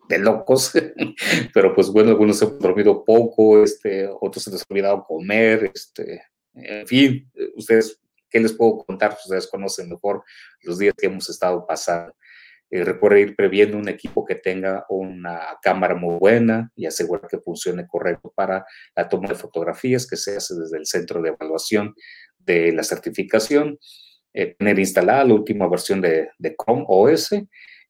de 0.07 0.17
locos, 0.17 0.71
pero 1.53 1.75
pues 1.75 1.89
bueno, 1.89 2.09
algunos 2.09 2.39
se 2.39 2.45
han 2.45 2.57
dormido 2.59 3.03
poco, 3.05 3.63
este, 3.63 4.07
otros 4.19 4.43
se 4.43 4.51
les 4.51 4.61
ha 4.61 4.65
olvidado 4.69 5.03
comer, 5.03 5.71
este, 5.73 6.23
en 6.53 6.87
fin, 6.87 7.31
ustedes 7.55 7.99
¿Qué 8.29 8.39
les 8.39 8.53
puedo 8.53 8.85
contar? 8.85 9.11
Pues, 9.11 9.25
ustedes 9.25 9.47
conocen 9.47 9.89
mejor 9.89 10.23
los 10.61 10.77
días 10.77 10.93
que 10.97 11.07
hemos 11.07 11.29
estado 11.29 11.65
pasando. 11.65 12.13
Eh, 12.71 12.85
ir 13.17 13.35
previendo 13.35 13.77
un 13.77 13.89
equipo 13.89 14.23
que 14.23 14.35
tenga 14.35 14.85
una 14.89 15.57
cámara 15.61 15.95
muy 15.95 16.19
buena 16.19 16.71
y 16.75 16.85
asegurar 16.85 17.27
que 17.27 17.39
funcione 17.39 17.87
correcto 17.87 18.31
para 18.35 18.63
la 18.95 19.09
toma 19.09 19.27
de 19.27 19.35
fotografías 19.35 20.05
que 20.05 20.15
se 20.15 20.37
hace 20.37 20.53
desde 20.53 20.77
el 20.77 20.85
centro 20.85 21.19
de 21.21 21.29
evaluación 21.29 21.95
de 22.37 22.71
la 22.71 22.83
certificación, 22.83 23.79
eh, 24.33 24.55
tener 24.57 24.77
instalada 24.77 25.23
la 25.23 25.33
última 25.33 25.67
versión 25.67 25.99
de, 25.99 26.29
de, 26.37 26.55
Chrome 26.55 26.85
OS 26.87 27.29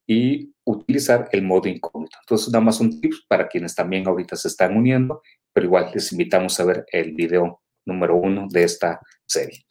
y 0.08 0.54
utilizar 0.64 1.28
el 1.34 1.42
modo 1.42 1.68
incógnito. 1.68 2.18
Entonces, 2.22 2.48
nada 2.48 2.64
más 2.64 2.80
un 2.80 3.02
tip 3.02 3.14
para 3.28 3.50
quienes 3.50 3.76
también 3.76 4.08
ahorita 4.08 4.38
se 4.38 4.48
están 4.48 4.78
uniendo, 4.78 5.22
pero 5.52 5.66
igual 5.66 5.92
les 5.94 6.12
invitamos 6.14 6.58
a 6.60 6.66
ver 6.66 6.86
el 6.92 7.14
video 7.14 7.62
número 7.86 8.16
uno 8.16 8.48
de 8.50 8.64
esta 8.64 9.02
serie. 9.26 9.66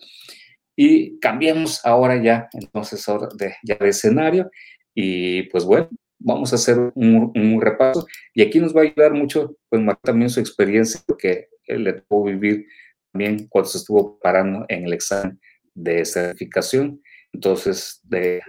Y 0.81 1.18
cambiemos 1.18 1.85
ahora 1.85 2.22
ya, 2.22 2.49
entonces, 2.53 3.09
ahora 3.09 3.26
de, 3.37 3.57
ya 3.64 3.74
de 3.74 3.89
escenario. 3.89 4.49
Y 4.95 5.43
pues 5.51 5.64
bueno, 5.64 5.89
vamos 6.20 6.53
a 6.53 6.55
hacer 6.55 6.79
un, 6.95 7.61
repaso. 7.61 8.07
Y 8.33 8.43
aquí 8.43 8.61
nos 8.61 8.76
va 8.76 8.83
a 8.83 8.85
ayudar 8.85 9.12
mucho, 9.12 9.57
pues, 9.68 9.83
también 10.05 10.31
su 10.31 10.39
experiencia, 10.39 11.01
porque 11.05 11.49
él 11.64 11.83
le 11.83 11.95
tuvo 11.95 12.26
vivir 12.26 12.68
también 13.11 13.49
cuando 13.49 13.68
se 13.68 13.79
estuvo 13.79 14.20
parando 14.20 14.66
en 14.68 14.85
el 14.85 14.93
examen 14.93 15.41
de 15.74 16.05
certificación. 16.05 17.03
Entonces, 17.33 17.99
de, 18.05 18.41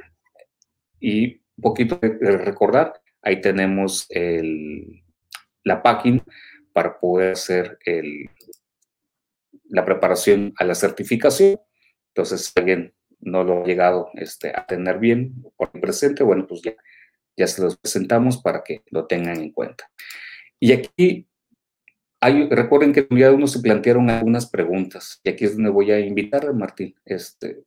y 1.00 1.34
un 1.58 1.62
poquito 1.64 1.98
de 2.00 2.38
recordar, 2.38 2.94
ahí 3.24 3.42
tenemos 3.42 4.06
el, 4.10 5.04
la 5.64 5.82
página 5.82 6.24
para 6.74 7.00
poder 7.00 7.32
hacer 7.32 7.80
el, 7.86 8.30
la 9.64 9.84
preparación 9.84 10.54
a 10.58 10.64
la 10.64 10.76
certificación. 10.76 11.60
Entonces, 12.20 12.52
alguien 12.58 12.94
no 13.22 13.46
lo 13.46 13.64
ha 13.64 13.66
llegado 13.66 14.10
este, 14.16 14.50
a 14.50 14.66
tener 14.66 15.00
bien 15.00 15.42
por 15.56 15.72
el 15.74 15.80
presente, 15.80 16.22
bueno, 16.22 16.46
pues 16.46 16.62
ya, 16.62 16.76
ya 17.38 17.48
se 17.48 17.62
los 17.62 17.78
presentamos 17.78 18.42
para 18.42 18.62
que 18.62 18.84
lo 18.88 19.08
tengan 19.08 19.38
en 19.40 19.54
cuenta. 19.54 19.90
Y 20.60 20.74
aquí, 20.74 21.26
recuerden 22.22 22.92
que 22.92 23.08
de 23.10 23.30
uno 23.30 23.48
se 23.48 23.62
plantearon 23.62 24.10
algunas 24.10 24.50
preguntas, 24.50 25.22
y 25.24 25.30
aquí 25.30 25.46
es 25.46 25.56
donde 25.56 25.70
voy 25.70 25.92
a 25.92 26.00
invitar 26.02 26.46
a 26.46 26.52
Martín, 26.52 26.94
este, 27.06 27.64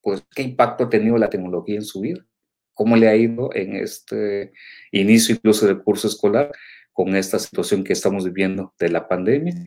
pues, 0.00 0.24
¿qué 0.34 0.40
impacto 0.40 0.84
ha 0.84 0.88
tenido 0.88 1.18
la 1.18 1.28
tecnología 1.28 1.74
en 1.74 1.84
su 1.84 2.00
vida? 2.00 2.24
¿Cómo 2.72 2.96
le 2.96 3.06
ha 3.06 3.14
ido 3.14 3.54
en 3.54 3.76
este 3.76 4.52
inicio 4.92 5.34
incluso 5.34 5.66
del 5.66 5.82
curso 5.82 6.08
escolar 6.08 6.50
con 6.94 7.14
esta 7.14 7.38
situación 7.38 7.84
que 7.84 7.92
estamos 7.92 8.24
viviendo 8.24 8.72
de 8.78 8.88
la 8.88 9.06
pandemia? 9.06 9.62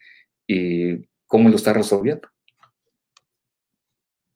¿Y 0.47 1.07
cómo 1.27 1.49
lo 1.49 1.55
está 1.55 1.71
resolviendo? 1.71 2.32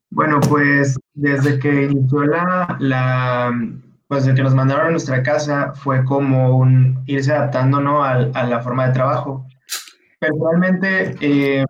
Bueno, 0.10 0.40
pues 0.42 0.98
desde 1.14 1.60
que 1.60 1.84
inició 1.84 2.24
la, 2.26 2.78
la 2.80 3.52
pues 4.08 4.24
desde 4.24 4.38
que 4.38 4.44
nos 4.44 4.56
mandaron 4.56 4.88
a 4.88 4.92
nuestra 4.92 5.22
casa 5.22 5.74
fue 5.76 6.06
como 6.06 6.58
un 6.58 7.04
irse 7.08 7.34
adaptando 7.34 7.82
¿no? 7.82 8.04
a, 8.04 8.14
a 8.14 8.44
la 8.46 8.62
forma 8.62 8.88
de 8.88 8.94
trabajo. 8.94 9.46
Personalmente, 10.20 11.16
eh, 11.20 11.66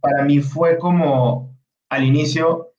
para 0.00 0.24
mí 0.24 0.40
fue 0.40 0.78
como 0.78 1.56
al 1.90 2.04
inicio, 2.04 2.72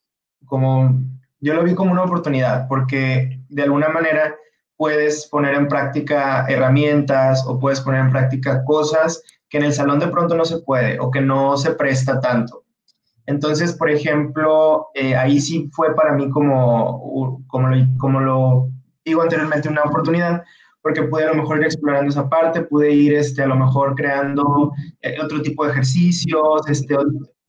como 0.46 1.00
yo 1.40 1.54
lo 1.54 1.64
vi 1.64 1.76
como 1.76 1.92
una 1.92 2.04
oportunidad, 2.04 2.68
porque 2.68 3.42
de 3.50 3.64
alguna 3.64 3.90
manera 3.90 4.36
puedes 4.78 5.28
poner 5.28 5.56
en 5.56 5.68
práctica 5.68 6.46
herramientas 6.48 7.46
o 7.46 7.60
puedes 7.60 7.82
poner 7.82 8.02
en 8.02 8.12
práctica 8.12 8.64
cosas 8.64 9.22
que 9.50 9.58
en 9.58 9.66
el 9.66 9.74
salón 9.74 10.00
de 10.00 10.08
pronto 10.08 10.36
no 10.36 10.46
se 10.46 10.60
puede 10.60 11.00
o 11.00 11.12
que 11.12 11.22
no 11.22 11.58
se 11.58 11.72
presta 11.72 12.20
tanto. 12.20 12.63
Entonces, 13.26 13.74
por 13.74 13.90
ejemplo, 13.90 14.88
eh, 14.96 15.16
ahí 15.16 15.40
sí 15.40 15.70
fue 15.72 15.96
para 15.96 16.14
mí 16.14 16.30
como, 16.30 17.44
como, 17.48 17.70
lo, 17.70 17.78
como 17.98 18.20
lo 18.20 18.70
digo 19.06 19.22
anteriormente, 19.22 19.70
una 19.70 19.84
oportunidad, 19.84 20.44
porque 20.82 21.04
pude 21.04 21.24
a 21.24 21.34
lo 21.34 21.36
mejor 21.36 21.60
ir 21.60 21.66
explorando 21.66 22.10
esa 22.10 22.30
parte, 22.30 22.62
pude 22.62 22.92
ir 22.92 23.14
este, 23.14 23.42
a 23.42 23.48
lo 23.48 23.56
mejor 23.56 23.96
creando 23.96 24.74
eh, 25.02 25.16
otro 25.24 25.42
tipo 25.42 25.66
de 25.66 25.72
ejercicios, 25.72 26.68
este, 26.68 26.96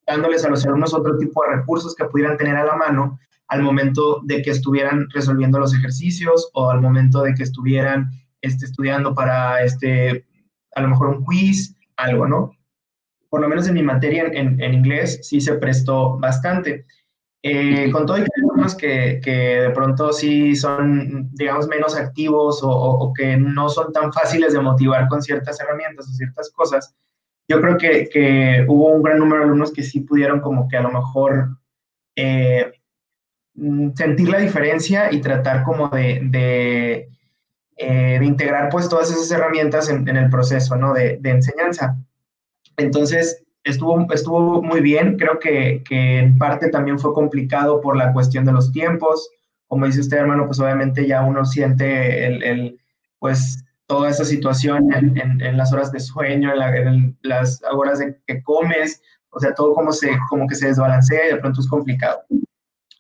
dándoles 0.07 0.45
a 0.45 0.51
los 0.51 0.65
alumnos 0.65 0.95
otro 0.95 1.19
tipo 1.19 1.43
de 1.45 1.57
recursos 1.57 1.95
que 1.95 2.05
pudieran 2.05 2.37
tener 2.37 2.57
a 2.57 2.65
la 2.65 2.77
mano 2.77 3.19
al 3.49 3.63
momento 3.63 4.21
de 4.25 4.43
que 4.43 4.51
estuvieran 4.51 5.09
resolviendo 5.13 5.59
los 5.59 5.75
ejercicios 5.75 6.51
o 6.55 6.71
al 6.71 6.81
momento 6.81 7.23
de 7.23 7.35
que 7.35 7.43
estuvieran 7.43 8.11
este, 8.41 8.67
estudiando 8.67 9.15
para, 9.15 9.63
este, 9.65 10.27
a 10.75 10.83
lo 10.83 10.89
mejor 10.89 11.09
un 11.09 11.25
quiz, 11.25 11.77
algo, 11.97 12.27
¿no? 12.27 12.53
Por 13.35 13.41
lo 13.41 13.49
menos 13.49 13.67
en 13.67 13.75
mi 13.75 13.83
materia 13.83 14.25
en, 14.33 14.63
en 14.63 14.75
inglés 14.75 15.19
sí 15.23 15.41
se 15.41 15.55
prestó 15.55 16.17
bastante. 16.19 16.87
Eh, 17.43 17.91
con 17.91 18.07
todo, 18.07 18.17
hay 18.17 18.25
alumnos 18.39 18.75
que, 18.75 19.21
que, 19.23 19.61
de 19.61 19.71
pronto 19.71 20.13
sí 20.13 20.57
son, 20.57 21.29
digamos, 21.33 21.67
menos 21.67 21.97
activos 21.97 22.63
o, 22.63 22.71
o, 22.71 23.13
que 23.13 23.37
no 23.37 23.69
son 23.69 23.93
tan 23.93 24.13
fáciles 24.13 24.53
de 24.53 24.61
motivar 24.61 25.09
con 25.09 25.21
ciertas 25.21 25.61
herramientas 25.61 26.09
o 26.09 26.13
ciertas 26.13 26.51
cosas. 26.53 26.95
Yo 27.49 27.61
creo 27.61 27.77
que, 27.77 28.09
que 28.09 28.65
hubo 28.69 28.89
un 28.89 29.03
gran 29.03 29.19
número 29.19 29.41
de 29.41 29.47
alumnos 29.47 29.73
que 29.73 29.83
sí 29.83 30.01
pudieron 30.01 30.41
como 30.41 30.69
que 30.69 30.79
a 30.79 30.83
lo 30.83 30.91
mejor 30.91 31.59
eh, 32.17 32.73
Mm, 33.57 33.93
sentir 33.95 34.29
la 34.29 34.39
diferencia 34.39 35.13
y 35.13 35.21
tratar 35.21 35.63
como 35.63 35.89
de, 35.89 36.21
de, 36.25 37.09
eh, 37.77 38.19
de 38.19 38.25
integrar 38.25 38.69
pues 38.69 38.89
todas 38.89 39.11
esas 39.11 39.31
herramientas 39.31 39.89
en, 39.89 40.09
en 40.09 40.17
el 40.17 40.29
proceso, 40.29 40.77
¿no? 40.77 40.93
De, 40.93 41.19
de, 41.21 41.31
enseñanza. 41.31 41.97
Entonces, 42.77 43.45
estuvo, 43.65 44.07
estuvo 44.13 44.63
muy 44.63 44.81
bien, 44.81 45.17
creo 45.17 45.39
que, 45.39 45.83
que, 45.89 46.19
en 46.19 46.39
parte 46.39 46.69
también 46.69 46.99
fue 46.99 47.15
complicado 47.15 47.81
por 47.81 47.97
la 47.97 48.13
cuestión 48.13 48.45
de 48.45 48.53
los 48.53 48.73
tiempos, 48.73 49.31
como 49.67 49.87
dice 49.87 50.01
usted, 50.01 50.19
hermano, 50.19 50.47
pues 50.47 50.61
obviamente 50.61 51.07
ya 51.07 51.23
uno 51.23 51.45
siente 51.45 52.27
el, 52.27 52.43
el 52.43 52.81
pues 53.19 53.65
toda 53.87 54.11
esa 54.11 54.25
situación 54.25 54.93
en, 54.95 55.41
en, 55.41 55.57
las 55.57 55.73
horas 55.73 55.93
de 55.93 56.01
sueño, 56.01 56.51
en 56.53 57.17
las 57.23 57.61
horas 57.71 57.99
de 57.99 58.19
que 58.27 58.43
comes, 58.43 59.03
o 59.31 59.41
sea, 59.41 59.55
todo 59.55 59.75
como, 59.75 59.93
se, 59.93 60.11
como 60.29 60.47
que 60.47 60.55
se 60.55 60.69
desbalancea 60.69 61.27
y 61.27 61.33
de 61.33 61.37
pronto 61.39 61.61
es 61.61 61.69
complicado. 61.69 62.23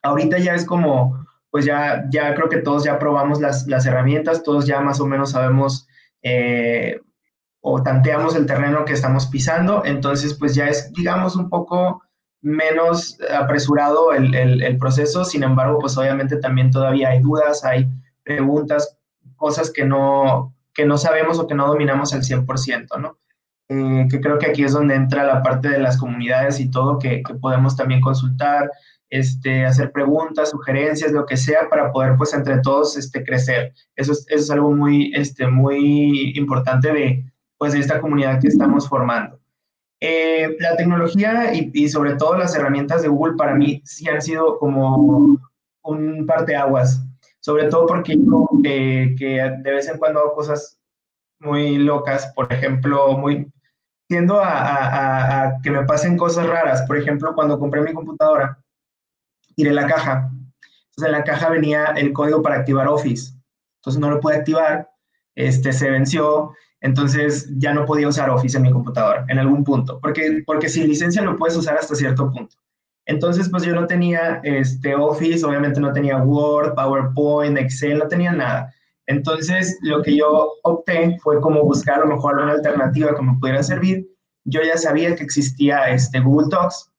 Ahorita 0.03 0.39
ya 0.39 0.55
es 0.55 0.65
como, 0.65 1.25
pues 1.51 1.65
ya, 1.65 2.05
ya 2.11 2.35
creo 2.35 2.49
que 2.49 2.59
todos 2.59 2.85
ya 2.85 2.99
probamos 2.99 3.41
las, 3.41 3.67
las 3.67 3.87
herramientas, 3.87 4.43
todos 4.43 4.67
ya 4.67 4.81
más 4.81 5.01
o 5.01 5.07
menos 5.07 5.31
sabemos 5.31 5.87
eh, 6.23 7.01
o 7.67 7.83
tanteamos 7.83 8.37
el 8.37 8.45
terreno 8.45 8.85
que 8.85 8.93
estamos 8.93 9.25
pisando, 9.27 9.83
entonces 9.87 10.35
pues 10.35 10.55
ya 10.55 10.69
es, 10.69 10.93
digamos, 10.93 11.35
un 11.35 11.49
poco 11.49 12.03
menos 12.43 13.17
apresurado 13.35 14.13
el, 14.13 14.35
el, 14.35 14.77
proceso, 14.77 15.25
sin 15.25 15.45
embargo, 15.45 15.79
pues 15.79 15.97
obviamente 15.97 16.37
también 16.37 16.71
todavía 16.71 17.09
hay 17.09 17.21
dudas, 17.21 17.65
hay 17.65 17.89
preguntas, 18.23 18.99
cosas 19.37 19.71
que 19.71 19.87
no, 19.87 20.55
que 20.75 20.85
no 20.85 20.99
sabemos 20.99 21.39
o 21.39 21.47
que 21.47 21.55
no 21.55 21.67
dominamos 21.67 22.13
al 22.13 22.21
100%, 22.21 23.01
¿no? 23.01 23.17
Eh, 23.71 24.09
que 24.11 24.21
creo 24.21 24.39
que 24.39 24.51
aquí 24.51 24.63
es 24.63 24.75
donde 24.75 24.95
entra 24.95 25.25
la 25.25 25.43
parte 25.43 25.71
de 25.71 25.79
las 25.79 25.97
comunidades 25.97 26.61
y 26.61 26.71
todo, 26.71 26.99
que, 26.99 27.23
que 27.23 27.33
podemos 27.33 27.77
también 27.77 28.03
consultar, 28.03 28.71
este, 29.09 29.65
hacer 29.65 29.91
preguntas, 29.91 30.51
sugerencias, 30.51 31.13
lo 31.13 31.25
que 31.25 31.39
sea, 31.39 31.71
para 31.71 31.91
poder, 31.93 32.19
pues, 32.19 32.35
entre 32.35 32.59
todos, 32.59 32.99
este, 32.99 33.25
crecer. 33.25 33.73
Eso 33.97 34.13
es, 34.13 34.27
eso 34.29 34.45
es 34.45 34.51
algo 34.51 34.71
muy, 34.71 35.15
este, 35.15 35.47
muy 35.47 36.35
importante 36.37 36.93
de, 36.93 37.25
pues, 37.59 37.75
esta 37.75 38.01
comunidad 38.01 38.41
que 38.41 38.49
estamos 38.49 38.89
formando. 38.89 39.39
Eh, 40.01 40.57
la 40.61 40.77
tecnología 40.77 41.53
y, 41.55 41.89
sobre 41.89 42.17
todo 42.17 42.37
las 42.37 42.55
herramientas 42.55 43.03
de 43.03 43.09
Google 43.09 43.37
para 43.37 43.55
mí 43.55 43.81
sí 43.85 44.09
han 44.09 44.21
sido 44.21 44.59
como 44.59 45.39
un 45.83 46.27
parteaguas, 46.27 47.03
sobre 47.41 47.69
todo 47.69 47.87
porque 47.87 48.15
que 49.19 49.59
de 49.63 49.71
vez 49.71 49.89
en 49.89 49.99
cuando 49.99 50.21
hago 50.21 50.35
cosas 50.35 50.79
muy 51.39 51.79
locas, 51.79 52.33
por 52.35 52.53
ejemplo, 52.53 53.17
muy 53.17 53.51
tiendo 54.09 54.41
a, 54.43 55.55
que 55.63 55.71
me 55.71 55.85
pasen 55.85 56.17
cosas 56.17 56.47
raras. 56.47 56.83
Por 56.83 56.99
ejemplo, 56.99 57.35
cuando 57.35 57.59
compré 57.59 57.81
mi 57.81 57.93
computadora, 57.93 58.59
tiré 59.57 59.73
la 59.73 59.87
caja. 59.87 60.31
Entonces 60.91 61.07
en 61.07 61.13
la 61.13 61.25
caja 61.25 61.49
venía 61.49 61.87
el 61.97 62.13
código 62.13 62.43
para 62.43 62.57
activar 62.57 62.89
Office. 62.89 63.33
Entonces 63.81 64.01
no 64.01 64.11
lo 64.11 64.21
pude 64.21 64.37
activar, 64.37 64.91
este, 65.35 65.73
se 65.73 65.91
venció, 65.91 66.53
entonces 66.85 67.49
ya 67.57 67.73
no 67.73 67.87
podía 67.87 68.09
usar 68.09 68.29
Office 68.29 68.59
en 68.59 68.63
mi 68.63 68.71
computadora 68.71 69.25
en 69.29 69.39
algún 69.39 69.65
punto, 69.65 69.99
porque, 70.01 70.43
porque 70.45 70.69
sin 70.69 70.87
licencia 70.87 71.23
lo 71.23 71.35
puedes 71.39 71.57
usar 71.57 71.79
hasta 71.79 71.95
cierto 71.95 72.31
punto. 72.31 72.57
Entonces, 73.07 73.49
pues 73.49 73.63
yo 73.63 73.75
no 73.75 73.87
tenía 73.87 74.41
este, 74.45 74.95
Office, 74.95 75.47
obviamente 75.47 75.81
no 75.81 75.95
tenía 75.95 76.19
Word, 76.19 76.75
PowerPoint, 76.75 77.57
Excel, 77.57 77.99
no 77.99 78.07
tenía 78.09 78.33
nada. 78.33 78.71
Entonces, 79.07 79.79
lo 79.81 80.03
que 80.03 80.15
yo 80.15 80.53
opté 80.63 81.17
fue 81.23 81.41
como 81.41 81.65
buscar 81.65 82.01
a 82.01 82.05
lo 82.05 82.17
mejor 82.17 82.39
una 82.39 82.53
alternativa 82.53 83.17
que 83.17 83.23
me 83.23 83.39
pudiera 83.39 83.63
servir. 83.63 84.07
Yo 84.45 84.61
ya 84.63 84.77
sabía 84.77 85.17
que 85.17 85.25
existía 85.25 85.89
este 85.89 86.21
Google 86.21 86.49
Docs, 86.51 86.91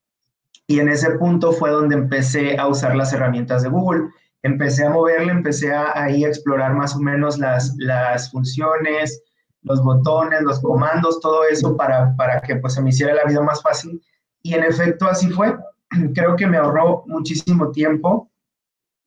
y 0.65 0.79
en 0.79 0.89
ese 0.89 1.11
punto 1.11 1.51
fue 1.51 1.69
donde 1.69 1.93
empecé 1.93 2.57
a 2.57 2.67
usar 2.67 2.95
las 2.95 3.13
herramientas 3.13 3.61
de 3.61 3.69
Google. 3.69 4.05
Empecé 4.41 4.85
a 4.85 4.89
moverle, 4.89 5.31
empecé 5.31 5.71
a, 5.71 5.91
ahí 5.93 6.25
a 6.25 6.29
explorar 6.29 6.73
más 6.73 6.95
o 6.95 6.99
menos 6.99 7.37
las, 7.37 7.75
las 7.77 8.31
funciones, 8.31 9.21
los 9.65 9.83
botones, 9.83 10.41
los 10.43 10.61
comandos, 10.61 11.19
todo 11.19 11.43
eso 11.43 11.75
para, 11.75 12.15
para 12.15 12.39
que 12.41 12.55
pues 12.55 12.73
se 12.75 12.81
me 12.81 12.89
hiciera 12.89 13.13
la 13.13 13.25
vida 13.25 13.41
más 13.41 13.61
fácil. 13.61 14.01
Y 14.41 14.53
en 14.53 14.63
efecto 14.63 15.07
así 15.07 15.29
fue. 15.29 15.55
Creo 16.13 16.35
que 16.35 16.47
me 16.47 16.57
ahorró 16.57 17.03
muchísimo 17.07 17.71
tiempo 17.71 18.31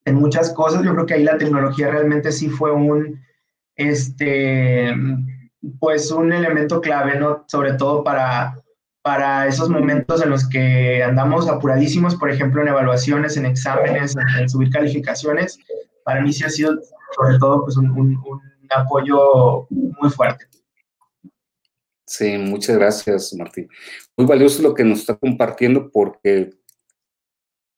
en 0.05 0.17
muchas 0.17 0.53
cosas. 0.53 0.83
Yo 0.85 0.93
creo 0.93 1.07
que 1.07 1.15
ahí 1.15 1.23
la 1.23 1.39
tecnología 1.39 1.91
realmente 1.91 2.33
sí 2.33 2.49
fue 2.49 2.73
un, 2.73 3.21
este, 3.77 4.95
pues 5.79 6.11
un 6.11 6.33
elemento 6.33 6.81
clave, 6.81 7.19
¿no? 7.19 7.45
Sobre 7.47 7.75
todo 7.75 8.03
para, 8.03 8.57
para 9.03 9.47
esos 9.47 9.69
momentos 9.69 10.23
en 10.23 10.31
los 10.31 10.49
que 10.49 11.05
andamos 11.05 11.49
apuradísimos, 11.49 12.17
por 12.17 12.31
ejemplo, 12.31 12.63
en 12.63 12.69
evaluaciones, 12.69 13.37
en 13.37 13.47
exámenes, 13.47 14.17
en, 14.41 14.49
subir 14.49 14.71
calificaciones, 14.71 15.59
para 16.05 16.21
mí 16.21 16.33
sí 16.33 16.45
ha 16.45 16.51
sido 16.51 16.75
sobre 17.17 17.39
todo 17.39 17.63
pues, 17.63 17.77
un, 17.77 17.91
un, 17.91 18.17
un 18.17 18.41
apoyo 18.75 19.67
muy 19.71 20.11
fuerte. 20.11 20.47
Sí, 22.07 22.39
muchas 22.39 22.77
gracias, 22.77 23.35
Martín. 23.35 23.69
Muy 24.17 24.27
valioso 24.27 24.63
lo 24.63 24.75
que 24.75 24.85
nos 24.85 25.01
está 25.01 25.17
compartiendo 25.17 25.91
porque 25.91 26.51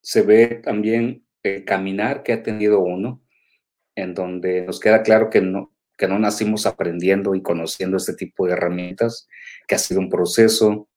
se 0.02 0.22
ve 0.22 0.60
también 0.62 1.26
el 1.42 1.64
caminar 1.64 2.22
que 2.22 2.32
ha 2.32 2.42
tenido 2.42 2.80
uno, 2.80 3.22
en 3.96 4.14
donde 4.14 4.62
nos 4.62 4.78
queda 4.78 5.02
claro 5.02 5.30
que 5.30 5.40
no, 5.40 5.74
que 5.98 6.06
no 6.06 6.18
nacimos 6.18 6.64
aprendiendo 6.66 7.34
y 7.34 7.42
conociendo 7.42 7.96
este 7.96 8.14
tipo 8.14 8.46
de 8.46 8.52
herramientas, 8.52 9.28
que 9.66 9.74
ha 9.74 9.78
sido 9.78 10.00
un 10.00 10.08
proceso, 10.08 10.88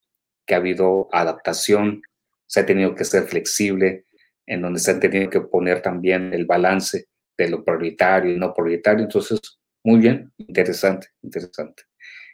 que 0.45 0.53
ha 0.53 0.57
habido 0.57 1.09
adaptación, 1.11 2.01
se 2.45 2.59
ha 2.59 2.65
tenido 2.65 2.93
que 2.95 3.03
ser 3.03 3.23
flexible, 3.23 4.05
en 4.45 4.61
donde 4.61 4.79
se 4.79 4.91
ha 4.91 4.99
tenido 4.99 5.29
que 5.29 5.41
poner 5.41 5.81
también 5.81 6.33
el 6.33 6.45
balance 6.45 7.07
de 7.37 7.49
lo 7.49 7.63
prioritario 7.63 8.31
y 8.31 8.37
no 8.37 8.53
prioritario. 8.53 9.03
Entonces, 9.03 9.39
muy 9.84 9.99
bien, 9.99 10.31
interesante, 10.38 11.07
interesante. 11.21 11.84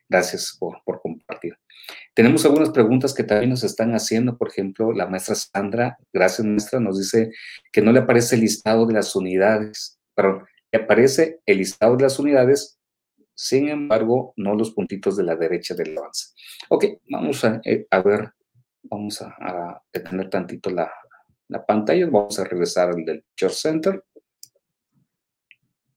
Gracias 0.07 0.57
por, 0.59 0.81
compartir. 1.01 1.55
Tenemos 2.13 2.43
algunas 2.45 2.71
preguntas 2.71 3.13
que 3.13 3.23
también 3.23 3.51
nos 3.51 3.63
están 3.63 3.93
haciendo. 3.93 4.37
Por 4.37 4.49
ejemplo, 4.49 4.91
la 4.91 5.07
maestra 5.07 5.35
Sandra, 5.35 5.97
gracias 6.11 6.45
maestra, 6.47 6.79
nos 6.79 6.97
dice 6.97 7.31
que 7.71 7.81
no 7.81 7.91
le 7.91 7.99
aparece 7.99 8.35
el 8.35 8.41
listado 8.41 8.85
de 8.85 8.93
las 8.93 9.15
unidades, 9.15 9.99
perdón, 10.15 10.45
le 10.71 10.79
aparece 10.79 11.41
el 11.45 11.59
listado 11.59 11.95
de 11.95 12.03
las 12.03 12.19
unidades, 12.19 12.79
sin 13.35 13.69
embargo, 13.69 14.33
no 14.35 14.55
los 14.55 14.71
puntitos 14.71 15.15
de 15.17 15.23
la 15.23 15.35
derecha 15.35 15.73
del 15.73 15.97
avance. 15.97 16.33
Ok, 16.69 16.85
vamos 17.09 17.43
a, 17.45 17.61
eh, 17.63 17.87
ver, 18.03 18.31
vamos 18.83 19.21
a, 19.21 19.35
a, 19.39 19.81
detener 19.93 20.29
tantito 20.29 20.69
la, 20.69 20.91
la 21.47 21.65
pantalla, 21.65 22.07
vamos 22.07 22.37
a 22.39 22.43
regresar 22.43 22.89
al 22.89 23.05
del 23.05 23.23
Church 23.35 23.53
Center 23.53 24.03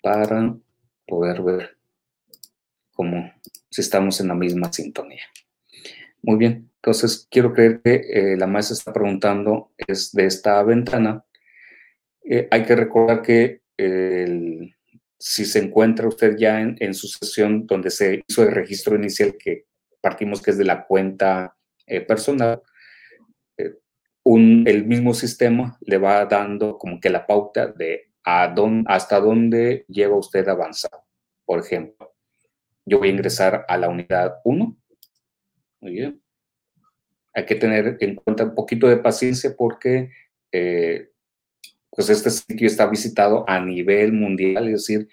para 0.02 0.54
poder 1.12 1.42
ver 1.42 1.76
cómo, 2.94 3.30
si 3.68 3.82
estamos 3.82 4.18
en 4.22 4.28
la 4.28 4.34
misma 4.34 4.72
sintonía. 4.72 5.24
Muy 6.22 6.38
bien, 6.38 6.70
entonces 6.76 7.28
quiero 7.30 7.52
creer 7.52 7.82
que 7.84 7.94
eh, 7.96 8.36
la 8.38 8.46
maestra 8.46 8.76
está 8.76 8.94
preguntando 8.94 9.72
es 9.76 10.12
de 10.12 10.24
esta 10.24 10.62
ventana. 10.62 11.22
Eh, 12.24 12.48
hay 12.50 12.64
que 12.64 12.76
recordar 12.76 13.20
que 13.20 13.60
si 15.18 15.44
se 15.44 15.58
encuentra 15.58 16.08
usted 16.08 16.34
ya 16.38 16.62
en, 16.62 16.94
su 16.94 17.08
sesión 17.08 17.66
donde 17.66 17.90
se 17.90 18.22
hizo 18.26 18.42
el 18.44 18.52
registro 18.52 18.96
inicial 18.96 19.36
que 19.36 19.66
partimos 20.00 20.40
que 20.40 20.52
es 20.52 20.58
de 20.58 20.64
la 20.64 20.86
cuenta 20.86 21.54
eh, 21.86 22.00
personal, 22.00 22.62
el 24.24 24.86
mismo 24.86 25.12
sistema 25.12 25.76
le 25.82 25.98
va 25.98 26.24
dando 26.24 26.78
como 26.78 26.98
que 27.00 27.10
la 27.10 27.26
pauta 27.26 27.66
de 27.66 28.12
a 28.24 28.48
dónde, 28.48 28.84
hasta 28.88 29.20
dónde 29.20 29.84
llega 29.88 30.16
usted 30.16 30.48
avanzado. 30.48 31.01
Por 31.52 31.60
ejemplo, 31.60 32.14
yo 32.86 32.98
voy 32.98 33.08
a 33.08 33.12
ingresar 33.12 33.66
a 33.68 33.76
la 33.76 33.90
unidad 33.90 34.36
1. 34.42 34.74
Muy 35.82 35.92
bien. 35.92 36.22
Hay 37.34 37.44
que 37.44 37.56
tener 37.56 37.98
en 38.00 38.14
cuenta 38.14 38.44
un 38.44 38.54
poquito 38.54 38.88
de 38.88 38.96
paciencia 38.96 39.54
porque 39.54 40.10
eh, 40.50 41.10
pues 41.90 42.08
este 42.08 42.30
sitio 42.30 42.66
está 42.66 42.86
visitado 42.86 43.44
a 43.46 43.60
nivel 43.60 44.14
mundial, 44.14 44.68
es 44.68 44.88
decir, 44.88 45.10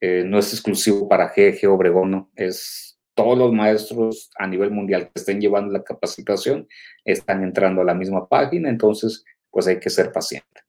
eh, 0.00 0.22
no 0.24 0.38
es 0.38 0.52
exclusivo 0.52 1.08
para 1.08 1.32
GG 1.34 1.66
Obregón, 1.68 2.30
es 2.36 3.00
todos 3.14 3.36
los 3.36 3.52
maestros 3.52 4.30
a 4.38 4.46
nivel 4.46 4.70
mundial 4.70 5.06
que 5.06 5.12
estén 5.16 5.40
llevando 5.40 5.72
la 5.72 5.82
capacitación 5.82 6.68
están 7.04 7.42
entrando 7.42 7.80
a 7.80 7.84
la 7.84 7.94
misma 7.94 8.28
página, 8.28 8.68
entonces 8.68 9.24
pues 9.50 9.66
hay 9.66 9.80
que 9.80 9.90
ser 9.90 10.12
paciente. 10.12 10.62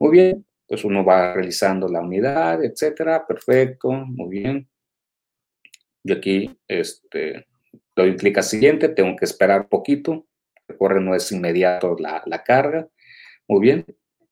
Muy 0.00 0.10
bien, 0.10 0.45
pues 0.66 0.84
uno 0.84 1.04
va 1.04 1.32
realizando 1.32 1.88
la 1.88 2.00
unidad, 2.00 2.64
etcétera, 2.64 3.26
perfecto, 3.26 3.92
muy 3.92 4.28
bien. 4.28 4.68
Yo 6.02 6.16
aquí 6.16 6.56
este, 6.66 7.46
doy 7.94 8.16
clic 8.16 8.38
a 8.38 8.42
siguiente, 8.42 8.88
tengo 8.88 9.16
que 9.16 9.24
esperar 9.24 9.62
un 9.62 9.68
poquito, 9.68 10.26
recuerden, 10.68 11.04
no 11.04 11.14
es 11.14 11.30
inmediato 11.32 11.96
la, 11.98 12.22
la 12.26 12.42
carga. 12.42 12.88
Muy 13.48 13.60
bien, 13.60 13.84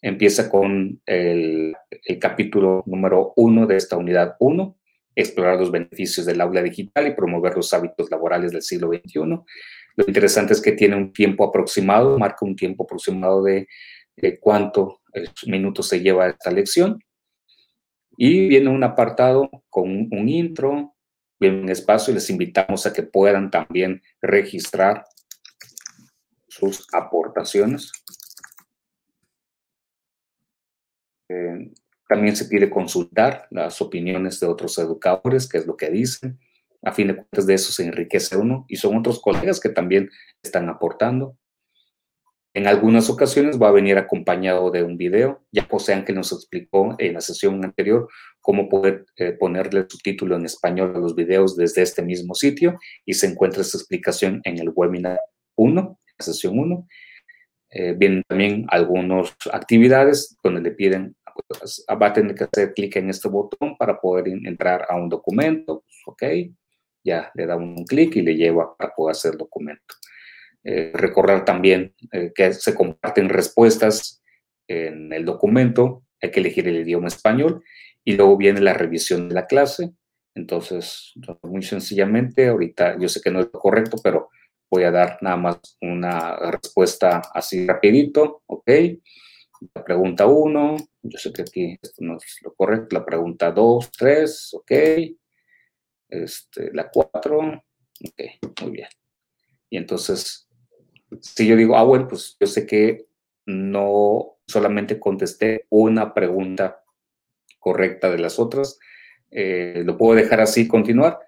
empieza 0.03 0.51
con 0.51 1.01
el, 1.07 1.75
el 2.05 2.19
capítulo 2.19 2.83
número 2.87 3.33
uno 3.37 3.67
de 3.67 3.77
esta 3.77 3.97
unidad 3.97 4.37
1, 4.41 4.77
explorar 5.15 5.59
los 5.59 5.71
beneficios 5.71 6.27
del 6.27 6.41
aula 6.41 6.63
digital 6.63 7.07
y 7.07 7.15
promover 7.15 7.55
los 7.55 7.73
hábitos 7.73 8.11
laborales 8.11 8.53
del 8.53 8.63
siglo 8.63 8.89
XXI. 8.89 9.21
Lo 9.97 10.05
interesante 10.07 10.53
es 10.53 10.61
que 10.61 10.73
tiene 10.73 10.97
un 10.97 11.13
tiempo 11.13 11.45
aproximado, 11.45 12.19
marca 12.19 12.45
un 12.45 12.57
tiempo 12.57 12.83
aproximado 12.85 13.43
de, 13.45 13.69
de 14.17 14.39
cuántos 14.41 15.04
minutos 15.47 15.89
se 15.89 16.01
lleva 16.01 16.29
esta 16.29 16.51
lección. 16.51 17.03
Y 18.17 18.49
viene 18.49 18.71
un 18.71 18.85
apartado 18.85 19.51
con 19.69 20.09
un, 20.11 20.29
intro, 20.29 20.95
viene 21.41 21.63
un 21.63 21.69
espacio 21.69 22.13
y 22.13 22.15
les 22.15 22.31
invitamos 22.31 22.87
a 22.87 22.93
que 22.93 23.03
puedan 23.03 23.51
también 23.51 24.03
registrar 24.23 25.05
sus 26.49 26.87
aportaciones. 26.93 27.91
Eh, 31.29 31.73
también 32.09 32.37
se 32.37 32.45
pide 32.45 32.71
consultar 32.71 33.49
las 33.51 33.81
opiniones 33.81 34.39
de 34.39 34.47
otros 34.47 34.79
educadores, 34.79 35.49
qué 35.49 35.59
es 35.59 35.67
lo 35.67 35.77
que 35.77 35.91
dicen. 35.91 36.39
A 36.83 36.93
fin 36.93 37.09
de 37.09 37.17
cuentas, 37.17 37.47
de 37.47 37.55
eso 37.55 37.73
se 37.73 37.85
enriquece 37.85 38.37
uno 38.37 38.67
y 38.69 38.77
son 38.77 38.97
otros 38.97 39.21
colegas 39.21 39.59
que 39.59 39.71
también 39.71 40.11
están 40.43 40.69
aportando. 40.69 41.37
En 42.55 42.69
algunas 42.69 43.11
ocasiones 43.11 43.61
va 43.61 43.69
a 43.69 43.73
venir 43.73 43.99
acompañado 43.99 44.71
de 44.71 44.85
un 44.85 44.97
video. 44.97 45.43
Ya 45.51 45.67
José 45.69 45.93
Ángel 45.93 46.15
nos 46.15 46.31
explicó 46.31 46.95
en 46.99 47.15
la 47.15 47.21
sesión 47.21 47.65
anterior 47.65 48.09
cómo 48.41 48.69
poder 48.69 49.07
eh, 49.17 49.33
ponerle 49.33 49.87
subtítulo 49.89 50.37
en 50.37 50.45
español 50.45 50.93
a 50.95 51.01
los 51.01 51.17
videos 51.17 51.57
desde 51.57 51.83
este 51.83 52.03
mismo 52.03 52.33
sitio 52.37 52.79
y 53.05 53.15
se 53.15 53.27
encuentra 53.27 53.63
esta 53.63 53.77
explicación 53.77 54.41
en 54.45 54.61
el 54.61 54.71
webinar 54.73 55.19
1, 55.57 55.99
la 56.17 56.25
sesión 56.25 56.57
1. 56.61 56.87
Eh, 57.71 57.95
vienen 57.99 58.23
también 58.29 58.67
algunas 58.69 59.35
actividades 59.53 60.37
donde 60.41 60.61
le 60.61 60.71
piden 60.71 61.17
pues, 61.49 61.85
va 61.91 62.07
a 62.07 62.13
tener 62.13 62.37
que 62.37 62.45
hacer 62.45 62.73
clic 62.73 62.95
en 62.95 63.11
este 63.11 63.29
botón 63.29 63.77
para 63.77 64.01
poder 64.01 64.29
entrar 64.29 64.87
a 64.89 64.95
un 64.97 65.09
documento, 65.09 65.83
pues, 65.83 66.03
ok, 66.07 66.23
ya 67.03 67.33
le 67.35 67.47
da 67.47 67.57
un 67.57 67.85
clic 67.85 68.15
y 68.15 68.23
le 68.23 68.37
lleva 68.37 68.77
para 68.77 68.95
poder 68.95 69.11
hacer 69.11 69.37
documento. 69.37 69.97
Eh, 70.65 70.93
recordar 70.95 71.45
también 71.45 71.95
eh, 72.11 72.33
que 72.35 72.55
se 72.55 72.75
comparten 72.75 73.29
respuestas 73.29 74.23
en 74.67 75.13
el 75.13 75.27
documento, 75.27 76.05
hay 76.23 76.31
que 76.31 76.41
elegir 76.41 76.67
el 76.67 76.79
idioma 76.79 77.09
español 77.09 77.63
y 78.03 78.15
luego 78.17 78.39
viene 78.39 78.63
la 78.63 78.73
revisión 78.73 79.29
de 79.29 79.35
la 79.35 79.47
clase. 79.47 79.93
Entonces, 80.35 81.13
muy 81.43 81.63
sencillamente, 81.63 82.49
ahorita 82.49 82.99
yo 82.99 83.09
sé 83.09 83.21
que 83.21 83.31
no 83.31 83.41
es 83.41 83.51
lo 83.53 83.61
correcto, 83.61 83.99
pero 84.03 84.31
voy 84.71 84.85
a 84.85 84.91
dar 84.91 85.19
nada 85.21 85.37
más 85.37 85.61
una 85.81 86.37
respuesta 86.51 87.23
así 87.33 87.67
rapidito, 87.67 88.43
¿ok? 88.47 88.71
La 89.75 89.85
pregunta 89.85 90.27
1, 90.27 90.77
yo 91.03 91.19
sé 91.19 91.33
que 91.33 91.43
aquí 91.43 91.79
esto 91.81 92.03
no 92.03 92.17
es 92.17 92.39
lo 92.43 92.55
correcto. 92.55 92.97
La 92.97 93.05
pregunta 93.05 93.51
2, 93.51 93.91
3, 93.93 94.55
ok. 94.55 94.73
Este, 96.09 96.73
la 96.73 96.91
4, 96.91 97.39
ok, 97.39 98.63
muy 98.63 98.71
bien. 98.71 98.89
Y 99.71 99.77
entonces, 99.77 100.49
si 101.21 101.47
yo 101.47 101.57
digo, 101.57 101.77
ah, 101.77 101.83
bueno, 101.85 102.09
pues 102.09 102.37
yo 102.39 102.47
sé 102.47 102.67
que 102.67 103.07
no 103.47 104.39
solamente 104.47 104.99
contesté 104.99 105.67
una 105.71 106.15
pregunta 106.15 106.83
correcta 107.59 108.11
de 108.11 108.19
las 108.19 108.39
otras, 108.39 108.79
eh, 109.31 109.83
¿lo 109.85 109.97
puedo 109.97 110.15
dejar 110.15 110.41
así 110.41 110.69
continuar? 110.69 111.19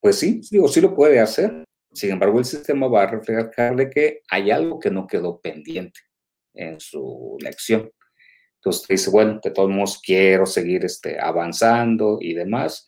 Pues 0.00 0.18
sí, 0.18 0.40
digo, 0.50 0.68
sí 0.68 0.80
lo 0.80 0.94
puede 0.94 1.20
hacer. 1.20 1.64
Sin 1.92 2.10
embargo, 2.10 2.38
el 2.38 2.44
sistema 2.44 2.88
va 2.88 3.04
a 3.04 3.10
reflejarle 3.10 3.90
que 3.90 4.22
hay 4.28 4.50
algo 4.50 4.78
que 4.78 4.90
no 4.90 5.06
quedó 5.06 5.40
pendiente 5.40 6.00
en 6.54 6.80
su 6.80 7.36
lección. 7.40 7.90
Entonces 8.56 8.88
dice, 8.88 9.10
bueno, 9.10 9.40
de 9.42 9.50
todos 9.50 9.70
modos 9.70 10.00
quiero 10.04 10.44
seguir 10.44 10.84
este, 10.84 11.20
avanzando 11.20 12.18
y 12.20 12.34
demás. 12.34 12.84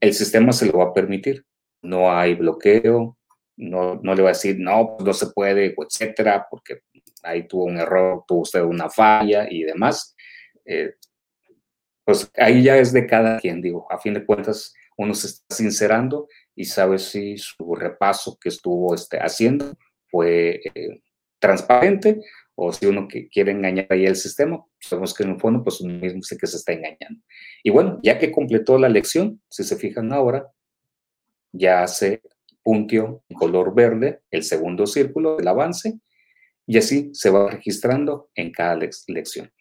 El 0.00 0.12
sistema 0.12 0.52
se 0.52 0.66
lo 0.66 0.78
va 0.78 0.84
a 0.86 0.92
permitir. 0.92 1.44
No 1.82 2.12
hay 2.12 2.34
bloqueo, 2.34 3.16
no, 3.56 4.00
no 4.02 4.14
le 4.14 4.22
va 4.22 4.30
a 4.30 4.32
decir, 4.32 4.56
no, 4.58 4.96
pues 4.96 5.06
no 5.06 5.12
se 5.12 5.26
puede, 5.28 5.74
etcétera, 5.76 6.46
porque 6.50 6.80
ahí 7.22 7.46
tuvo 7.46 7.64
un 7.64 7.78
error, 7.78 8.24
tuvo 8.26 8.40
usted 8.40 8.62
una 8.62 8.90
falla 8.90 9.46
y 9.50 9.62
demás. 9.62 10.14
Eh, 10.64 10.94
pues 12.04 12.30
ahí 12.36 12.62
ya 12.62 12.76
es 12.76 12.92
de 12.92 13.06
cada 13.06 13.38
quien, 13.38 13.62
digo, 13.62 13.90
a 13.90 13.98
fin 13.98 14.14
de 14.14 14.24
cuentas 14.24 14.74
uno 14.96 15.14
se 15.14 15.28
está 15.28 15.54
sincerando 15.54 16.28
y 16.54 16.64
sabe 16.66 16.98
si 16.98 17.36
su 17.36 17.74
repaso 17.74 18.38
que 18.40 18.48
estuvo 18.48 18.94
este, 18.94 19.18
haciendo 19.18 19.76
fue 20.08 20.60
eh, 20.74 21.00
transparente 21.38 22.20
o 22.54 22.72
si 22.72 22.86
uno 22.86 23.08
que 23.08 23.28
quiere 23.28 23.50
engañar 23.50 23.86
ahí 23.90 24.06
el 24.06 24.16
sistema, 24.16 24.64
sabemos 24.78 25.12
que 25.12 25.24
en 25.24 25.30
el 25.30 25.40
fondo, 25.40 25.64
pues 25.64 25.80
uno 25.80 25.98
mismo 25.98 26.22
sé 26.22 26.38
que 26.38 26.46
se 26.46 26.56
está 26.56 26.72
engañando. 26.72 27.20
Y 27.64 27.70
bueno, 27.70 27.98
ya 28.02 28.18
que 28.18 28.30
completó 28.30 28.78
la 28.78 28.88
lección, 28.88 29.42
si 29.48 29.64
se 29.64 29.76
fijan 29.76 30.12
ahora, 30.12 30.46
ya 31.52 31.86
se 31.88 32.22
puntió 32.64 33.22
en 33.28 33.36
color 33.36 33.74
verde 33.74 34.22
el 34.30 34.42
segundo 34.42 34.86
círculo 34.86 35.36
del 35.36 35.46
avance 35.46 36.00
y 36.66 36.78
así 36.78 37.10
se 37.12 37.30
va 37.30 37.50
registrando 37.50 38.30
en 38.34 38.50
cada 38.50 38.76
lección. 38.76 39.52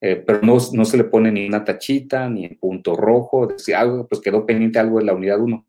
Eh, 0.00 0.16
pero 0.16 0.40
no, 0.42 0.58
no, 0.72 0.84
se 0.84 0.96
le 0.98 1.04
pone 1.04 1.32
ni 1.32 1.46
una 1.46 1.64
tachita, 1.64 2.28
ni 2.28 2.44
en 2.44 2.58
punto 2.58 2.94
rojo, 2.94 3.46
decir 3.46 3.74
algo, 3.74 4.06
pues 4.06 4.20
quedó 4.20 4.44
pendiente 4.44 4.78
algo 4.78 4.98
de 4.98 5.06
la 5.06 5.14
unidad 5.14 5.40
1. 5.40 5.66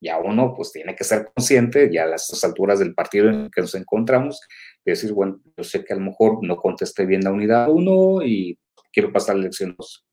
Ya 0.00 0.18
uno 0.18 0.52
pues 0.56 0.72
tiene 0.72 0.96
que 0.96 1.04
ser 1.04 1.30
consciente, 1.32 1.88
ya 1.92 2.02
a 2.02 2.08
las 2.08 2.42
alturas 2.42 2.80
del 2.80 2.92
partido 2.92 3.28
en 3.28 3.42
el 3.42 3.50
que 3.52 3.60
nos 3.60 3.76
encontramos, 3.76 4.40
decir, 4.84 5.12
bueno, 5.12 5.40
yo 5.56 5.62
sé 5.62 5.84
que 5.84 5.92
a 5.92 5.96
lo 5.96 6.02
mejor 6.02 6.44
no 6.44 6.56
contesté 6.56 7.06
bien 7.06 7.22
la 7.22 7.30
unidad 7.30 7.70
1 7.70 8.22
y 8.24 8.58
quiero 8.92 9.12
pasar 9.12 9.36
la 9.36 9.42
lección 9.42 9.76
2. 9.78 10.06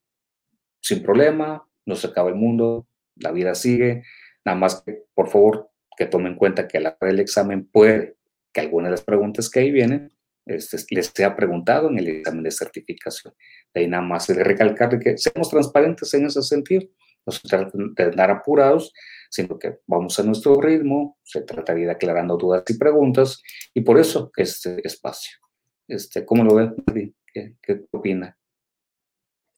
Sin 0.80 1.02
problema, 1.02 1.68
no 1.88 1.96
se 1.96 2.06
acaba 2.06 2.30
el 2.30 2.36
mundo, 2.36 2.88
la 3.16 3.32
vida 3.32 3.56
sigue. 3.56 4.04
Nada 4.46 4.60
más 4.60 4.82
que, 4.82 5.06
por 5.16 5.28
favor, 5.28 5.69
que 6.00 6.06
tomen 6.06 6.32
en 6.32 6.38
cuenta 6.38 6.66
que 6.66 6.78
a 6.78 6.82
la 6.82 6.98
hora 7.00 7.12
del 7.12 7.20
examen 7.20 7.68
puede 7.70 8.16
que 8.54 8.62
alguna 8.62 8.88
de 8.88 8.92
las 8.92 9.04
preguntas 9.04 9.50
que 9.50 9.60
ahí 9.60 9.70
vienen 9.70 10.10
este, 10.46 10.78
les 10.92 11.12
sea 11.14 11.36
preguntado 11.36 11.90
en 11.90 12.00
el 12.00 12.08
examen 12.08 12.42
de 12.42 12.52
certificación. 12.52 13.34
De 13.74 13.82
ahí 13.82 13.88
nada 13.88 14.02
más 14.02 14.26
de 14.28 14.42
recalcar 14.42 14.98
que 14.98 15.18
seamos 15.18 15.50
transparentes 15.50 16.14
en 16.14 16.26
ese 16.26 16.42
sentido. 16.42 16.84
No 17.26 17.34
se 17.34 17.46
trata 17.50 17.72
de 17.76 18.04
andar 18.04 18.32
apurados, 18.32 18.94
sino 19.30 19.60
que 19.60 19.80
vamos 19.86 20.18
a 20.18 20.24
nuestro 20.24 20.60
ritmo, 20.60 21.18
se 21.22 21.42
trata 21.42 21.76
de 21.76 21.92
aclarando 21.92 22.38
dudas 22.38 22.64
y 22.70 22.78
preguntas, 22.78 23.44
y 23.74 23.82
por 23.82 24.00
eso 24.00 24.32
este 24.38 24.80
espacio. 24.88 25.38
Este, 25.86 26.26
¿Cómo 26.26 26.46
lo 26.46 26.56
ve, 26.56 27.14
¿Qué, 27.32 27.56
qué 27.62 27.82
opina? 27.92 28.38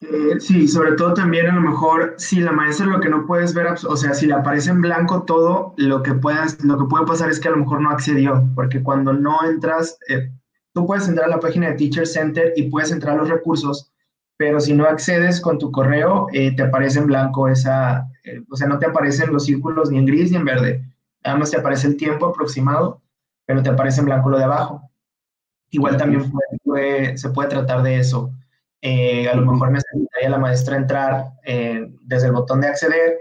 Eh, 0.01 0.39
sí, 0.39 0.67
sobre 0.67 0.93
todo 0.93 1.13
también 1.13 1.45
a 1.47 1.53
lo 1.53 1.61
mejor 1.61 2.15
si 2.17 2.39
la 2.39 2.51
maestra 2.51 2.87
lo 2.87 2.99
que 2.99 3.09
no 3.09 3.27
puedes 3.27 3.53
ver, 3.53 3.67
o 3.67 3.95
sea, 3.95 4.15
si 4.15 4.25
le 4.25 4.33
aparece 4.33 4.71
en 4.71 4.81
blanco 4.81 5.23
todo, 5.23 5.75
lo 5.77 6.01
que 6.01 6.15
puedas, 6.15 6.61
lo 6.63 6.77
que 6.79 6.85
puede 6.85 7.05
pasar 7.05 7.29
es 7.29 7.39
que 7.39 7.49
a 7.49 7.51
lo 7.51 7.57
mejor 7.57 7.81
no 7.81 7.91
accedió, 7.91 8.43
porque 8.55 8.81
cuando 8.81 9.13
no 9.13 9.37
entras, 9.45 9.99
eh, 10.09 10.31
tú 10.73 10.87
puedes 10.87 11.07
entrar 11.07 11.27
a 11.27 11.35
la 11.35 11.39
página 11.39 11.69
de 11.69 11.75
Teacher 11.75 12.07
Center 12.07 12.51
y 12.55 12.63
puedes 12.71 12.91
entrar 12.91 13.13
a 13.13 13.19
los 13.19 13.29
recursos, 13.29 13.91
pero 14.37 14.59
si 14.59 14.73
no 14.73 14.85
accedes 14.85 15.39
con 15.39 15.59
tu 15.59 15.71
correo, 15.71 16.25
eh, 16.33 16.55
te 16.55 16.63
aparece 16.63 16.97
en 16.97 17.05
blanco 17.05 17.47
esa, 17.47 18.07
o 18.49 18.55
sea, 18.55 18.67
no 18.67 18.79
te 18.79 18.87
aparecen 18.87 19.31
los 19.31 19.45
círculos 19.45 19.91
ni 19.91 19.99
en 19.99 20.07
gris 20.07 20.31
ni 20.31 20.37
en 20.37 20.45
verde, 20.45 20.83
nada 21.23 21.37
más 21.37 21.51
te 21.51 21.57
aparece 21.57 21.85
el 21.85 21.97
tiempo 21.97 22.25
aproximado, 22.25 23.03
pero 23.45 23.61
te 23.61 23.69
aparece 23.69 23.99
en 23.99 24.07
blanco 24.07 24.31
lo 24.31 24.39
de 24.39 24.45
abajo. 24.45 24.81
Igual 25.69 25.95
también 25.95 26.33
se 27.15 27.29
puede 27.29 27.49
tratar 27.49 27.83
de 27.83 27.99
eso 27.99 28.33
eh, 28.81 29.29
a 29.29 29.35
lo 29.35 29.45
mejor 29.45 29.71
necesitaría 29.71 30.29
la 30.29 30.39
maestra 30.39 30.75
entrar 30.75 31.33
eh, 31.45 31.87
desde 32.01 32.27
el 32.27 32.33
botón 32.33 32.61
de 32.61 32.67
acceder, 32.67 33.17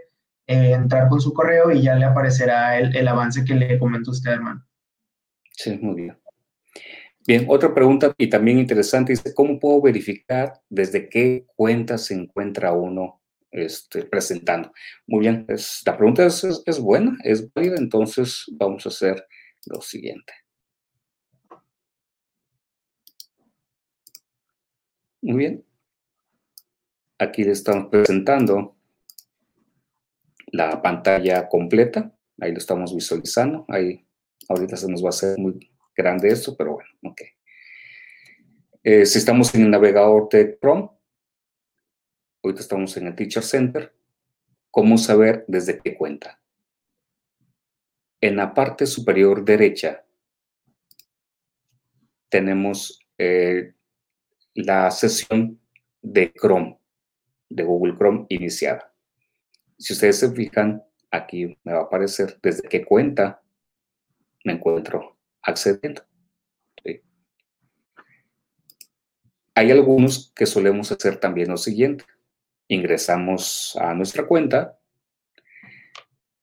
eh, 0.47 0.73
entrar 0.73 1.09
con 1.09 1.21
su 1.21 1.35
correo 1.35 1.71
y 1.71 1.83
ya 1.83 1.97
le 1.97 2.07
aparecerá 2.07 2.79
el, 2.79 3.07
avance 3.07 3.45
que 3.45 3.55
le 3.55 3.79
comentó 3.79 4.11
usted, 4.11 4.33
hermano. 4.33 4.67
Sí, 5.53 5.79
muy 5.81 6.03
bien. 6.03 6.19
Bien, 7.27 7.45
otra 7.49 7.75
pregunta 7.75 8.15
y 8.17 8.31
también 8.31 8.59
interesante, 8.59 9.13
dice, 9.13 9.35
¿cómo 9.35 9.61
puedo 9.61 9.83
verificar 9.83 10.55
desde 10.71 11.09
qué 11.11 11.45
cuenta 11.55 11.99
se 11.99 12.15
encuentra 12.15 12.73
uno 12.73 13.21
este, 13.51 14.05
presentando? 14.05 14.73
Muy 15.07 15.21
bien, 15.21 15.47
la 15.85 15.97
pregunta 15.97 16.25
es, 16.25 16.43
es, 16.43 16.63
es 16.65 16.81
buena, 16.81 17.19
es 17.23 17.53
válida, 17.53 17.77
entonces 17.77 18.47
vamos 18.53 18.87
a 18.87 18.89
hacer 18.89 19.27
lo 19.67 19.83
siguiente. 19.83 20.33
Muy 25.23 25.37
bien. 25.37 25.65
Aquí 27.19 27.45
le 27.45 27.53
estamos 27.53 27.89
presentando 27.91 28.77
la 30.53 30.81
pantalla 30.83 31.49
completa 31.49 32.13
ahí 32.41 32.53
lo 32.53 32.59
estamos 32.59 32.95
visualizando. 32.95 33.65
Ahí 33.69 34.05
ahorita 34.49 34.77
se 34.77 34.91
nos 34.91 35.03
va 35.03 35.09
a 35.09 35.11
hacer 35.11 35.39
muy 35.39 35.71
grande 35.97 36.29
esto, 36.29 36.57
pero 36.57 36.75
bueno, 36.75 36.91
ok. 37.03 37.23
Eh, 38.83 39.07
si 39.07 39.19
estamos 39.19 39.55
en 39.55 39.63
el 39.63 39.71
navegador 39.71 40.29
de 40.31 40.59
Chrome, 40.59 40.91
ahorita 42.43 42.63
estamos 42.63 42.97
en 42.97 43.09
el 43.09 43.15
Teacher 43.15 43.43
Center, 43.43 43.95
¿cómo 44.71 44.97
saber 44.97 45.45
desde 45.47 45.79
qué 45.79 45.97
cuenta? 45.97 46.41
En 48.23 48.37
la 48.37 48.55
parte 48.55 48.87
superior 48.87 49.45
derecha 49.45 50.05
tenemos 52.29 53.01
eh, 53.19 53.75
la 54.65 54.91
sesión 54.91 55.61
de 56.03 56.33
Chrome, 56.33 56.79
de 57.49 57.63
Google 57.65 57.97
Chrome 57.97 58.27
iniciada. 58.29 58.93
Si 59.79 59.93
ustedes 59.93 60.19
se 60.19 60.31
fijan, 60.33 60.83
aquí 61.11 61.59
me 61.65 61.73
va 61.73 61.81
a 61.81 61.85
aparecer 61.85 62.39
desde 62.43 62.69
qué 62.69 62.85
cuenta 62.85 63.43
me 64.45 64.55
encuentro 64.55 65.19
accediendo. 65.43 66.03
Hay 69.55 69.71
algunos 69.71 70.33
que 70.35 70.47
solemos 70.47 70.91
hacer 70.91 71.19
también 71.19 71.51
lo 71.51 71.57
siguiente. 71.59 72.05
Ingresamos 72.69 73.77
a 73.79 73.93
nuestra 73.95 74.27
cuenta 74.27 74.79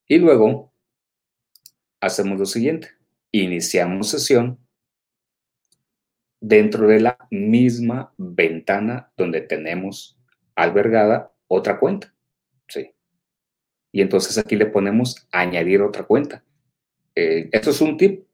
y 0.07 0.19
luego 0.19 0.71
hacemos 1.99 2.37
lo 2.37 2.45
siguiente. 2.45 2.91
Iniciamos 3.31 4.09
sesión 4.09 4.59
dentro 6.39 6.87
de 6.87 6.99
la 6.99 7.17
misma 7.31 8.13
ventana 8.17 9.11
donde 9.17 9.41
tenemos 9.41 10.19
albergada 10.55 11.31
otra 11.47 11.79
cuenta. 11.79 12.13
Sí. 12.67 12.91
Y 13.91 14.01
entonces 14.01 14.37
aquí 14.37 14.55
le 14.55 14.67
ponemos 14.67 15.27
añadir 15.31 15.81
otra 15.81 16.03
cuenta. 16.03 16.43
Eh, 17.15 17.49
esto 17.51 17.71
es 17.71 17.81
un 17.81 17.97
tip. 17.97 18.25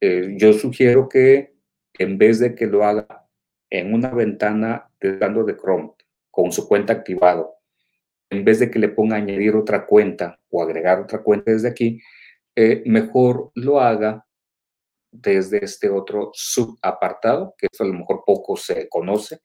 Eh, 0.00 0.34
yo 0.36 0.52
sugiero 0.52 1.08
que 1.08 1.54
en 1.98 2.18
vez 2.18 2.40
de 2.40 2.54
que 2.54 2.66
lo 2.66 2.84
haga 2.84 3.28
en 3.70 3.94
una 3.94 4.10
ventana 4.10 4.90
de 5.00 5.12
de 5.12 5.56
Chrome 5.56 5.92
con 6.30 6.52
su 6.52 6.66
cuenta 6.66 6.92
activado, 6.92 7.54
en 8.30 8.44
vez 8.44 8.58
de 8.58 8.70
que 8.70 8.78
le 8.78 8.88
ponga 8.88 9.16
añadir 9.16 9.54
otra 9.54 9.86
cuenta 9.86 10.40
o 10.48 10.62
agregar 10.62 11.00
otra 11.00 11.22
cuenta 11.22 11.52
desde 11.52 11.68
aquí, 11.68 12.00
eh, 12.56 12.82
mejor 12.86 13.50
lo 13.54 13.80
haga 13.80 14.26
desde 15.12 15.64
este 15.64 15.90
otro 15.90 16.30
subapartado, 16.32 17.54
que 17.58 17.68
esto 17.70 17.84
a 17.84 17.86
lo 17.86 17.92
mejor 17.92 18.24
poco 18.26 18.56
se 18.56 18.88
conoce. 18.88 19.40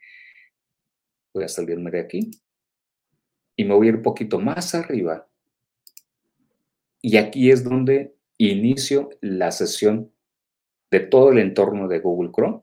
Voy 1.33 1.43
a 1.43 1.47
salirme 1.49 1.91
de 1.91 1.99
aquí 1.99 2.31
y 3.55 3.65
me 3.65 3.75
voy 3.75 3.87
a 3.87 3.89
ir 3.89 3.95
un 3.97 4.01
poquito 4.01 4.39
más 4.39 4.73
arriba. 4.73 5.27
Y 7.01 7.17
aquí 7.17 7.51
es 7.51 7.63
donde 7.63 8.15
inicio 8.37 9.09
la 9.21 9.51
sesión 9.51 10.11
de 10.89 11.01
todo 11.01 11.31
el 11.31 11.39
entorno 11.39 11.87
de 11.87 11.99
Google 11.99 12.31
Chrome. 12.31 12.61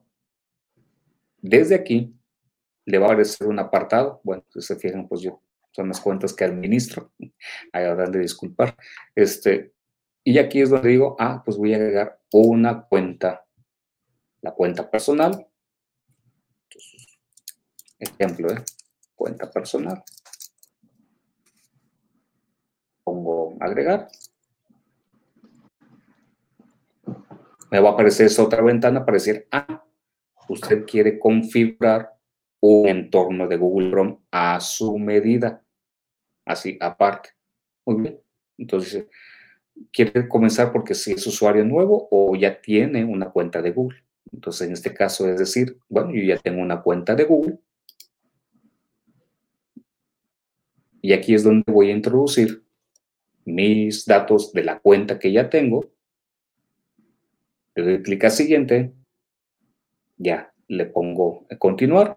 Desde 1.39 1.75
aquí 1.75 2.15
le 2.87 2.99
va 2.99 3.07
a 3.07 3.09
aparecer 3.11 3.47
un 3.47 3.59
apartado. 3.59 4.21
Bueno, 4.25 4.45
si 4.51 4.63
se 4.63 4.77
fijan, 4.77 5.07
pues 5.07 5.21
yo 5.21 5.43
son 5.73 5.89
las 5.89 6.01
cuentas 6.01 6.33
que 6.33 6.45
administro. 6.45 7.13
Ahí 7.73 7.85
habrán 7.85 8.13
de 8.13 8.21
disculpar. 8.21 8.77
Este, 9.15 9.73
y 10.23 10.39
aquí 10.39 10.63
es 10.63 10.71
donde 10.71 10.89
digo, 10.89 11.17
ah, 11.19 11.43
pues 11.45 11.57
voy 11.57 11.75
a 11.75 11.77
agregar 11.77 12.21
una 12.41 12.83
cuenta, 12.83 13.47
la 14.41 14.53
cuenta 14.53 14.91
personal. 14.91 15.47
ejemplo, 17.99 18.53
¿eh? 18.53 18.63
cuenta 19.15 19.51
personal. 19.51 20.03
Pongo 23.05 23.57
agregar. 23.61 24.09
Me 27.71 27.81
va 27.81 27.91
a 27.91 27.93
aparecer 27.93 28.27
esa 28.27 28.43
otra 28.43 28.63
ventana 28.63 29.05
para 29.05 29.17
decir, 29.17 29.47
ah, 29.51 29.85
usted 30.49 30.85
quiere 30.85 31.19
configurar 31.19 32.15
un 32.61 32.89
entorno 32.89 33.47
de 33.47 33.57
Google 33.57 33.91
Chrome 33.91 34.19
a 34.31 34.61
su 34.61 34.99
medida, 34.99 35.63
así 36.45 36.79
aparte. 36.81 37.31
Muy 37.85 38.01
bien. 38.01 38.21
Entonces, 38.59 39.07
quiere 39.93 40.29
comenzar 40.29 40.73
porque 40.73 40.95
si 40.95 41.13
es 41.13 41.27
usuario 41.27 41.65
nuevo 41.65 42.09
o 42.11 42.35
ya 42.37 42.61
tiene 42.61 43.05
una 43.05 43.31
cuenta 43.31 43.63
de 43.63 43.71
Google. 43.71 44.05
Entonces, 44.33 44.67
en 44.67 44.73
este 44.73 44.93
caso 44.93 45.29
es 45.29 45.39
decir, 45.39 45.79
bueno, 45.89 46.13
yo 46.13 46.23
ya 46.23 46.39
tengo 46.39 46.61
una 46.61 46.83
cuenta 46.83 47.15
de 47.15 47.25
Google. 47.25 47.59
Y 51.01 51.13
aquí 51.13 51.35
es 51.35 51.45
donde 51.45 51.71
voy 51.71 51.91
a 51.91 51.93
introducir 51.93 52.65
mis 53.45 54.07
datos 54.07 54.53
de 54.53 54.65
la 54.65 54.79
cuenta 54.79 55.19
que 55.19 55.31
ya 55.31 55.51
tengo. 55.51 55.91
Le 57.75 57.85
doy 57.85 58.03
clic 58.03 58.25
a 58.25 58.31
siguiente. 58.31 58.93
Ya, 60.17 60.53
le 60.67 60.87
pongo 60.87 61.47
a 61.51 61.57
continuar. 61.57 62.17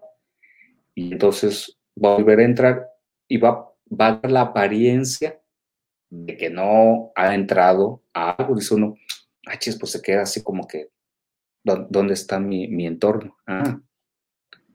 Y 0.94 1.12
entonces 1.12 1.78
va 2.02 2.14
a 2.14 2.16
volver 2.16 2.40
a 2.40 2.44
entrar 2.44 2.88
y 3.28 3.36
va, 3.36 3.72
va 3.88 4.06
a 4.08 4.16
dar 4.16 4.30
la 4.30 4.40
apariencia 4.40 5.40
de 6.10 6.36
que 6.36 6.50
no 6.50 7.12
ha 7.14 7.34
entrado 7.34 8.02
a 8.14 8.30
algo, 8.30 8.54
dice 8.54 8.74
uno, 8.74 8.94
ah, 9.46 9.58
pues 9.78 9.92
se 9.92 10.02
queda 10.02 10.22
así 10.22 10.42
como 10.42 10.66
que, 10.66 10.90
¿dónde 11.62 12.14
está 12.14 12.38
mi, 12.38 12.86
entorno? 12.86 13.36
Ah, 13.46 13.80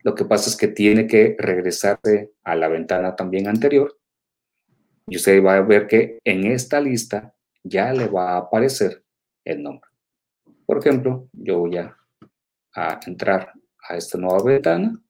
lo 0.04 0.16
que 0.16 0.26
pasa 0.26 0.50
es 0.50 0.58
que 0.58 0.68
tiene 0.68 1.08
que 1.08 1.36
regresarse 1.40 2.34
a 2.44 2.56
la 2.56 2.68
ventana 2.68 3.16
también 3.16 3.48
anterior 3.48 3.98
y 5.08 5.16
usted 5.16 5.44
va 5.44 5.56
a 5.56 5.62
ver 5.62 5.88
que 5.88 6.20
en 6.24 6.46
esta 6.46 6.80
lista 6.80 7.34
ya 7.64 7.94
le 7.94 8.08
va 8.08 8.34
a 8.34 8.38
aparecer 8.38 9.04
el 9.46 9.64
nombre. 9.64 9.90
Por 10.66 10.78
ejemplo, 10.78 11.30
yo 11.34 11.60
voy 11.60 11.78
a 11.78 11.98
entrar 13.06 13.54
a 13.88 13.96
esta 13.96 14.18
nueva 14.18 14.44
ventana 14.44 15.02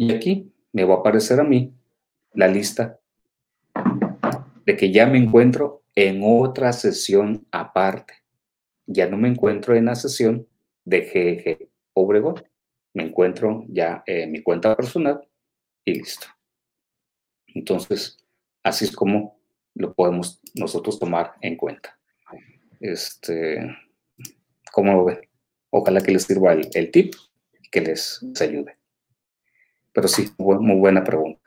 Y 0.00 0.12
aquí 0.12 0.52
me 0.72 0.84
va 0.84 0.94
a 0.94 0.98
aparecer 0.98 1.40
a 1.40 1.42
mí 1.42 1.74
la 2.32 2.46
lista 2.46 3.00
de 4.64 4.76
que 4.76 4.92
ya 4.92 5.06
me 5.06 5.18
encuentro 5.18 5.82
en 5.96 6.20
otra 6.22 6.72
sesión 6.72 7.48
aparte. 7.50 8.14
Ya 8.86 9.08
no 9.08 9.16
me 9.16 9.26
encuentro 9.26 9.74
en 9.74 9.86
la 9.86 9.96
sesión 9.96 10.46
de 10.84 11.00
GG 11.00 11.68
Obregón. 11.94 12.44
Me 12.94 13.02
encuentro 13.02 13.64
ya 13.66 14.04
en 14.06 14.30
mi 14.30 14.40
cuenta 14.40 14.76
personal 14.76 15.20
y 15.84 15.94
listo. 15.94 16.28
Entonces, 17.48 18.18
así 18.62 18.84
es 18.84 18.94
como 18.94 19.40
lo 19.74 19.94
podemos 19.94 20.40
nosotros 20.54 21.00
tomar 21.00 21.32
en 21.40 21.56
cuenta. 21.56 21.98
Este, 22.78 23.76
¿Cómo 24.70 24.92
lo 24.92 25.06
ven? 25.06 25.18
Ojalá 25.70 26.00
que 26.00 26.12
les 26.12 26.22
sirva 26.22 26.52
el, 26.52 26.68
el 26.72 26.92
tip 26.92 27.14
y 27.60 27.68
que 27.68 27.80
les 27.80 28.20
ayude. 28.40 28.77
Pero 29.98 30.06
sí, 30.06 30.30
muy 30.38 30.76
buena 30.76 31.02
pregunta. 31.02 31.40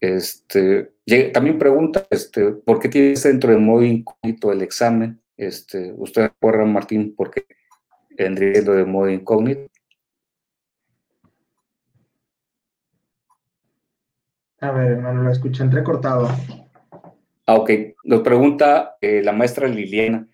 Este, 0.00 0.94
también 1.32 1.60
pregunta, 1.60 2.04
este, 2.10 2.50
¿por 2.50 2.80
qué 2.80 2.88
tienes 2.88 3.22
dentro 3.22 3.52
de 3.52 3.56
modo 3.56 3.84
incógnito 3.84 4.50
el 4.50 4.62
examen? 4.62 5.22
Este, 5.36 5.92
¿Usted 5.96 6.22
recuerda, 6.22 6.64
Martín, 6.64 7.14
por 7.14 7.30
qué 7.30 7.46
vendría 8.18 8.62
de 8.62 8.84
modo 8.84 9.08
incógnito? 9.08 9.70
A 14.60 14.72
ver, 14.72 14.90
hermano, 14.90 15.22
lo 15.22 15.30
escuché 15.30 15.62
entrecortado. 15.62 16.28
Ah, 17.46 17.54
ok. 17.54 17.70
Nos 18.02 18.22
pregunta 18.22 18.96
eh, 19.00 19.22
la 19.22 19.30
maestra 19.30 19.68
Liliana, 19.68 20.26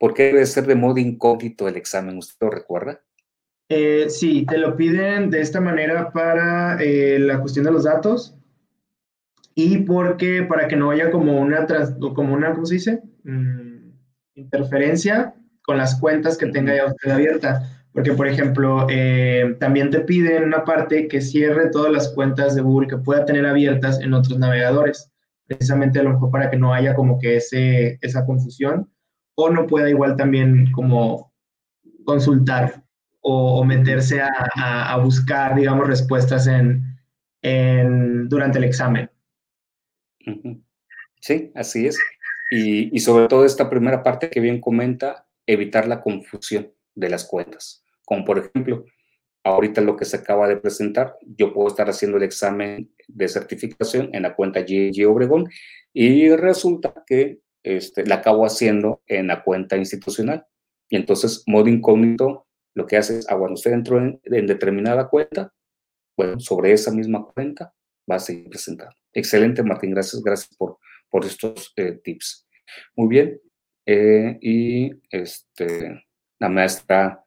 ¿por 0.00 0.14
qué 0.14 0.22
debe 0.28 0.46
ser 0.46 0.64
de 0.64 0.76
modo 0.76 0.96
incógnito 0.96 1.68
el 1.68 1.76
examen? 1.76 2.16
¿Usted 2.16 2.46
lo 2.46 2.50
recuerda? 2.50 3.02
Eh, 3.68 4.06
sí, 4.10 4.44
te 4.46 4.58
lo 4.58 4.76
piden 4.76 5.30
de 5.30 5.40
esta 5.40 5.60
manera 5.60 6.12
para 6.12 6.76
eh, 6.82 7.18
la 7.18 7.40
cuestión 7.40 7.64
de 7.64 7.72
los 7.72 7.84
datos 7.84 8.36
y 9.54 9.78
porque 9.78 10.42
para 10.42 10.68
que 10.68 10.76
no 10.76 10.90
haya 10.90 11.10
como 11.10 11.40
una, 11.40 11.66
como 12.14 12.34
una 12.34 12.52
¿cómo 12.52 12.66
se 12.66 12.74
dice? 12.74 13.02
Mm, 13.22 13.90
interferencia 14.34 15.34
con 15.62 15.78
las 15.78 15.98
cuentas 15.98 16.36
que 16.36 16.46
tenga 16.46 16.74
ya 16.74 16.86
usted 16.86 17.10
abierta. 17.10 17.70
Porque, 17.92 18.12
por 18.12 18.26
ejemplo, 18.26 18.86
eh, 18.90 19.56
también 19.60 19.90
te 19.90 20.00
piden 20.00 20.44
una 20.44 20.64
parte 20.64 21.06
que 21.06 21.20
cierre 21.20 21.70
todas 21.70 21.92
las 21.92 22.08
cuentas 22.08 22.56
de 22.56 22.62
Google 22.62 22.88
que 22.88 22.98
pueda 22.98 23.24
tener 23.24 23.46
abiertas 23.46 24.00
en 24.00 24.12
otros 24.14 24.36
navegadores. 24.38 25.12
Precisamente 25.46 26.00
a 26.00 26.02
lo 26.02 26.10
mejor 26.10 26.30
para 26.32 26.50
que 26.50 26.56
no 26.56 26.74
haya 26.74 26.94
como 26.96 27.18
que 27.20 27.36
ese, 27.36 27.98
esa 28.02 28.26
confusión. 28.26 28.90
O 29.36 29.48
no 29.48 29.66
pueda 29.66 29.88
igual 29.88 30.16
también 30.16 30.72
como 30.72 31.32
consultar 32.04 32.83
o, 33.26 33.64
meterse 33.64 34.20
a, 34.22 34.96
buscar, 34.98 35.56
digamos, 35.56 35.86
respuestas 35.86 36.46
en, 36.46 38.28
durante 38.28 38.58
el 38.58 38.64
examen. 38.64 39.10
Sí, 41.20 41.50
así 41.54 41.86
es. 41.86 41.98
Y, 42.50 42.98
sobre 43.00 43.26
todo 43.28 43.46
esta 43.46 43.70
primera 43.70 44.02
parte 44.02 44.28
que 44.28 44.40
bien 44.40 44.60
comenta, 44.60 45.26
evitar 45.46 45.88
la 45.88 46.02
confusión 46.02 46.70
de 46.94 47.08
las 47.08 47.24
cuentas. 47.24 47.82
Como 48.04 48.26
por 48.26 48.38
ejemplo, 48.38 48.84
ahorita 49.42 49.80
lo 49.80 49.96
que 49.96 50.04
se 50.04 50.18
acaba 50.18 50.46
de 50.46 50.58
presentar, 50.58 51.16
yo 51.22 51.54
puedo 51.54 51.68
estar 51.68 51.88
haciendo 51.88 52.18
el 52.18 52.24
examen 52.24 52.92
de 53.08 53.28
certificación 53.28 54.10
en 54.12 54.22
la 54.22 54.34
cuenta 54.34 54.60
GG 54.60 55.06
Obregón 55.08 55.48
y 55.94 56.28
resulta 56.36 56.92
que 57.06 57.40
este, 57.62 58.04
la 58.04 58.16
acabo 58.16 58.44
haciendo 58.44 59.02
en 59.06 59.28
la 59.28 59.42
cuenta 59.42 59.78
institucional. 59.78 60.46
Y 60.90 60.96
entonces, 60.96 61.42
modo 61.46 61.68
incógnito, 61.68 62.43
lo 62.74 62.86
que 62.86 62.96
hace 62.96 63.18
es, 63.18 63.30
ah, 63.30 63.36
bueno, 63.36 63.54
usted 63.54 63.72
entró 63.72 63.98
en, 63.98 64.20
determinada 64.46 65.08
cuenta, 65.08 65.52
bueno, 66.16 66.38
sobre 66.40 66.72
esa 66.72 66.90
misma 66.90 67.24
cuenta 67.24 67.72
va 68.10 68.16
a 68.16 68.20
seguir 68.20 68.48
presentando. 68.48 68.94
Excelente, 69.12 69.62
Martín, 69.62 69.92
gracias, 69.92 70.22
gracias 70.22 70.56
por, 70.56 70.78
por 71.08 71.24
estos 71.24 71.72
eh, 71.76 72.00
tips. 72.02 72.46
Muy 72.96 73.08
bien, 73.08 73.40
eh, 73.86 74.38
y 74.40 74.92
este, 75.10 76.04
la 76.38 76.48
maestra 76.48 77.24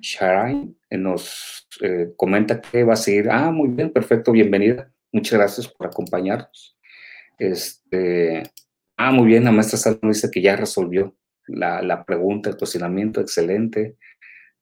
Sharai 0.00 0.76
nos 0.90 1.66
eh, 1.80 2.12
comenta 2.16 2.60
que 2.60 2.84
va 2.84 2.94
a 2.94 2.96
seguir. 2.96 3.28
Ah, 3.30 3.50
muy 3.50 3.68
bien, 3.68 3.90
perfecto, 3.90 4.32
bienvenida. 4.32 4.92
Muchas 5.12 5.38
gracias 5.38 5.68
por 5.68 5.86
acompañarnos. 5.86 6.76
Este, 7.38 8.42
ah, 8.96 9.12
muy 9.12 9.26
bien, 9.26 9.44
la 9.44 9.52
maestra 9.52 9.78
Salma 9.78 10.08
dice 10.08 10.30
que 10.30 10.42
ya 10.42 10.56
resolvió 10.56 11.16
la, 11.46 11.82
la 11.82 12.04
pregunta, 12.04 12.50
el 12.50 12.56
cuestionamiento, 12.56 13.20
excelente. 13.20 13.96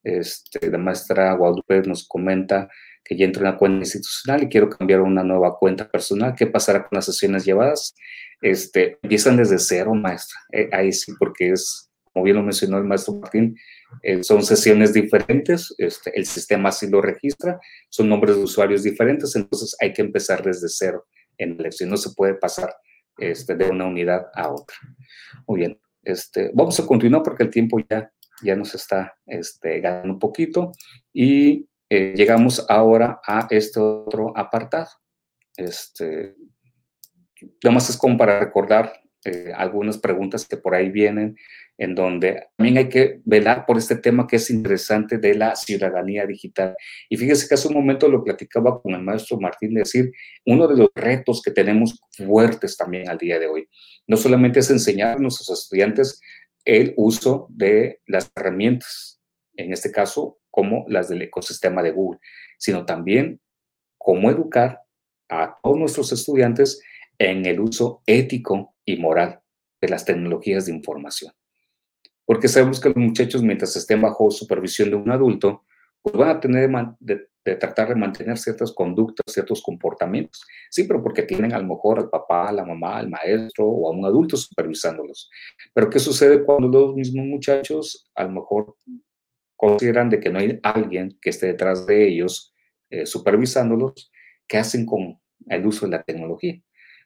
Este, 0.02 0.70
la 0.70 0.78
maestra 0.78 1.34
Guadalupe 1.34 1.82
nos 1.82 2.06
comenta 2.06 2.68
que 3.04 3.16
ya 3.16 3.24
entró 3.24 3.42
en 3.42 3.48
una 3.48 3.58
cuenta 3.58 3.78
institucional 3.78 4.44
y 4.44 4.48
quiero 4.48 4.68
cambiar 4.68 5.00
a 5.00 5.04
una 5.04 5.22
nueva 5.22 5.56
cuenta 5.58 5.88
personal. 5.88 6.34
¿Qué 6.36 6.46
pasará 6.46 6.86
con 6.86 6.96
las 6.96 7.06
sesiones 7.06 7.44
llevadas? 7.44 7.94
Este, 8.40 8.98
empiezan 9.02 9.36
desde 9.36 9.58
cero, 9.58 9.94
maestra. 9.94 10.38
Eh, 10.52 10.68
ahí 10.72 10.92
sí, 10.92 11.12
porque 11.18 11.50
es, 11.50 11.90
como 12.12 12.24
bien 12.24 12.36
lo 12.36 12.42
mencionó 12.42 12.78
el 12.78 12.84
maestro 12.84 13.14
Martín, 13.14 13.56
eh, 14.02 14.22
son 14.22 14.42
sesiones 14.42 14.92
diferentes, 14.92 15.74
este, 15.78 16.16
el 16.18 16.26
sistema 16.26 16.70
así 16.70 16.88
lo 16.88 17.00
registra, 17.00 17.60
son 17.90 18.08
nombres 18.08 18.36
de 18.36 18.42
usuarios 18.42 18.82
diferentes, 18.82 19.36
entonces 19.36 19.76
hay 19.80 19.92
que 19.92 20.02
empezar 20.02 20.42
desde 20.42 20.68
cero 20.68 21.06
en 21.38 21.56
la 21.56 21.64
lección, 21.64 21.90
no 21.90 21.96
se 21.96 22.10
puede 22.14 22.34
pasar 22.34 22.74
este, 23.18 23.54
de 23.54 23.68
una 23.68 23.86
unidad 23.86 24.26
a 24.34 24.50
otra. 24.50 24.76
Muy 25.46 25.60
bien, 25.60 25.80
este, 26.02 26.50
vamos 26.54 26.78
a 26.80 26.86
continuar 26.86 27.22
porque 27.22 27.44
el 27.44 27.50
tiempo 27.50 27.78
ya, 27.88 28.10
ya 28.42 28.56
nos 28.56 28.74
está 28.74 29.14
este, 29.26 29.80
ganando 29.80 30.14
un 30.14 30.18
poquito 30.18 30.72
y 31.12 31.68
eh, 31.88 32.14
llegamos 32.16 32.64
ahora 32.68 33.20
a 33.26 33.46
este 33.50 33.78
otro 33.80 34.36
apartado. 34.36 34.88
Este, 35.56 36.34
más 37.70 37.90
es 37.90 37.96
como 37.96 38.16
para 38.16 38.40
recordar 38.40 38.92
eh, 39.24 39.52
algunas 39.54 39.98
preguntas 39.98 40.48
que 40.48 40.56
por 40.56 40.74
ahí 40.74 40.90
vienen, 40.90 41.36
en 41.78 41.94
donde 41.94 42.48
también 42.56 42.78
hay 42.78 42.88
que 42.88 43.20
velar 43.24 43.66
por 43.66 43.78
este 43.78 43.96
tema 43.96 44.26
que 44.26 44.36
es 44.36 44.50
interesante 44.50 45.18
de 45.18 45.34
la 45.34 45.54
ciudadanía 45.54 46.26
digital. 46.26 46.74
Y 47.08 47.16
fíjese 47.16 47.46
que 47.46 47.54
hace 47.54 47.68
un 47.68 47.74
momento 47.74 48.08
lo 48.08 48.24
platicaba 48.24 48.80
con 48.80 48.94
el 48.94 49.02
maestro 49.02 49.38
Martín, 49.38 49.74
de 49.74 49.80
decir, 49.80 50.10
uno 50.44 50.66
de 50.66 50.76
los 50.76 50.88
retos 50.94 51.40
que 51.40 51.52
tenemos 51.52 52.00
fuertes 52.16 52.76
también 52.76 53.08
al 53.08 53.18
día 53.18 53.38
de 53.38 53.46
hoy, 53.46 53.68
no 54.08 54.16
solamente 54.16 54.60
es 54.60 54.70
enseñar 54.70 55.16
a 55.16 55.20
nuestros 55.20 55.50
estudiantes 55.50 56.20
el 56.64 56.94
uso 56.96 57.46
de 57.50 58.00
las 58.06 58.30
herramientas, 58.34 59.20
en 59.56 59.72
este 59.72 59.90
caso 59.90 60.38
como 60.50 60.84
las 60.88 61.08
del 61.08 61.22
ecosistema 61.22 61.82
de 61.82 61.92
Google, 61.92 62.20
sino 62.58 62.84
también 62.84 63.40
cómo 63.98 64.30
educar 64.30 64.80
a 65.28 65.58
todos 65.62 65.78
nuestros 65.78 66.12
estudiantes 66.12 66.82
en 67.18 67.46
el 67.46 67.60
uso 67.60 68.02
ético 68.06 68.74
y 68.84 68.96
moral 68.96 69.40
de 69.80 69.88
las 69.88 70.04
tecnologías 70.04 70.66
de 70.66 70.72
información. 70.72 71.32
Porque 72.24 72.48
sabemos 72.48 72.80
que 72.80 72.88
los 72.88 72.98
muchachos, 72.98 73.42
mientras 73.42 73.74
estén 73.76 74.00
bajo 74.00 74.30
supervisión 74.30 74.90
de 74.90 74.96
un 74.96 75.10
adulto, 75.10 75.64
pues 76.02 76.14
van 76.16 76.36
a 76.36 76.40
tener 76.40 76.70
de, 77.44 77.56
tratar 77.56 77.88
de 77.88 77.94
mantener 77.94 78.38
ciertas 78.38 78.72
conductas, 78.72 79.24
ciertos 79.32 79.62
comportamientos. 79.62 80.44
Sí, 80.70 80.84
pero 80.84 81.02
porque 81.02 81.22
tienen 81.22 81.52
a 81.52 81.58
lo 81.58 81.66
mejor 81.66 81.98
al 81.98 82.10
papá, 82.10 82.48
a 82.48 82.52
la 82.52 82.64
mamá, 82.64 82.98
al 82.98 83.08
maestro 83.08 83.66
o 83.66 83.88
a 83.88 83.96
un 83.96 84.04
adulto 84.04 84.36
supervisándolos. 84.36 85.30
Pero 85.74 85.90
¿qué 85.90 85.98
sucede 85.98 86.44
cuando 86.44 86.68
los 86.68 86.94
mismos 86.94 87.26
muchachos 87.26 88.10
a 88.14 88.24
lo 88.24 88.30
mejor 88.30 88.76
consideran 89.56 90.10
de 90.10 90.18
que 90.18 90.28
no 90.28 90.40
hay 90.40 90.58
alguien 90.62 91.16
que 91.20 91.30
esté 91.30 91.46
detrás 91.46 91.86
de 91.86 92.08
ellos 92.08 92.52
eh, 92.90 93.06
supervisándolos, 93.06 94.10
¿qué 94.48 94.58
hacen 94.58 94.84
con 94.84 95.18
el 95.48 95.66
uso 95.66 95.86
de 95.86 95.92
la 95.92 96.02
tecnología? 96.02 96.60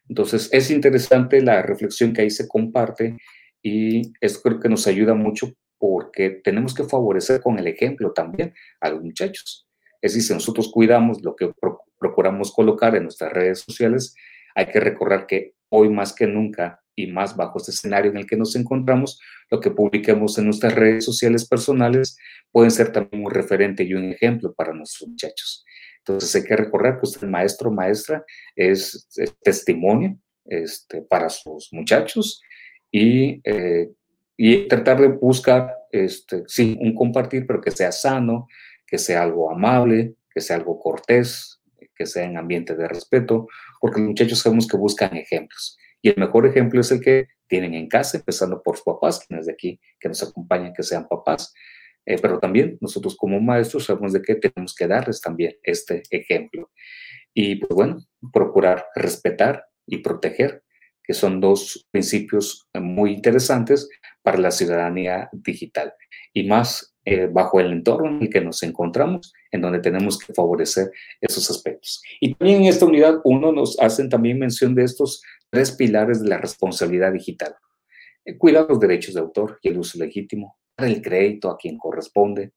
Entonces, 0.08 0.48
es 0.52 0.70
interesante 0.70 1.42
la 1.42 1.62
reflexión 1.62 2.12
que 2.12 2.22
ahí 2.22 2.30
se 2.30 2.48
comparte 2.48 3.16
y 3.62 4.12
esto 4.20 4.40
creo 4.42 4.58
que 4.58 4.68
nos 4.68 4.86
ayuda 4.86 5.14
mucho 5.14 5.52
porque 5.78 6.40
tenemos 6.42 6.74
que 6.74 6.84
favorecer 6.84 7.42
con 7.42 7.58
el 7.58 7.66
ejemplo 7.66 8.12
también 8.12 8.54
a 8.80 8.90
los 8.90 9.02
muchachos. 9.02 9.65
Es 10.06 10.14
decir, 10.14 10.34
nosotros 10.34 10.70
cuidamos 10.72 11.20
lo 11.22 11.34
que 11.34 11.50
procuramos 11.98 12.52
colocar 12.52 12.94
en 12.94 13.02
nuestras 13.02 13.32
redes 13.32 13.60
sociales, 13.60 14.14
hay 14.54 14.66
que 14.66 14.78
recordar 14.78 15.26
que 15.26 15.54
hoy 15.68 15.88
más 15.88 16.12
que 16.12 16.28
nunca 16.28 16.80
y 16.94 17.08
más 17.08 17.36
bajo 17.36 17.58
este 17.58 17.72
escenario 17.72 18.12
en 18.12 18.18
el 18.18 18.26
que 18.26 18.36
nos 18.36 18.54
encontramos, 18.54 19.20
lo 19.50 19.58
que 19.58 19.72
publiquemos 19.72 20.38
en 20.38 20.44
nuestras 20.44 20.76
redes 20.76 21.04
sociales 21.04 21.46
personales 21.46 22.16
pueden 22.52 22.70
ser 22.70 22.92
también 22.92 23.24
un 23.24 23.32
referente 23.32 23.82
y 23.82 23.94
un 23.94 24.12
ejemplo 24.12 24.54
para 24.54 24.72
nuestros 24.72 25.08
muchachos. 25.08 25.64
Entonces 25.98 26.36
hay 26.36 26.44
que 26.44 26.56
recordar 26.56 27.00
que 27.00 27.06
usted, 27.06 27.26
maestro 27.26 27.72
maestra, 27.72 28.24
es, 28.54 29.08
testimonio 29.42 30.16
este, 30.44 31.02
para 31.02 31.28
sus 31.28 31.72
muchachos 31.72 32.40
y, 32.92 33.40
eh, 33.42 33.90
y 34.36 34.68
tratar 34.68 35.00
de 35.00 35.08
buscar, 35.08 35.74
este, 35.90 36.44
sí, 36.46 36.78
un 36.80 36.94
compartir, 36.94 37.44
pero 37.44 37.60
que 37.60 37.72
sea 37.72 37.90
sano, 37.90 38.46
que 38.86 38.98
sea 38.98 39.22
algo 39.22 39.50
amable, 39.50 40.14
que 40.32 40.40
sea 40.40 40.56
algo 40.56 40.78
cortés, 40.78 41.60
que 41.94 42.06
sea 42.06 42.24
en 42.24 42.36
ambiente 42.36 42.76
de 42.76 42.88
respeto, 42.88 43.48
porque 43.80 44.00
los 44.00 44.08
muchachos 44.08 44.38
sabemos 44.40 44.66
que 44.66 44.76
buscan 44.76 45.16
ejemplos. 45.16 45.78
Y 46.02 46.10
el 46.10 46.16
mejor 46.18 46.46
ejemplo 46.46 46.80
es 46.80 46.90
el 46.92 47.00
que 47.00 47.28
tienen 47.48 47.74
en 47.74 47.88
casa, 47.88 48.18
empezando 48.18 48.62
por 48.62 48.76
sus 48.76 48.84
papás, 48.84 49.24
quienes 49.26 49.46
de 49.46 49.52
aquí 49.52 49.80
que 49.98 50.08
nos 50.08 50.22
acompañan, 50.22 50.72
que 50.74 50.82
sean 50.82 51.08
papás. 51.08 51.52
Eh, 52.04 52.18
pero 52.20 52.38
también 52.38 52.78
nosotros 52.80 53.16
como 53.16 53.40
maestros 53.40 53.86
sabemos 53.86 54.12
de 54.12 54.22
que 54.22 54.36
tenemos 54.36 54.74
que 54.74 54.86
darles 54.86 55.20
también 55.20 55.56
este 55.62 56.02
ejemplo. 56.10 56.70
Y 57.34 57.56
pues 57.56 57.74
bueno, 57.74 57.98
procurar 58.32 58.86
respetar 58.94 59.66
y 59.86 59.98
proteger, 59.98 60.62
que 61.02 61.14
son 61.14 61.40
dos 61.40 61.86
principios 61.90 62.68
muy 62.74 63.12
interesantes 63.12 63.88
para 64.22 64.38
la 64.38 64.50
ciudadanía 64.50 65.28
digital. 65.32 65.92
Y 66.32 66.46
más 66.48 66.95
eh, 67.08 67.28
bajo 67.30 67.60
el 67.60 67.70
entorno 67.70 68.08
en 68.08 68.22
el 68.22 68.30
que 68.30 68.40
nos 68.40 68.64
encontramos, 68.64 69.32
en 69.52 69.60
donde 69.60 69.78
tenemos 69.78 70.18
que 70.18 70.34
favorecer 70.34 70.90
esos 71.20 71.48
aspectos. 71.48 72.02
Y 72.20 72.34
también 72.34 72.62
en 72.62 72.66
esta 72.66 72.84
unidad 72.84 73.20
uno 73.22 73.52
nos 73.52 73.78
hacen 73.78 74.08
también 74.08 74.40
mención 74.40 74.74
de 74.74 74.82
estos 74.82 75.22
tres 75.48 75.70
pilares 75.70 76.20
de 76.20 76.28
la 76.28 76.38
responsabilidad 76.38 77.12
digital. 77.12 77.54
Eh, 78.24 78.36
cuidar 78.36 78.66
los 78.68 78.80
derechos 78.80 79.14
de 79.14 79.20
autor 79.20 79.60
y 79.62 79.68
el 79.68 79.78
uso 79.78 80.00
legítimo, 80.00 80.58
dar 80.76 80.88
el 80.88 81.00
crédito 81.00 81.48
a 81.48 81.56
quien 81.56 81.78
corresponde, 81.78 82.54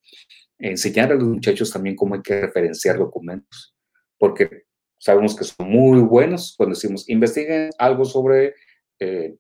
enseñar 0.58 1.12
a 1.12 1.16
los 1.16 1.26
muchachos 1.26 1.72
también 1.72 1.96
cómo 1.96 2.16
hay 2.16 2.24
que 2.24 2.42
referenciar 2.42 2.98
documentos, 2.98 3.76
porque 4.18 4.64
sabemos 4.98 5.36
que 5.36 5.44
son 5.44 5.70
muy 5.70 6.00
buenos 6.00 6.56
cuando 6.58 6.74
decimos 6.74 7.08
investiguen 7.08 7.70
algo 7.78 8.04
sobre 8.04 8.56
eh, 9.00 9.36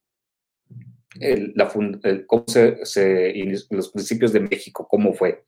la, 1.15 1.71
cómo 2.27 2.45
se, 2.47 2.77
los 3.69 3.91
principios 3.91 4.33
de 4.33 4.39
México, 4.41 4.87
cómo 4.89 5.13
fue. 5.13 5.43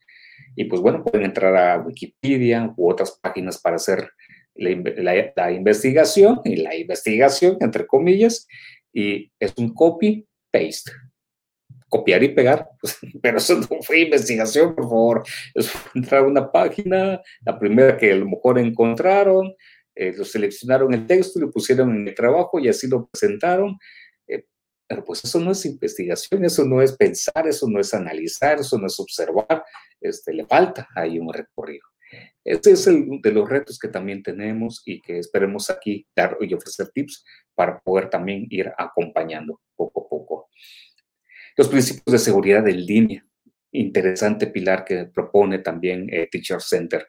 Y 0.56 0.66
pues 0.66 0.82
bueno, 0.82 1.04
pueden 1.04 1.26
entrar 1.26 1.56
a 1.56 1.82
Wikipedia 1.82 2.74
u 2.76 2.90
otras 2.90 3.18
páginas 3.22 3.60
para 3.60 3.76
hacer 3.76 4.10
la, 4.56 5.52
investigación 5.52 6.42
y 6.44 6.58
la 6.58 6.76
investigación, 6.76 7.58
entre 7.62 7.88
comillas, 7.88 8.48
y 8.94 9.32
es 9.40 9.54
un 9.58 9.74
copy-paste. 9.74 10.92
Copiar 11.88 12.24
y 12.24 12.30
pegar, 12.30 12.70
pues, 12.80 12.98
pero 13.22 13.38
eso 13.38 13.60
no 13.60 13.82
fue 13.82 14.02
investigación, 14.02 14.76
por 14.76 14.86
favor. 14.86 15.24
Es 15.54 15.72
entrar 15.94 16.24
a 16.24 16.28
una 16.28 16.52
página, 16.52 17.22
la 17.46 17.60
primera 17.60 17.98
que 17.98 18.12
a 18.12 18.16
lo 18.16 18.30
mejor 18.30 18.60
encontraron, 18.60 19.54
eh, 19.96 20.14
lo 20.16 20.24
seleccionaron 20.24 20.94
el 20.94 21.06
texto, 21.06 21.40
lo 21.40 21.52
pusieron 21.52 21.94
en 21.96 22.08
el 22.08 22.16
trabajo 22.16 22.60
y 22.60 22.70
así 22.70 22.88
lo 22.88 23.08
presentaron. 23.08 23.78
Pero 24.92 25.06
pues 25.06 25.24
eso 25.24 25.40
no 25.40 25.52
es 25.52 25.66
investigación, 25.66 26.44
eso 26.44 26.66
no 26.66 26.82
es 26.82 26.98
pensar, 26.98 27.48
eso 27.48 27.66
no 27.70 27.80
es 27.80 27.94
analizar, 27.94 28.60
eso 28.60 28.78
no 28.78 28.88
es 28.88 29.00
observar, 29.00 29.64
este, 30.02 30.34
le 30.34 30.46
falta 30.46 30.86
ahí 30.94 31.18
un 31.18 31.32
recorrido. 31.32 31.86
Este 32.44 32.72
es 32.72 32.86
el 32.88 33.22
de 33.22 33.32
los 33.32 33.50
retos 33.50 33.80
que 33.80 33.88
también 33.88 34.22
tenemos 34.22 34.84
y 34.86 35.00
que 35.00 35.18
esperemos 35.18 35.70
aquí 35.70 36.06
dar 36.14 36.36
y 36.42 36.54
ofrecer 36.54 36.90
tips 36.90 37.24
para 37.56 37.80
poder 37.80 38.10
también 38.10 38.48
ir 38.50 38.70
acompañando 38.78 39.62
poco 39.78 40.02
a 40.02 40.10
poco. 40.10 40.50
Los 41.56 41.70
principios 41.70 42.12
de 42.12 42.20
seguridad 42.20 42.68
en 42.68 42.86
línea. 42.86 43.26
Interesante 43.72 44.48
pilar 44.48 44.84
que 44.84 45.06
propone 45.06 45.60
también 45.60 46.10
eh, 46.12 46.28
Teacher 46.30 46.60
Center, 46.60 47.08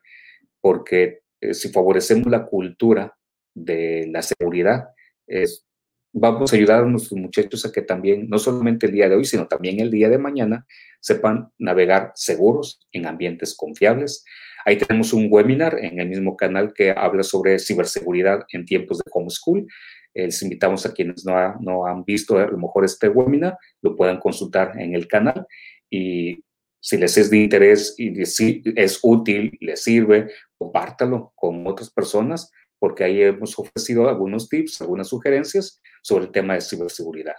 porque 0.61 1.23
eh, 1.41 1.53
si 1.53 1.71
favorecemos 1.71 2.29
la 2.29 2.47
cultura 2.47 3.19
de 3.53 4.07
la 4.09 4.23
seguridad, 4.23 4.91
es 5.27 5.67
vamos 6.13 6.53
a 6.53 6.57
ayudar 6.57 6.85
a 6.85 6.87
nuestros 6.87 7.19
muchachos 7.19 7.65
a 7.65 7.73
que 7.73 7.83
también, 7.83 8.29
no 8.29 8.39
solamente 8.39 8.87
el 8.87 8.93
día 8.93 9.09
de 9.09 9.17
hoy, 9.17 9.25
sino 9.25 9.49
también 9.49 9.81
el 9.81 9.91
día 9.91 10.09
de 10.09 10.19
mañana, 10.19 10.67
sepan 11.01 11.51
navegar 11.59 12.13
seguros 12.15 12.87
en 12.93 13.07
ambientes 13.07 13.55
confiables. 13.57 14.25
Ahí 14.65 14.77
tenemos 14.77 15.13
un 15.13 15.29
webinar 15.31 15.79
en 15.81 15.99
el 15.99 16.09
mismo 16.09 16.37
canal 16.37 16.73
que 16.73 16.91
habla 16.91 17.23
sobre 17.23 17.59
ciberseguridad 17.59 18.45
en 18.53 18.65
tiempos 18.65 18.99
de 18.99 19.11
homeschool. 19.11 19.67
Les 20.15 20.43
invitamos 20.43 20.85
a 20.87 20.93
quienes 20.93 21.25
no, 21.25 21.35
no 21.61 21.87
han 21.87 22.05
visto 22.05 22.39
a 22.39 22.47
lo 22.47 22.59
mejor 22.59 22.85
este 22.85 23.09
webinar, 23.09 23.57
lo 23.81 23.97
puedan 23.97 24.21
consultar 24.21 24.79
en 24.79 24.95
el 24.95 25.09
canal 25.09 25.47
y 25.91 26.45
si 26.79 26.97
les 26.97 27.17
es 27.17 27.31
de 27.31 27.39
interés 27.39 27.95
y 27.97 28.13
es 28.21 28.99
útil, 29.03 29.57
les 29.61 29.83
sirve, 29.85 30.31
compártalo 30.59 31.33
con 31.37 31.65
otras 31.67 31.91
personas 31.91 32.51
porque 32.83 33.05
ahí 33.05 33.23
hemos 33.23 33.57
ofrecido 33.61 34.09
algunos 34.09 34.49
tips, 34.49 34.81
algunas 34.81 35.07
sugerencias 35.07 35.81
sobre 36.03 36.25
el 36.25 36.33
tema 36.33 36.55
de 36.55 36.61
ciberseguridad. 36.61 37.37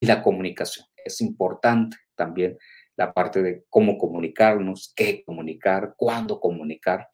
Y 0.00 0.06
la 0.06 0.20
comunicación 0.20 0.84
es 1.04 1.20
importante 1.20 1.96
también, 2.16 2.58
la 2.96 3.12
parte 3.12 3.40
de 3.40 3.62
cómo 3.68 3.96
comunicarnos, 3.96 4.92
qué 4.96 5.22
comunicar, 5.24 5.94
cuándo 5.96 6.40
comunicar, 6.40 7.06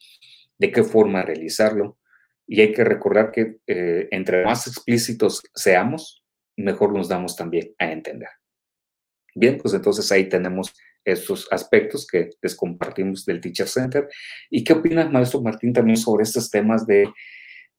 de 0.57 0.73
qué 0.73 0.83
forma 0.85 1.21
realizarlo. 1.21 1.99
Y 2.47 2.63
hay 2.63 2.73
que 2.73 2.83
recordar 2.83 3.31
que 3.31 3.59
eh, 3.67 4.09
entre 4.11 4.47
más 4.47 4.67
explícitos 4.67 5.43
seamos, 5.55 6.25
mejor 6.57 6.95
nos 6.95 7.11
damos 7.11 7.37
también 7.37 7.75
a 7.79 7.93
entender. 7.93 8.31
Bien, 9.35 9.59
pues 9.59 9.75
entonces 9.75 10.11
ahí 10.11 10.31
tenemos 10.31 10.73
estos 11.05 11.47
aspectos 11.51 12.07
que 12.07 12.31
les 12.41 12.57
compartimos 12.57 13.27
del 13.27 13.43
Teacher 13.43 13.69
Center. 13.69 14.09
¿Y 14.49 14.65
qué 14.65 14.73
opinas, 14.73 15.13
maestro 15.13 15.43
Martín, 15.43 15.75
también 15.75 15.99
sobre 15.99 16.23
estos 16.23 16.51
temas 16.51 16.87
de 16.87 17.13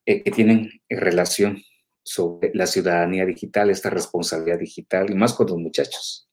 eh, 0.07 0.23
que 0.23 0.31
tienen 0.31 0.69
relación 0.89 1.61
sobre 2.01 2.51
la 2.53 2.65
ciudadanía 2.65 3.25
digital, 3.25 3.69
esta 3.69 3.89
responsabilidad 3.89 4.57
digital 4.57 5.11
y 5.11 5.15
más 5.15 5.33
con 5.33 5.47
los 5.47 5.57
muchachos. 5.57 6.29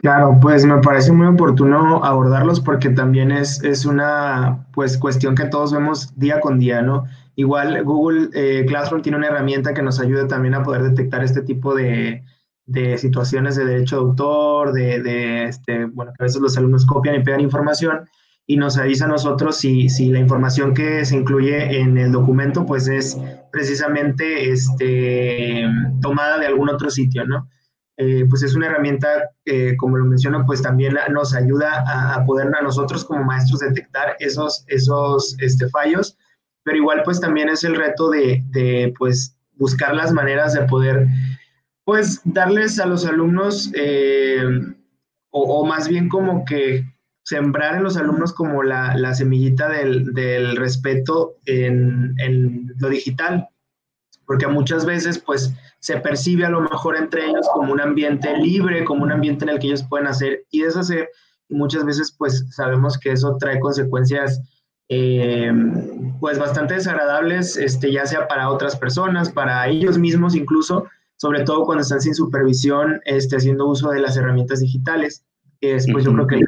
Claro, 0.00 0.36
pues 0.40 0.64
me 0.64 0.78
parece 0.78 1.12
muy 1.12 1.28
oportuno 1.28 2.04
abordarlos 2.04 2.58
porque 2.58 2.90
también 2.90 3.30
es, 3.30 3.62
es 3.62 3.84
una 3.84 4.66
pues, 4.72 4.98
cuestión 4.98 5.36
que 5.36 5.46
todos 5.46 5.72
vemos 5.72 6.12
día 6.18 6.40
con 6.40 6.58
día, 6.58 6.82
¿no? 6.82 7.04
Igual 7.36 7.84
Google 7.84 8.30
eh, 8.34 8.64
Classroom 8.66 9.02
tiene 9.02 9.18
una 9.18 9.28
herramienta 9.28 9.72
que 9.72 9.82
nos 9.82 10.00
ayuda 10.00 10.26
también 10.26 10.54
a 10.54 10.64
poder 10.64 10.82
detectar 10.82 11.22
este 11.22 11.42
tipo 11.42 11.72
de, 11.72 12.24
de 12.66 12.98
situaciones 12.98 13.54
de 13.54 13.64
derecho 13.64 13.94
de 13.94 14.02
autor, 14.02 14.72
de, 14.72 15.00
de, 15.02 15.44
este, 15.44 15.84
bueno, 15.84 16.12
que 16.16 16.24
a 16.24 16.26
veces 16.26 16.40
los 16.40 16.58
alumnos 16.58 16.84
copian 16.84 17.14
y 17.14 17.22
pegan 17.22 17.40
información 17.40 18.08
y 18.50 18.56
nos 18.56 18.78
avisa 18.78 19.04
a 19.04 19.08
nosotros 19.08 19.58
si, 19.58 19.90
si, 19.90 20.08
la 20.08 20.20
información 20.20 20.72
que 20.72 21.04
se 21.04 21.14
incluye 21.14 21.80
en 21.80 21.98
el 21.98 22.10
documento 22.10 22.64
pues 22.64 22.88
es 22.88 23.18
precisamente 23.52 24.50
este, 24.50 25.66
tomada 26.00 26.38
de 26.38 26.46
algún 26.46 26.70
otro 26.70 26.88
sitio, 26.88 27.26
¿no? 27.26 27.46
Eh, 27.98 28.24
pues 28.30 28.42
es 28.42 28.54
una 28.54 28.68
herramienta, 28.68 29.32
que, 29.44 29.76
como 29.76 29.98
lo 29.98 30.06
menciono, 30.06 30.46
pues 30.46 30.62
también 30.62 30.96
nos 31.10 31.34
ayuda 31.34 32.14
a, 32.14 32.24
poder 32.24 32.46
a 32.54 32.62
nosotros 32.62 33.04
como 33.04 33.22
maestros 33.22 33.60
detectar 33.60 34.16
esos, 34.18 34.64
esos 34.68 35.36
este, 35.40 35.68
fallos, 35.68 36.16
pero 36.64 36.78
igual 36.78 37.02
pues 37.04 37.20
también 37.20 37.50
es 37.50 37.64
el 37.64 37.76
reto 37.76 38.08
de, 38.08 38.42
de 38.46 38.94
pues 38.98 39.36
buscar 39.56 39.94
las 39.94 40.10
maneras 40.12 40.54
de 40.54 40.62
poder 40.62 41.06
pues 41.84 42.22
darles 42.24 42.80
a 42.80 42.86
los 42.86 43.04
alumnos 43.04 43.70
eh, 43.74 44.42
o, 45.30 45.42
o 45.42 45.66
más 45.66 45.86
bien 45.86 46.08
como 46.08 46.46
que 46.46 46.86
sembrar 47.28 47.76
en 47.76 47.82
los 47.82 47.98
alumnos 47.98 48.32
como 48.32 48.62
la, 48.62 48.96
la 48.96 49.14
semillita 49.14 49.68
del, 49.68 50.14
del 50.14 50.56
respeto 50.56 51.34
en, 51.44 52.14
en, 52.16 52.72
lo 52.78 52.88
digital, 52.88 53.50
porque 54.24 54.46
muchas 54.46 54.86
veces 54.86 55.18
pues 55.18 55.52
se 55.78 55.98
percibe 55.98 56.46
a 56.46 56.48
lo 56.48 56.62
mejor 56.62 56.96
entre 56.96 57.26
ellos 57.26 57.46
como 57.52 57.70
un 57.70 57.82
ambiente 57.82 58.34
libre, 58.38 58.82
como 58.86 59.02
un 59.02 59.12
ambiente 59.12 59.44
en 59.44 59.50
el 59.50 59.58
que 59.58 59.66
ellos 59.66 59.84
pueden 59.86 60.06
hacer 60.06 60.46
y 60.50 60.62
deshacer, 60.62 61.10
y 61.50 61.54
muchas 61.54 61.84
veces 61.84 62.14
pues 62.16 62.46
sabemos 62.48 62.96
que 62.96 63.12
eso 63.12 63.36
trae 63.38 63.60
consecuencias 63.60 64.40
eh, 64.88 65.52
pues 66.20 66.38
bastante 66.38 66.76
desagradables, 66.76 67.58
este, 67.58 67.92
ya 67.92 68.06
sea 68.06 68.26
para 68.26 68.48
otras 68.48 68.74
personas, 68.74 69.28
para 69.28 69.68
ellos 69.68 69.98
mismos 69.98 70.34
incluso, 70.34 70.86
sobre 71.16 71.44
todo 71.44 71.66
cuando 71.66 71.82
están 71.82 72.00
sin 72.00 72.14
supervisión, 72.14 73.02
este, 73.04 73.36
haciendo 73.36 73.66
uso 73.66 73.90
de 73.90 74.00
las 74.00 74.16
herramientas 74.16 74.60
digitales, 74.60 75.26
que 75.60 75.74
es 75.74 75.86
pues 75.92 76.06
yo 76.06 76.14
creo 76.14 76.26
que 76.26 76.40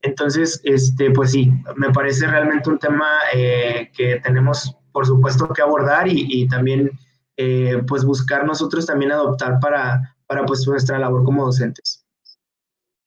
entonces, 0.00 0.60
este, 0.64 1.10
pues 1.10 1.32
sí, 1.32 1.50
me 1.76 1.90
parece 1.90 2.26
realmente 2.26 2.70
un 2.70 2.78
tema 2.78 3.08
eh, 3.34 3.90
que 3.96 4.20
tenemos, 4.20 4.76
por 4.92 5.06
supuesto, 5.06 5.48
que 5.48 5.62
abordar 5.62 6.06
y, 6.08 6.46
también, 6.48 6.90
eh, 7.36 7.82
pues, 7.86 8.04
buscar 8.04 8.44
nosotros 8.44 8.86
también 8.86 9.12
adoptar 9.12 9.58
para, 9.60 10.16
para, 10.26 10.44
pues, 10.46 10.66
nuestra 10.66 10.98
labor 10.98 11.24
como 11.24 11.44
docentes. 11.44 12.06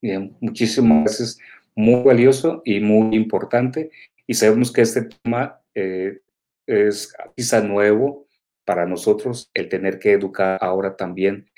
Bien, 0.01 0.35
muchísimas 0.41 1.05
gracias. 1.05 1.37
Muy 1.75 2.03
valioso 2.03 2.61
y 2.65 2.81
muy 2.81 3.15
importante. 3.15 3.91
Y 4.27 4.33
sabemos 4.33 4.71
que 4.71 4.81
este 4.81 5.03
tema 5.03 5.61
eh, 5.73 6.19
es 6.65 7.13
quizá 7.37 7.61
nuevo 7.61 8.27
para 8.65 8.85
nosotros, 8.85 9.49
el 9.53 9.69
tener 9.69 9.97
que 9.97 10.11
educar 10.11 10.57
ahora 10.61 10.95
también 10.95 11.49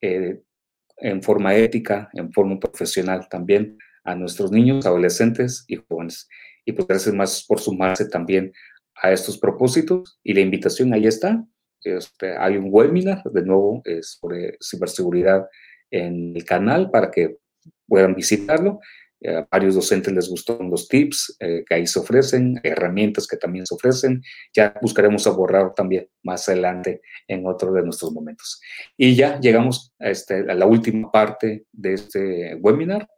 en 0.00 1.22
forma 1.22 1.54
ética, 1.54 2.08
en 2.12 2.32
forma 2.32 2.58
profesional 2.58 3.28
también 3.28 3.78
a 4.04 4.14
nuestros 4.14 4.50
niños, 4.50 4.86
adolescentes 4.86 5.64
y 5.68 5.76
jóvenes. 5.76 6.28
Y 6.64 6.72
pues 6.72 6.86
gracias 6.86 7.14
más 7.14 7.44
por 7.46 7.60
sumarse 7.60 8.08
también 8.08 8.52
a 8.96 9.12
estos 9.12 9.38
propósitos. 9.38 10.18
Y 10.22 10.34
la 10.34 10.40
invitación 10.40 10.92
ahí 10.94 11.06
está. 11.06 11.44
Este, 11.82 12.36
hay 12.36 12.56
un 12.56 12.68
webinar, 12.70 13.22
de 13.24 13.42
nuevo, 13.42 13.82
sobre 14.02 14.56
ciberseguridad 14.62 15.46
en 15.90 16.36
el 16.36 16.44
canal 16.44 16.90
para 16.90 17.10
que 17.10 17.38
puedan 17.86 18.14
visitarlo. 18.14 18.80
Eh, 19.20 19.36
a 19.36 19.46
varios 19.50 19.76
docentes 19.76 20.12
les 20.12 20.28
gustaron 20.28 20.68
los 20.68 20.88
tips 20.88 21.36
eh, 21.38 21.62
que 21.64 21.74
ahí 21.74 21.86
se 21.86 22.00
ofrecen, 22.00 22.60
herramientas 22.64 23.28
que 23.28 23.36
también 23.36 23.66
se 23.66 23.74
ofrecen. 23.74 24.22
Ya 24.52 24.74
buscaremos 24.82 25.26
abordar 25.26 25.74
también 25.74 26.08
más 26.24 26.48
adelante 26.48 27.02
en 27.28 27.46
otro 27.46 27.72
de 27.72 27.82
nuestros 27.82 28.12
momentos. 28.12 28.60
Y 28.96 29.14
ya 29.14 29.38
llegamos 29.38 29.94
a, 30.00 30.10
este, 30.10 30.50
a 30.50 30.54
la 30.54 30.66
última 30.66 31.10
parte 31.12 31.66
de 31.70 31.94
este 31.94 32.54
webinar, 32.56 33.08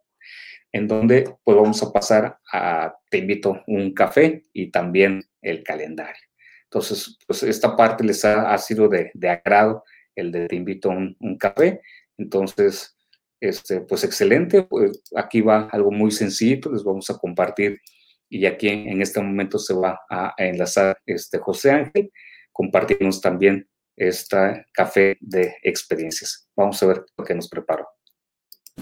en 0.75 0.89
donde 0.89 1.33
pues 1.45 1.55
vamos 1.55 1.81
a 1.81 1.93
pasar 1.93 2.37
a, 2.51 2.93
te 3.09 3.19
invito 3.19 3.63
un 3.65 3.93
café 3.93 4.43
y 4.51 4.71
también 4.71 5.23
el 5.41 5.63
calendario. 5.63 6.21
Entonces, 6.65 7.17
pues 7.25 7.43
esta 7.43 7.77
parte 7.77 8.03
les 8.03 8.25
ha, 8.25 8.57
sido 8.57 8.89
de, 8.89 9.09
de, 9.13 9.29
agrado, 9.29 9.85
el 10.15 10.33
de 10.33 10.47
te 10.47 10.55
invito 10.57 10.89
un, 10.89 11.15
un 11.21 11.37
café. 11.37 11.79
Entonces, 12.17 12.93
este, 13.39 13.79
pues 13.81 14.03
excelente, 14.03 14.63
pues 14.63 15.01
aquí 15.15 15.39
va 15.39 15.69
algo 15.71 15.91
muy 15.91 16.11
sencillo, 16.11 16.69
les 16.73 16.83
vamos 16.83 17.09
a 17.09 17.17
compartir 17.17 17.79
y 18.27 18.45
aquí 18.45 18.67
en, 18.67 19.01
este 19.01 19.21
momento 19.21 19.57
se 19.57 19.73
va 19.73 20.01
a, 20.09 20.33
enlazar 20.37 20.97
este 21.05 21.37
José 21.37 21.71
Ángel, 21.71 22.11
compartirnos 22.51 23.21
también 23.21 23.65
este 23.95 24.65
café 24.73 25.15
de 25.21 25.55
experiencias. 25.63 26.49
Vamos 26.53 26.83
a 26.83 26.87
ver 26.87 27.05
lo 27.15 27.23
que 27.23 27.33
nos 27.33 27.47
preparó 27.47 27.94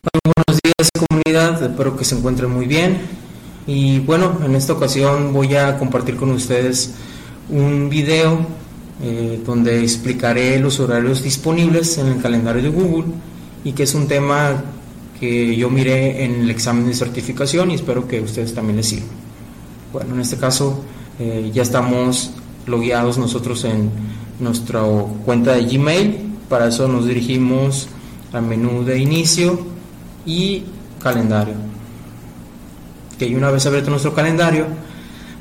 buenos 0.02 0.62
días 0.64 0.89
comunidad, 1.08 1.62
espero 1.62 1.96
que 1.96 2.06
se 2.06 2.16
encuentren 2.16 2.50
muy 2.50 2.66
bien. 2.66 2.98
Y 3.68 4.00
bueno, 4.00 4.39
en 4.44 4.56
esta 4.56 4.74
ocasión 4.74 5.34
voy 5.34 5.56
a 5.56 5.78
compartir 5.78 6.16
con 6.16 6.32
ustedes 6.32 6.96
un 7.50 7.89
video 7.89 8.46
eh, 9.02 9.41
donde 9.46 9.82
explicaré 9.82 10.60
los 10.60 10.80
horarios 10.80 11.24
disponibles 11.24 11.98
en 11.98 12.08
el 12.08 12.22
calendario 12.22 12.62
de 12.64 12.70
Google 12.70 13.06
y 13.64 13.74
que 13.74 13.84
es 13.84 13.94
un 13.94 14.08
tema 14.08 14.64
que 15.20 15.56
yo 15.56 15.70
miré 15.70 16.26
en 16.26 16.41
el 16.41 16.50
examen 16.50 16.88
de 16.88 16.94
certificación 16.94 17.72
y 17.72 17.76
espero 17.76 18.08
que 18.08 18.20
ustedes 18.22 18.54
también 18.54 18.78
les 18.78 18.88
sirvan. 18.88 19.10
Bueno, 19.91 20.16
en 20.16 20.22
este 20.22 20.38
caso 20.38 20.84
eh, 21.20 21.52
ya 21.54 21.62
estamos 21.62 22.32
logueados 22.66 23.18
nosotros 23.18 23.64
en 23.66 23.91
nuestra 24.39 24.82
cuenta 25.26 25.54
de 25.54 25.66
Gmail, 25.66 26.18
para 26.50 26.68
eso 26.68 26.88
nos 26.88 27.08
dirigimos 27.08 27.88
al 28.34 28.44
menú 28.44 28.84
de 28.84 28.98
inicio 28.98 29.73
y 30.26 30.64
calendario. 31.02 31.56
Que 33.18 33.36
una 33.36 33.52
vez 33.52 33.66
abierto 33.66 33.90
nuestro 33.90 34.14
calendario, 34.14 34.66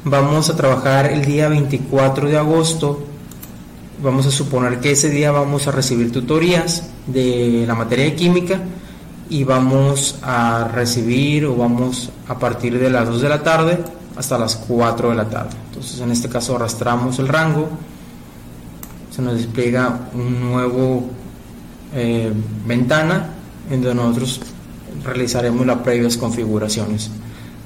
vamos 0.05 0.51
a 0.51 0.57
trabajar 0.57 1.07
el 1.07 1.25
día 1.25 1.49
24 1.49 2.29
de 2.29 2.37
agosto. 2.37 3.05
Vamos 4.03 4.27
a 4.27 4.31
suponer 4.31 4.81
que 4.81 4.93
ese 4.93 5.11
día 5.11 5.31
vamos 5.31 5.69
a 5.69 5.73
recibir 5.73 6.11
tutorías 6.13 6.91
de 7.07 7.65
la 7.67 7.75
materia 7.75 8.05
de 8.05 8.15
química 8.15 8.61
y 9.29 9.45
vamos 9.45 10.17
a 10.23 10.69
recibir 10.69 11.47
o 11.47 11.57
vamos 11.57 12.11
a 12.29 12.39
partir 12.39 12.79
de 12.79 12.91
las 12.91 13.09
2 13.09 13.23
de 13.23 13.29
la 13.29 13.43
tarde 13.43 13.79
hasta 14.17 14.39
las 14.39 14.57
4 14.57 15.11
de 15.11 15.15
la 15.15 15.29
tarde. 15.29 15.57
Entonces 15.69 16.01
en 16.01 16.11
este 16.11 16.29
caso 16.29 16.57
arrastramos 16.57 17.19
el 17.19 17.29
rango, 17.29 17.69
se 19.11 19.23
nos 19.23 19.35
despliega 19.35 20.09
un 20.15 20.41
nuevo 20.41 21.05
eh, 21.95 22.33
ventana 22.67 23.31
en 23.71 23.83
donde 23.83 24.03
nosotros 24.03 24.41
realizaremos 25.05 25.67
las 25.67 25.79
previas 25.79 26.17
configuraciones. 26.17 27.11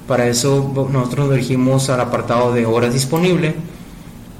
Para 0.07 0.27
eso 0.27 0.71
nosotros 0.91 1.27
nos 1.27 1.35
dirigimos 1.35 1.89
al 1.89 1.99
apartado 1.99 2.53
de 2.53 2.65
horas 2.65 2.93
disponible, 2.93 3.55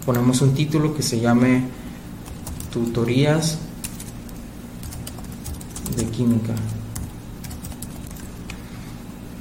ponemos 0.06 0.42
un 0.42 0.54
título 0.54 0.96
que 0.96 1.04
se 1.04 1.20
llame 1.20 1.64
tutorías 2.72 3.60
de 5.98 6.06
química. 6.06 6.54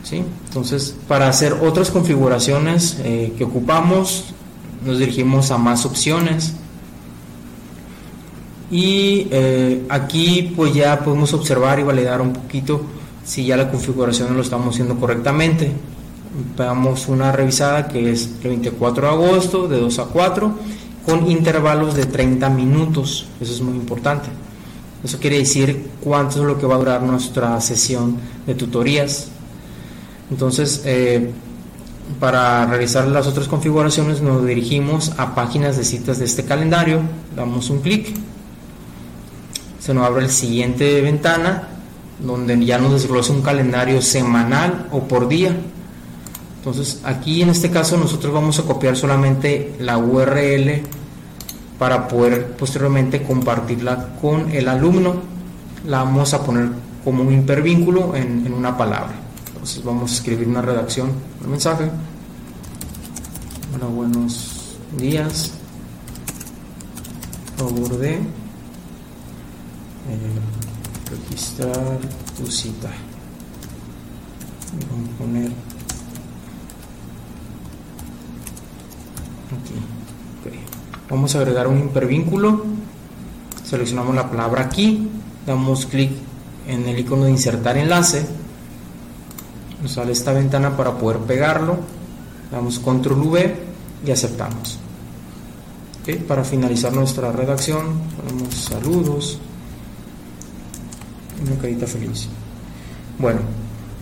¿Sí? 0.03 0.25
Entonces, 0.49 0.97
para 1.09 1.29
hacer 1.29 1.53
otras 1.55 1.91
configuraciones 1.91 2.99
eh, 3.05 3.33
que 3.37 3.45
ocupamos, 3.45 4.35
nos 4.85 4.99
dirigimos 4.99 5.51
a 5.51 5.59
más 5.59 5.85
opciones. 5.85 6.55
Y 8.71 9.29
eh, 9.31 9.85
aquí 9.89 10.53
pues 10.57 10.75
ya 10.75 11.01
podemos 11.01 11.33
observar 11.33 11.79
y 11.79 11.85
validar 11.85 12.21
un 12.21 12.33
poquito 12.33 12.83
si 13.27 13.45
ya 13.45 13.57
la 13.57 13.71
configuración 13.71 14.35
lo 14.37 14.43
estamos 14.43 14.75
haciendo 14.75 14.97
correctamente. 14.97 15.73
Veamos 16.57 17.09
una 17.09 17.33
revisada 17.33 17.89
que 17.89 18.13
es 18.13 18.31
el 18.43 18.51
24 18.51 19.07
de 19.07 19.13
agosto 19.13 19.69
de 19.69 19.81
2 19.81 19.99
a 19.99 20.05
4 20.05 20.55
con 21.05 21.31
intervalos 21.31 21.95
de 21.95 22.07
30 22.07 22.49
minutos. 22.51 23.27
Eso 23.41 23.53
es 23.53 23.61
muy 23.61 23.75
importante. 23.75 24.29
Eso 25.03 25.19
quiere 25.19 25.39
decir 25.39 25.91
cuánto 26.01 26.39
es 26.39 26.45
lo 26.45 26.59
que 26.59 26.67
va 26.67 26.77
a 26.77 26.79
durar 26.79 27.03
nuestra 27.03 27.61
sesión 27.61 28.17
de 28.47 28.55
tutorías. 28.55 29.29
Entonces, 30.31 30.83
eh, 30.85 31.31
para 32.21 32.67
realizar 32.67 33.09
las 33.09 33.27
otras 33.27 33.49
configuraciones 33.49 34.21
nos 34.23 34.47
dirigimos 34.47 35.13
a 35.19 35.35
páginas 35.35 35.77
de 35.77 35.85
citas 35.85 36.19
de 36.21 36.25
este 36.27 36.45
calendario, 36.45 37.01
damos 37.35 37.71
un 37.71 37.81
clic, 37.81 38.15
se 39.81 39.95
nos 39.95 40.07
abre 40.07 40.25
el 40.25 40.31
siguiente 40.31 41.01
ventana 41.01 41.76
donde 42.19 42.65
ya 42.65 42.79
nos 42.79 42.93
desglosa 42.93 43.33
un 43.33 43.43
calendario 43.43 44.01
semanal 44.03 44.89
o 44.91 45.01
por 45.01 45.29
día. 45.29 45.55
Entonces 46.59 47.01
aquí 47.05 47.43
en 47.43 47.51
este 47.51 47.71
caso 47.71 47.97
nosotros 47.97 48.33
vamos 48.33 48.59
a 48.59 48.63
copiar 48.63 48.97
solamente 48.97 49.75
la 49.79 49.99
URL 49.99 50.83
para 51.79 52.09
poder 52.09 52.57
posteriormente 52.57 53.23
compartirla 53.23 54.17
con 54.21 54.51
el 54.51 54.69
alumno. 54.69 55.15
La 55.87 55.99
vamos 56.03 56.35
a 56.35 56.43
poner 56.43 56.69
como 57.05 57.23
un 57.23 57.33
hipervínculo 57.33 58.17
en, 58.17 58.47
en 58.47 58.53
una 58.53 58.77
palabra. 58.77 59.15
Entonces 59.49 59.85
vamos 59.85 60.11
a 60.11 60.15
escribir 60.15 60.49
una 60.49 60.63
redacción 60.63 61.13
del 61.41 61.51
mensaje. 61.51 61.91
Hola, 63.75 63.87
buenos 63.87 64.79
días. 64.97 65.53
Favor 67.57 67.99
de 67.99 68.15
eh, 68.15 68.21
registrar 71.11 71.99
tu 72.37 72.51
cita. 72.51 72.91
Vamos 74.91 75.09
a 75.09 75.19
poner 75.19 75.47
aquí. 79.47 79.75
Vamos 81.09 81.35
a 81.35 81.39
agregar 81.39 81.69
un 81.69 81.79
hipervínculo. 81.79 82.65
Seleccionamos 83.65 84.15
la 84.15 84.29
palabra 84.29 84.63
aquí. 84.63 85.09
Damos 85.47 85.87
clic 85.87 86.13
en 86.67 86.89
el 86.89 86.99
icono 86.99 87.25
de 87.25 87.31
insertar 87.31 87.77
enlace. 87.77 88.27
Nos 89.83 89.93
sale 89.93 90.13
esta 90.13 90.33
ventana 90.33 90.77
para 90.77 90.99
poder 90.99 91.19
pegarlo. 91.19 91.79
Damos 92.51 92.79
control 92.79 93.21
V 93.23 93.57
y 94.05 94.11
aceptamos. 94.11 94.79
Para 96.29 96.45
finalizar 96.45 96.93
nuestra 96.93 97.33
redacción, 97.33 98.01
ponemos 98.17 98.55
saludos 98.55 99.41
una 101.45 101.61
carita 101.61 101.87
feliz. 101.87 102.29
Bueno, 103.19 103.41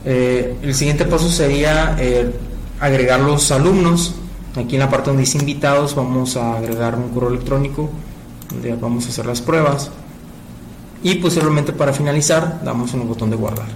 eh, 0.04 0.56
el 0.62 0.74
siguiente 0.74 1.04
paso 1.04 1.28
sería 1.28 1.96
eh, 1.98 2.32
agregar 2.80 3.20
los 3.20 3.50
alumnos. 3.50 4.14
Aquí 4.56 4.76
en 4.76 4.80
la 4.80 4.90
parte 4.90 5.10
donde 5.10 5.22
dice 5.22 5.38
invitados 5.38 5.94
vamos 5.94 6.36
a 6.36 6.58
agregar 6.58 6.94
un 6.94 7.08
correo 7.08 7.30
electrónico 7.30 7.90
donde 8.50 8.74
vamos 8.76 9.06
a 9.06 9.08
hacer 9.08 9.26
las 9.26 9.40
pruebas. 9.40 9.90
Y 11.02 11.16
posteriormente 11.16 11.72
para 11.72 11.92
finalizar 11.92 12.62
damos 12.64 12.94
en 12.94 13.02
el 13.02 13.08
botón 13.08 13.30
de 13.30 13.36
guardar. 13.36 13.66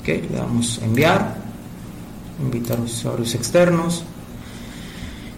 Okay, 0.00 0.26
le 0.30 0.38
damos 0.38 0.80
enviar, 0.82 1.36
invitar 2.42 2.78
a 2.78 2.82
usuarios 2.82 3.34
externos. 3.34 4.04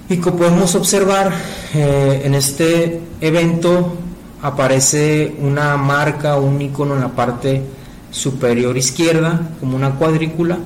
Y 0.08 0.18
como 0.18 0.36
podemos 0.36 0.74
observar 0.74 1.32
eh, 1.74 2.22
en 2.24 2.34
este 2.34 3.00
evento 3.20 3.96
aparece 4.42 5.34
una 5.40 5.76
marca 5.76 6.36
un 6.36 6.60
icono 6.60 6.94
en 6.94 7.00
la 7.00 7.08
parte 7.08 7.62
superior 8.10 8.76
izquierda, 8.76 9.40
como 9.60 9.76
una 9.76 9.92
cuadrícula. 9.92 10.58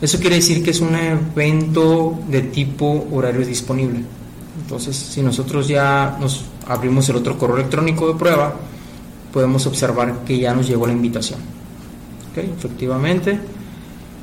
Eso 0.00 0.20
quiere 0.20 0.36
decir 0.36 0.62
que 0.62 0.70
es 0.70 0.80
un 0.80 0.94
evento 0.94 2.18
de 2.28 2.42
tipo 2.42 3.08
horario 3.10 3.44
disponible. 3.44 4.02
Entonces, 4.62 4.94
si 4.94 5.22
nosotros 5.22 5.66
ya 5.68 6.16
nos 6.20 6.44
abrimos 6.66 7.08
el 7.08 7.16
otro 7.16 7.38
correo 7.38 7.56
electrónico 7.56 8.08
de 8.08 8.18
prueba, 8.18 8.54
podemos 9.32 9.66
observar 9.66 10.24
que 10.24 10.38
ya 10.38 10.54
nos 10.54 10.68
llegó 10.68 10.86
la 10.86 10.92
invitación. 10.92 11.40
¿Okay? 12.30 12.52
Efectivamente. 12.56 13.38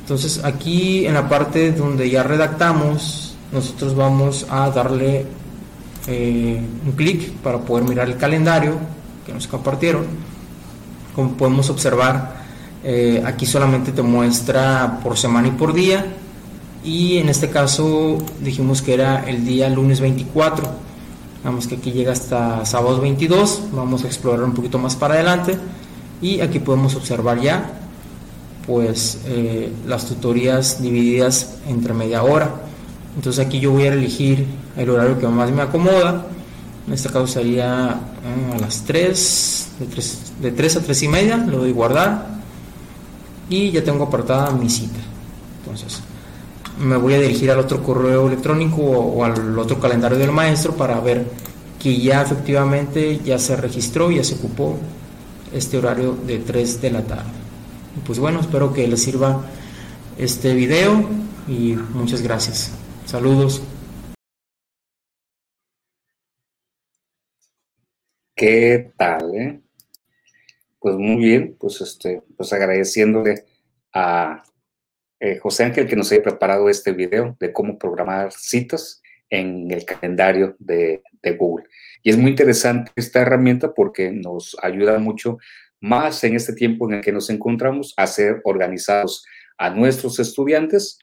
Entonces, 0.00 0.42
aquí 0.44 1.06
en 1.06 1.14
la 1.14 1.28
parte 1.28 1.72
donde 1.72 2.08
ya 2.08 2.22
redactamos, 2.22 3.34
nosotros 3.52 3.96
vamos 3.96 4.46
a 4.48 4.70
darle 4.70 5.26
eh, 6.06 6.60
un 6.84 6.92
clic 6.92 7.32
para 7.34 7.58
poder 7.58 7.88
mirar 7.88 8.08
el 8.08 8.16
calendario 8.16 8.74
que 9.26 9.32
nos 9.32 9.46
compartieron. 9.46 10.04
Como 11.14 11.32
podemos 11.32 11.70
observar, 11.70 12.44
eh, 12.82 13.22
aquí 13.24 13.46
solamente 13.46 13.92
te 13.92 14.02
muestra 14.02 15.00
por 15.02 15.16
semana 15.16 15.48
y 15.48 15.52
por 15.52 15.72
día. 15.72 16.04
Y 16.84 17.16
en 17.16 17.30
este 17.30 17.48
caso 17.48 18.18
dijimos 18.40 18.82
que 18.82 18.94
era 18.94 19.24
el 19.26 19.46
día 19.46 19.70
lunes 19.70 20.00
24. 20.00 20.66
Vamos 21.42 21.66
que 21.66 21.76
aquí 21.76 21.92
llega 21.92 22.12
hasta 22.12 22.66
sábado 22.66 23.00
22. 23.00 23.68
Vamos 23.72 24.04
a 24.04 24.06
explorar 24.06 24.44
un 24.44 24.52
poquito 24.52 24.78
más 24.78 24.96
para 24.96 25.14
adelante. 25.14 25.56
Y 26.20 26.40
aquí 26.40 26.58
podemos 26.58 26.94
observar 26.96 27.40
ya 27.40 27.80
pues 28.66 29.20
eh, 29.26 29.70
las 29.86 30.06
tutorías 30.06 30.80
divididas 30.80 31.56
entre 31.68 31.92
media 31.92 32.22
hora 32.22 32.50
entonces 33.16 33.44
aquí 33.44 33.60
yo 33.60 33.72
voy 33.72 33.84
a 33.84 33.92
elegir 33.92 34.46
el 34.76 34.90
horario 34.90 35.18
que 35.18 35.26
más 35.28 35.50
me 35.50 35.62
acomoda. 35.62 36.26
En 36.86 36.92
este 36.92 37.08
caso 37.08 37.26
sería 37.26 37.98
eh, 38.24 38.56
a 38.56 38.58
las 38.58 38.84
3, 38.84 39.68
de 40.40 40.50
3, 40.52 40.76
a 40.76 40.80
3 40.80 41.02
y 41.02 41.08
media, 41.08 41.36
le 41.36 41.56
doy 41.56 41.72
guardar 41.72 42.26
y 43.48 43.70
ya 43.70 43.82
tengo 43.82 44.04
apartada 44.04 44.50
mi 44.50 44.68
cita. 44.68 44.98
Entonces 45.60 46.02
me 46.78 46.96
voy 46.96 47.14
a 47.14 47.20
dirigir 47.20 47.50
al 47.50 47.60
otro 47.60 47.82
correo 47.82 48.26
electrónico 48.26 48.82
o, 48.82 49.24
al 49.24 49.58
otro 49.58 49.78
calendario 49.78 50.18
del 50.18 50.32
maestro 50.32 50.74
para 50.74 50.98
ver 51.00 51.24
que 51.80 51.96
ya 51.98 52.22
efectivamente 52.22 53.20
ya 53.24 53.38
se 53.38 53.56
registró, 53.56 54.10
ya 54.10 54.24
se 54.24 54.34
ocupó 54.34 54.76
este 55.52 55.78
horario 55.78 56.16
de 56.26 56.38
3 56.38 56.82
de 56.82 56.90
la 56.90 57.02
tarde. 57.02 57.30
Pues 58.06 58.18
bueno, 58.18 58.40
espero 58.40 58.72
que 58.72 58.88
les 58.88 59.02
sirva 59.02 59.42
este 60.18 60.52
video 60.54 61.04
y 61.46 61.76
muchas 61.94 62.22
gracias. 62.22 62.72
Saludos. 63.06 63.62
¿Qué 68.34 68.92
tal? 68.96 69.34
Eh? 69.34 69.60
Pues 70.78 70.96
muy 70.96 71.22
bien, 71.22 71.56
pues 71.60 71.80
este, 71.82 72.22
pues 72.36 72.52
agradeciéndole 72.52 73.44
a 73.92 74.42
eh, 75.20 75.38
José 75.38 75.64
Ángel 75.64 75.86
que 75.86 75.96
nos 75.96 76.10
haya 76.12 76.22
preparado 76.22 76.68
este 76.68 76.92
video 76.92 77.36
de 77.38 77.52
cómo 77.52 77.78
programar 77.78 78.32
citas 78.32 79.02
en 79.28 79.70
el 79.70 79.84
calendario 79.84 80.56
de, 80.58 81.02
de, 81.22 81.36
Google. 81.36 81.66
Y 82.02 82.10
es 82.10 82.16
muy 82.16 82.30
interesante 82.30 82.90
esta 82.96 83.20
herramienta 83.20 83.72
porque 83.74 84.10
nos 84.10 84.56
ayuda 84.62 84.98
mucho 84.98 85.38
más 85.80 86.24
en 86.24 86.36
este 86.36 86.54
tiempo 86.54 86.88
en 86.88 86.96
el 86.96 87.04
que 87.04 87.12
nos 87.12 87.28
encontramos 87.30 87.92
a 87.96 88.06
ser 88.06 88.40
organizados 88.44 89.24
a 89.58 89.70
nuestros 89.70 90.18
estudiantes 90.18 90.98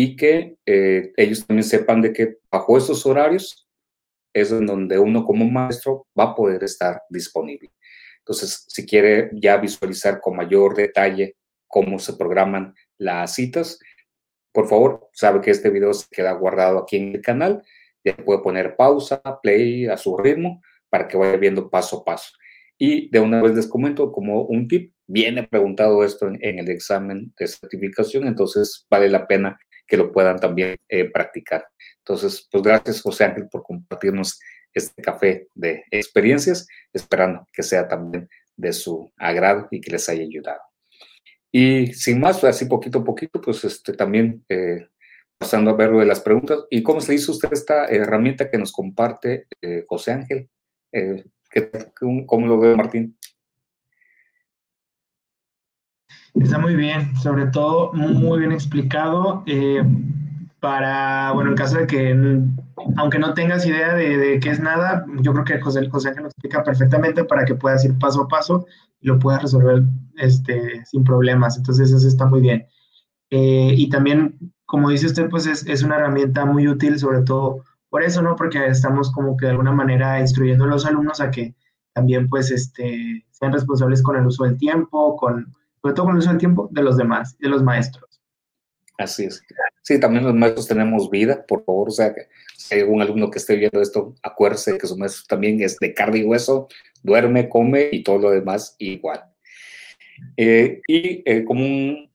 y 0.00 0.14
que 0.14 0.56
eh, 0.64 1.12
ellos 1.16 1.44
también 1.44 1.64
sepan 1.64 2.00
de 2.00 2.12
que 2.12 2.36
bajo 2.52 2.78
esos 2.78 3.04
horarios 3.04 3.68
es 4.32 4.52
en 4.52 4.64
donde 4.64 4.96
uno 4.96 5.24
como 5.24 5.44
maestro 5.44 6.06
va 6.16 6.22
a 6.22 6.34
poder 6.36 6.62
estar 6.62 7.02
disponible. 7.10 7.72
Entonces, 8.20 8.64
si 8.68 8.86
quiere 8.86 9.28
ya 9.32 9.56
visualizar 9.56 10.20
con 10.20 10.36
mayor 10.36 10.76
detalle 10.76 11.34
cómo 11.66 11.98
se 11.98 12.12
programan 12.12 12.76
las 12.96 13.34
citas, 13.34 13.80
por 14.52 14.68
favor, 14.68 15.08
sabe 15.12 15.40
que 15.40 15.50
este 15.50 15.68
video 15.68 15.92
se 15.92 16.06
queda 16.08 16.30
guardado 16.30 16.78
aquí 16.78 16.98
en 16.98 17.16
el 17.16 17.20
canal. 17.20 17.64
Ya 18.04 18.16
puede 18.16 18.40
poner 18.40 18.76
pausa, 18.76 19.20
play 19.42 19.86
a 19.86 19.96
su 19.96 20.16
ritmo 20.16 20.62
para 20.90 21.08
que 21.08 21.16
vaya 21.16 21.38
viendo 21.38 21.70
paso 21.70 22.02
a 22.02 22.04
paso. 22.04 22.30
Y 22.78 23.10
de 23.10 23.18
una 23.18 23.42
vez 23.42 23.56
les 23.56 23.66
comento 23.66 24.12
como 24.12 24.42
un 24.42 24.68
tip, 24.68 24.94
viene 25.08 25.42
preguntado 25.42 26.04
esto 26.04 26.28
en, 26.28 26.38
en 26.40 26.60
el 26.60 26.68
examen 26.70 27.34
de 27.36 27.48
certificación, 27.48 28.28
entonces 28.28 28.86
vale 28.88 29.08
la 29.08 29.26
pena 29.26 29.58
que 29.88 29.96
lo 29.96 30.12
puedan 30.12 30.38
también 30.38 30.76
eh, 30.88 31.10
practicar. 31.10 31.66
Entonces, 31.98 32.46
pues 32.50 32.62
gracias 32.62 33.02
José 33.02 33.24
Ángel 33.24 33.48
por 33.48 33.62
compartirnos 33.62 34.38
este 34.72 35.02
café 35.02 35.48
de 35.54 35.84
experiencias, 35.90 36.68
esperando 36.92 37.46
que 37.52 37.62
sea 37.62 37.88
también 37.88 38.28
de 38.56 38.72
su 38.72 39.10
agrado 39.16 39.66
y 39.70 39.80
que 39.80 39.90
les 39.90 40.08
haya 40.08 40.22
ayudado. 40.22 40.60
Y 41.50 41.94
sin 41.94 42.20
más, 42.20 42.44
así 42.44 42.66
poquito 42.66 42.98
a 42.98 43.04
poquito, 43.04 43.40
pues 43.40 43.64
este, 43.64 43.94
también 43.94 44.44
eh, 44.48 44.86
pasando 45.38 45.70
a 45.70 45.74
ver 45.74 45.90
lo 45.90 46.00
de 46.00 46.06
las 46.06 46.20
preguntas. 46.20 46.58
¿Y 46.70 46.82
cómo 46.82 47.00
se 47.00 47.14
hizo 47.14 47.32
usted 47.32 47.48
esta 47.52 47.86
herramienta 47.86 48.50
que 48.50 48.58
nos 48.58 48.72
comparte 48.72 49.46
eh, 49.62 49.84
José 49.88 50.12
Ángel? 50.12 50.48
Eh, 50.92 51.24
¿Cómo 52.26 52.46
lo 52.46 52.58
ve 52.58 52.76
Martín? 52.76 53.16
Está 56.34 56.58
muy 56.58 56.76
bien, 56.76 57.16
sobre 57.16 57.46
todo 57.46 57.92
muy 57.92 58.40
bien 58.40 58.52
explicado. 58.52 59.42
Eh, 59.46 59.82
para, 60.60 61.32
bueno, 61.32 61.50
en 61.50 61.56
caso 61.56 61.78
de 61.78 61.86
que, 61.86 62.40
aunque 62.96 63.18
no 63.18 63.34
tengas 63.34 63.64
idea 63.66 63.94
de, 63.94 64.40
qué 64.40 64.50
es 64.50 64.60
nada, 64.60 65.06
yo 65.20 65.32
creo 65.32 65.44
que 65.44 65.60
José, 65.60 65.88
José 65.88 66.08
Ángel 66.08 66.24
lo 66.24 66.28
explica 66.28 66.64
perfectamente 66.64 67.24
para 67.24 67.44
que 67.44 67.54
puedas 67.54 67.84
ir 67.84 67.96
paso 67.98 68.22
a 68.22 68.28
paso 68.28 68.66
y 69.00 69.06
lo 69.06 69.18
puedas 69.18 69.42
resolver 69.42 69.82
este, 70.16 70.84
sin 70.84 71.04
problemas. 71.04 71.56
Entonces, 71.56 71.92
eso 71.92 72.06
está 72.06 72.26
muy 72.26 72.40
bien. 72.40 72.66
Eh, 73.30 73.74
y 73.76 73.88
también, 73.88 74.52
como 74.66 74.90
dice 74.90 75.06
usted, 75.06 75.28
pues 75.28 75.46
es, 75.46 75.66
es, 75.66 75.82
una 75.82 75.96
herramienta 75.96 76.44
muy 76.44 76.66
útil, 76.66 76.98
sobre 76.98 77.22
todo 77.22 77.64
por 77.88 78.02
eso, 78.02 78.20
¿no? 78.20 78.36
Porque 78.36 78.66
estamos 78.66 79.12
como 79.12 79.36
que 79.36 79.46
de 79.46 79.52
alguna 79.52 79.72
manera 79.72 80.20
instruyendo 80.20 80.64
a 80.64 80.68
los 80.68 80.86
alumnos 80.86 81.20
a 81.20 81.30
que 81.30 81.54
también, 81.94 82.28
pues, 82.28 82.50
este, 82.50 83.24
sean 83.30 83.52
responsables 83.52 84.02
con 84.02 84.16
el 84.16 84.26
uso 84.26 84.44
del 84.44 84.58
tiempo, 84.58 85.16
con, 85.16 85.52
sobre 85.80 85.94
todo 85.94 86.06
con 86.06 86.14
el 86.14 86.18
uso 86.18 86.30
del 86.30 86.38
tiempo 86.38 86.68
de 86.70 86.82
los 86.82 86.96
demás, 86.96 87.36
de 87.38 87.48
los 87.48 87.62
maestros. 87.62 88.20
Así 88.98 89.24
es. 89.24 89.42
Sí, 89.82 90.00
también 90.00 90.24
los 90.24 90.34
maestros 90.34 90.66
tenemos 90.66 91.08
vida, 91.08 91.44
por 91.46 91.64
favor. 91.64 91.88
O 91.88 91.92
sea, 91.92 92.12
que 92.12 92.28
si 92.56 92.74
hay 92.74 92.80
algún 92.80 93.00
alumno 93.00 93.30
que 93.30 93.38
esté 93.38 93.56
viendo 93.56 93.80
esto, 93.80 94.14
acuérdese 94.22 94.76
que 94.76 94.86
su 94.86 94.96
maestro 94.98 95.24
también 95.28 95.62
es 95.62 95.78
de 95.78 95.94
carne 95.94 96.18
y 96.18 96.24
hueso, 96.24 96.68
duerme, 97.02 97.48
come 97.48 97.88
y 97.92 98.02
todo 98.02 98.18
lo 98.18 98.30
demás 98.30 98.74
igual. 98.78 99.24
Eh, 100.36 100.80
y 100.86 101.22
eh, 101.24 101.44
como 101.44 101.64
un, 101.64 102.08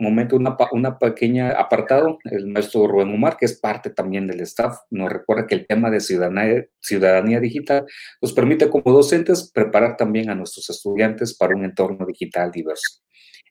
momento, 0.00 0.36
una, 0.36 0.56
una, 0.72 0.98
pequeña 0.98 1.50
apartado, 1.50 2.18
el 2.24 2.46
maestro 2.48 2.86
Rubén 2.86 3.12
Omar, 3.12 3.36
que 3.36 3.46
es 3.46 3.58
parte 3.58 3.90
también 3.90 4.26
del 4.26 4.40
staff, 4.40 4.78
nos 4.90 5.12
recuerda 5.12 5.46
que 5.46 5.54
el 5.56 5.66
tema 5.66 5.90
de 5.90 6.00
ciudadanía, 6.00 6.64
ciudadanía 6.80 7.40
digital 7.40 7.84
nos 8.20 8.32
permite 8.32 8.68
como 8.70 8.92
docentes 8.92 9.50
preparar 9.52 9.96
también 9.96 10.30
a 10.30 10.34
nuestros 10.34 10.70
estudiantes 10.70 11.36
para 11.36 11.56
un 11.56 11.64
entorno 11.64 12.06
digital 12.06 12.50
diverso 12.50 13.04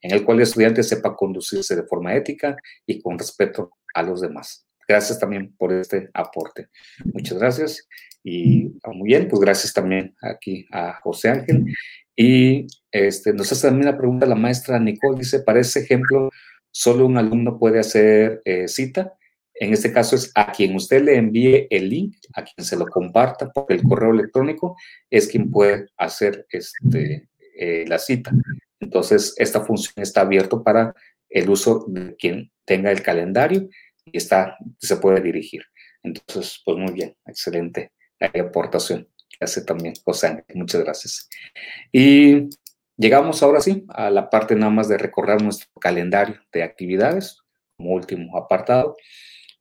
en 0.04 0.12
el 0.12 0.24
cual 0.24 0.38
el 0.38 0.44
estudiante 0.44 0.84
sepa 0.84 1.16
conducirse 1.16 1.76
de 1.76 1.84
forma 1.84 2.14
ética 2.14 2.56
y 2.86 3.02
con 3.02 3.18
respeto 3.18 3.72
a 3.94 4.04
los 4.04 4.22
demás. 4.22 4.68
Gracias 4.88 5.18
también 5.18 5.56
por 5.58 5.72
este 5.72 6.10
aporte. 6.14 6.68
Muchas 7.06 7.40
gracias. 7.40 7.88
Y 8.22 8.68
ah, 8.84 8.92
muy 8.94 9.08
bien, 9.08 9.28
pues 9.28 9.42
gracias 9.42 9.74
también 9.74 10.16
aquí 10.22 10.66
a 10.72 11.00
José 11.02 11.30
Ángel. 11.30 11.66
Y 12.15 12.68
este, 12.91 13.34
nos 13.34 13.52
hace 13.52 13.68
también 13.68 13.88
la 13.88 13.98
pregunta 13.98 14.26
la 14.26 14.35
maestra 14.35 14.80
Nicole, 14.80 15.19
dice, 15.19 15.40
para 15.40 15.60
ese 15.60 15.80
ejemplo, 15.80 16.30
solo 16.72 17.06
un 17.06 17.18
alumno 17.18 17.57
puede 17.57 17.80
hacer 17.80 18.41
eh, 18.45 18.68
cita. 18.68 19.14
En 19.56 19.73
este 19.73 19.91
caso 19.91 20.15
es 20.15 20.31
a 20.35 20.52
quien 20.52 20.76
usted 20.76 21.03
le 21.03 21.15
envíe 21.15 21.68
el 21.69 21.90
link, 21.90 22.15
a 22.34 22.44
quien 22.44 22.65
se 22.65 22.76
lo 22.76 22.85
comparta 22.88 23.52
por 23.52 23.72
el 23.72 23.84
correo 23.84 24.11
electrónico, 24.11 24.76
es 25.10 25.27
quien 25.27 25.52
puede 25.52 25.88
hacer 25.98 26.45
este, 26.49 27.30
eh, 27.57 27.85
la 27.88 27.99
cita. 27.99 28.31
Entonces, 28.80 29.34
esta 29.38 29.61
función 29.61 29.94
está 29.98 30.22
abierta 30.22 30.61
para 30.61 30.94
el 31.30 31.49
uso 31.49 31.85
de 31.88 32.15
quien 32.15 32.52
tenga 32.65 32.91
el 32.91 33.02
calendario 33.02 33.69
y 34.06 34.18
está, 34.18 34.57
se 34.80 34.98
puede 34.98 35.22
dirigir. 35.22 35.64
Entonces, 36.03 36.61
pues 36.65 36.77
muy 36.77 36.91
bien, 36.94 37.15
excelente 37.26 37.91
aportación 38.19 39.06
que 39.06 39.12
hace 39.39 39.64
también 39.64 39.93
José 40.03 40.43
Muchas 40.53 40.84
gracias. 40.84 41.30
Y 41.91 42.49
llegamos 42.97 43.43
ahora 43.43 43.61
sí 43.61 43.85
a 43.89 44.10
la 44.10 44.30
parte 44.30 44.55
nada 44.55 44.72
más 44.72 44.88
de 44.88 44.97
recordar 44.97 45.41
nuestro 45.41 45.69
calendario 45.80 46.35
de 46.51 46.64
actividades 46.64 47.41
como 47.77 47.91
último 47.91 48.38
apartado. 48.38 48.95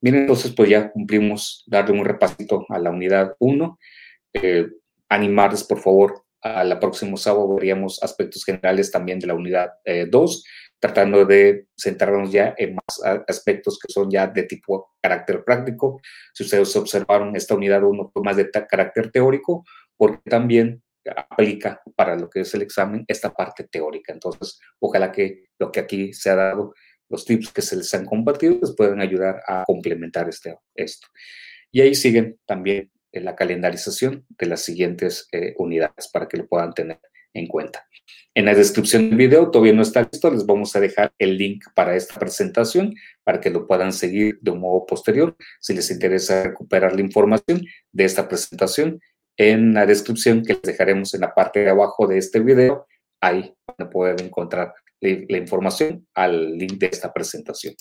Miren, 0.00 0.22
entonces 0.22 0.52
pues 0.52 0.68
ya 0.68 0.90
cumplimos 0.90 1.64
darle 1.66 1.98
un 1.98 2.04
repasito 2.04 2.66
a 2.68 2.78
la 2.78 2.90
unidad 2.90 3.36
1. 3.38 3.78
Eh, 4.34 4.66
animarles, 5.08 5.62
por 5.64 5.78
favor, 5.78 6.21
a 6.42 6.64
la 6.64 6.80
próximo 6.80 7.16
sábado 7.16 7.54
veríamos 7.54 8.02
aspectos 8.02 8.44
generales 8.44 8.90
también 8.90 9.18
de 9.18 9.28
la 9.28 9.34
unidad 9.34 9.70
2, 10.10 10.44
eh, 10.44 10.48
tratando 10.78 11.24
de 11.24 11.66
centrarnos 11.78 12.32
ya 12.32 12.54
en 12.58 12.74
más 12.74 13.24
aspectos 13.28 13.78
que 13.78 13.92
son 13.92 14.10
ya 14.10 14.26
de 14.26 14.42
tipo 14.42 14.90
carácter 15.00 15.44
práctico. 15.44 16.00
Si 16.34 16.42
ustedes 16.42 16.74
observaron, 16.74 17.36
esta 17.36 17.54
unidad 17.54 17.84
1 17.84 18.10
fue 18.12 18.22
más 18.22 18.36
de 18.36 18.50
carácter 18.50 19.10
teórico, 19.12 19.64
porque 19.96 20.28
también 20.28 20.82
aplica 21.16 21.80
para 21.96 22.16
lo 22.16 22.28
que 22.28 22.40
es 22.40 22.54
el 22.54 22.62
examen 22.62 23.04
esta 23.08 23.32
parte 23.32 23.64
teórica. 23.64 24.12
Entonces, 24.12 24.60
ojalá 24.80 25.10
que 25.12 25.44
lo 25.58 25.70
que 25.70 25.80
aquí 25.80 26.12
se 26.12 26.30
ha 26.30 26.36
dado, 26.36 26.74
los 27.08 27.24
tips 27.24 27.52
que 27.52 27.62
se 27.62 27.76
les 27.76 27.92
han 27.94 28.04
compartido, 28.04 28.58
les 28.60 28.74
puedan 28.74 29.00
ayudar 29.00 29.42
a 29.46 29.64
complementar 29.64 30.28
este, 30.28 30.56
esto. 30.74 31.06
Y 31.70 31.80
ahí 31.80 31.94
siguen 31.94 32.38
también 32.46 32.90
la 33.12 33.36
calendarización 33.36 34.24
de 34.30 34.46
las 34.46 34.62
siguientes 34.62 35.28
eh, 35.32 35.54
unidades 35.58 36.08
para 36.12 36.28
que 36.28 36.38
lo 36.38 36.46
puedan 36.46 36.72
tener 36.72 36.98
en 37.34 37.46
cuenta. 37.46 37.86
En 38.34 38.46
la 38.46 38.54
descripción 38.54 39.08
del 39.08 39.18
video 39.18 39.50
todavía 39.50 39.72
no 39.72 39.82
está 39.82 40.08
listo, 40.10 40.30
les 40.30 40.46
vamos 40.46 40.74
a 40.74 40.80
dejar 40.80 41.12
el 41.18 41.36
link 41.36 41.64
para 41.74 41.96
esta 41.96 42.18
presentación 42.18 42.94
para 43.24 43.40
que 43.40 43.50
lo 43.50 43.66
puedan 43.66 43.92
seguir 43.92 44.38
de 44.40 44.50
un 44.50 44.60
modo 44.60 44.86
posterior. 44.86 45.36
Si 45.60 45.74
les 45.74 45.90
interesa 45.90 46.44
recuperar 46.44 46.94
la 46.94 47.02
información 47.02 47.62
de 47.92 48.04
esta 48.04 48.28
presentación, 48.28 49.00
en 49.36 49.72
la 49.72 49.86
descripción 49.86 50.42
que 50.42 50.54
les 50.54 50.62
dejaremos 50.62 51.14
en 51.14 51.22
la 51.22 51.34
parte 51.34 51.60
de 51.60 51.70
abajo 51.70 52.06
de 52.06 52.18
este 52.18 52.40
video, 52.40 52.86
ahí 53.20 53.54
poder 53.90 54.20
encontrar 54.22 54.74
la 55.00 55.38
información 55.38 56.06
al 56.14 56.56
link 56.56 56.74
de 56.74 56.86
esta 56.86 57.12
presentación. 57.12 57.74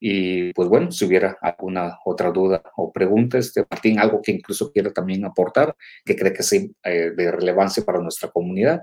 Y 0.00 0.52
pues 0.52 0.68
bueno, 0.68 0.90
si 0.90 1.04
hubiera 1.06 1.38
alguna 1.40 1.98
otra 2.04 2.30
duda 2.30 2.62
o 2.76 2.92
pregunta, 2.92 3.38
este, 3.38 3.64
Martín, 3.70 3.98
algo 3.98 4.20
que 4.22 4.32
incluso 4.32 4.70
quiera 4.70 4.92
también 4.92 5.24
aportar, 5.24 5.74
que 6.04 6.16
cree 6.16 6.32
que 6.32 6.42
sea 6.42 6.60
eh, 6.84 7.12
de 7.16 7.32
relevancia 7.32 7.84
para 7.84 8.00
nuestra 8.00 8.30
comunidad. 8.30 8.82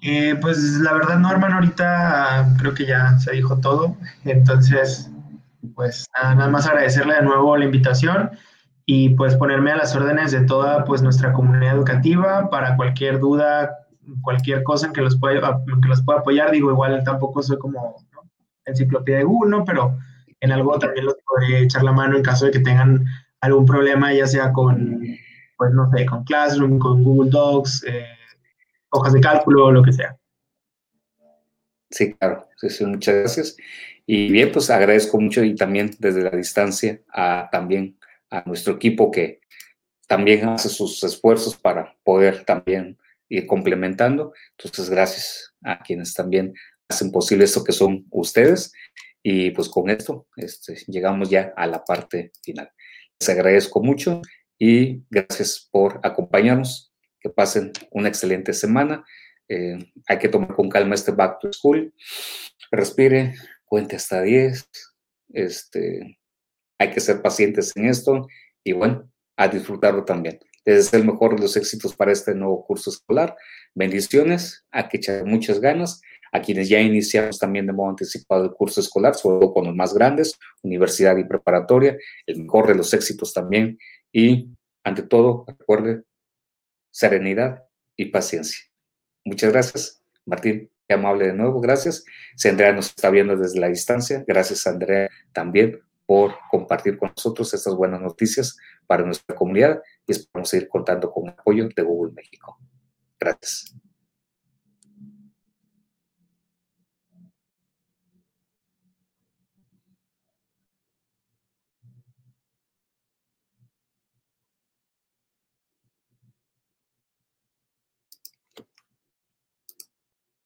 Eh, 0.00 0.36
pues 0.40 0.58
la 0.80 0.92
verdad 0.92 1.18
no, 1.18 1.30
hermano, 1.30 1.56
ahorita 1.56 2.54
creo 2.58 2.72
que 2.72 2.86
ya 2.86 3.18
se 3.18 3.32
dijo 3.32 3.58
todo. 3.60 3.96
Entonces, 4.24 5.10
pues 5.74 6.06
nada 6.22 6.48
más 6.48 6.66
agradecerle 6.66 7.16
de 7.16 7.22
nuevo 7.22 7.56
la 7.56 7.64
invitación 7.64 8.30
y 8.86 9.10
pues 9.10 9.36
ponerme 9.36 9.72
a 9.72 9.76
las 9.76 9.94
órdenes 9.94 10.32
de 10.32 10.40
toda 10.42 10.84
pues 10.84 11.02
nuestra 11.02 11.32
comunidad 11.32 11.74
educativa 11.74 12.48
para 12.48 12.76
cualquier 12.76 13.18
duda, 13.18 13.86
cualquier 14.22 14.62
cosa 14.62 14.86
en 14.86 14.92
que 14.92 15.02
los 15.02 15.18
pueda, 15.18 15.62
que 15.82 15.88
los 15.88 16.02
pueda 16.02 16.20
apoyar. 16.20 16.52
Digo, 16.52 16.70
igual 16.70 17.02
tampoco 17.04 17.42
soy 17.42 17.58
como 17.58 17.96
enciclopedia 18.68 19.18
de 19.18 19.24
Google, 19.24 19.50
¿no? 19.50 19.64
Pero 19.64 19.98
en 20.40 20.52
algo 20.52 20.78
también 20.78 21.06
los 21.06 21.16
podría 21.26 21.60
echar 21.60 21.82
la 21.82 21.92
mano 21.92 22.16
en 22.16 22.22
caso 22.22 22.46
de 22.46 22.52
que 22.52 22.60
tengan 22.60 23.04
algún 23.40 23.66
problema, 23.66 24.12
ya 24.12 24.26
sea 24.26 24.52
con, 24.52 25.00
pues 25.56 25.72
no 25.72 25.90
sé, 25.90 26.06
con 26.06 26.24
Classroom, 26.24 26.78
con 26.78 27.02
Google 27.02 27.30
Docs, 27.30 27.84
eh, 27.86 28.06
hojas 28.90 29.12
de 29.12 29.20
cálculo, 29.20 29.70
lo 29.70 29.82
que 29.82 29.92
sea. 29.92 30.16
Sí, 31.90 32.14
claro, 32.14 32.46
sí, 32.56 32.84
muchas 32.84 33.14
gracias. 33.14 33.56
Y 34.06 34.30
bien, 34.30 34.50
pues 34.52 34.70
agradezco 34.70 35.20
mucho 35.20 35.42
y 35.42 35.54
también 35.54 35.90
desde 35.98 36.22
la 36.22 36.30
distancia 36.30 37.00
a 37.12 37.48
también 37.50 37.98
a 38.30 38.42
nuestro 38.46 38.74
equipo 38.74 39.10
que 39.10 39.40
también 40.06 40.48
hace 40.48 40.68
sus 40.68 41.02
esfuerzos 41.04 41.56
para 41.56 41.94
poder 42.02 42.44
también 42.44 42.98
ir 43.28 43.46
complementando. 43.46 44.32
Entonces, 44.56 44.88
gracias 44.90 45.54
a 45.62 45.80
quienes 45.80 46.14
también 46.14 46.54
hacen 46.88 47.12
posible 47.12 47.44
esto 47.44 47.64
que 47.64 47.72
son 47.72 48.06
ustedes. 48.10 48.72
Y 49.22 49.50
pues 49.50 49.68
con 49.68 49.90
esto 49.90 50.26
este, 50.36 50.76
llegamos 50.86 51.28
ya 51.28 51.52
a 51.56 51.66
la 51.66 51.84
parte 51.84 52.32
final. 52.42 52.70
Les 53.20 53.28
agradezco 53.28 53.82
mucho 53.82 54.22
y 54.58 55.02
gracias 55.10 55.68
por 55.70 56.00
acompañarnos. 56.02 56.92
Que 57.20 57.30
pasen 57.30 57.72
una 57.90 58.08
excelente 58.08 58.52
semana. 58.52 59.04
Eh, 59.48 59.76
hay 60.06 60.18
que 60.18 60.28
tomar 60.28 60.54
con 60.54 60.68
calma 60.68 60.94
este 60.94 61.10
back 61.10 61.40
to 61.40 61.52
school. 61.52 61.92
Respire, 62.70 63.34
cuente 63.64 63.96
hasta 63.96 64.22
10. 64.22 64.70
Este, 65.30 66.18
hay 66.78 66.90
que 66.90 67.00
ser 67.00 67.20
pacientes 67.20 67.76
en 67.76 67.86
esto 67.86 68.28
y 68.62 68.72
bueno, 68.72 69.10
a 69.36 69.48
disfrutarlo 69.48 70.04
también. 70.04 70.38
Les 70.64 70.76
deseo 70.76 71.00
el 71.00 71.06
mejor 71.06 71.34
de 71.34 71.42
los 71.42 71.56
éxitos 71.56 71.96
para 71.96 72.12
este 72.12 72.34
nuevo 72.34 72.64
curso 72.64 72.90
escolar. 72.90 73.36
Bendiciones, 73.74 74.64
hay 74.70 74.88
que 74.88 74.98
echar 74.98 75.24
muchas 75.24 75.60
ganas 75.60 76.00
a 76.32 76.40
quienes 76.40 76.68
ya 76.68 76.80
iniciamos 76.80 77.38
también 77.38 77.66
de 77.66 77.72
modo 77.72 77.90
anticipado 77.90 78.44
el 78.44 78.52
curso 78.52 78.80
escolar, 78.80 79.14
sobre 79.14 79.40
todo 79.40 79.52
con 79.54 79.66
los 79.66 79.74
más 79.74 79.94
grandes, 79.94 80.38
universidad 80.62 81.16
y 81.16 81.24
preparatoria, 81.24 81.96
el 82.26 82.42
mejor 82.42 82.68
de 82.68 82.74
los 82.74 82.92
éxitos 82.94 83.32
también. 83.32 83.78
Y 84.12 84.48
ante 84.84 85.02
todo, 85.02 85.44
recuerde, 85.46 86.02
serenidad 86.90 87.64
y 87.96 88.06
paciencia. 88.06 88.58
Muchas 89.24 89.52
gracias, 89.52 90.02
Martín. 90.24 90.70
Qué 90.88 90.94
amable 90.94 91.26
de 91.26 91.34
nuevo, 91.34 91.60
gracias. 91.60 92.04
Si 92.34 92.48
Andrea 92.48 92.72
nos 92.72 92.86
está 92.86 93.10
viendo 93.10 93.36
desde 93.36 93.60
la 93.60 93.68
distancia, 93.68 94.24
gracias 94.26 94.66
Andrea 94.66 95.10
también 95.32 95.80
por 96.06 96.34
compartir 96.50 96.96
con 96.96 97.12
nosotros 97.14 97.52
estas 97.52 97.74
buenas 97.74 98.00
noticias 98.00 98.56
para 98.86 99.04
nuestra 99.04 99.36
comunidad 99.36 99.82
y 100.06 100.12
esperamos 100.12 100.48
seguir 100.48 100.66
contando 100.66 101.10
con 101.10 101.24
el 101.26 101.34
apoyo 101.38 101.68
de 101.68 101.82
Google 101.82 102.14
México. 102.14 102.58
Gracias. 103.20 103.74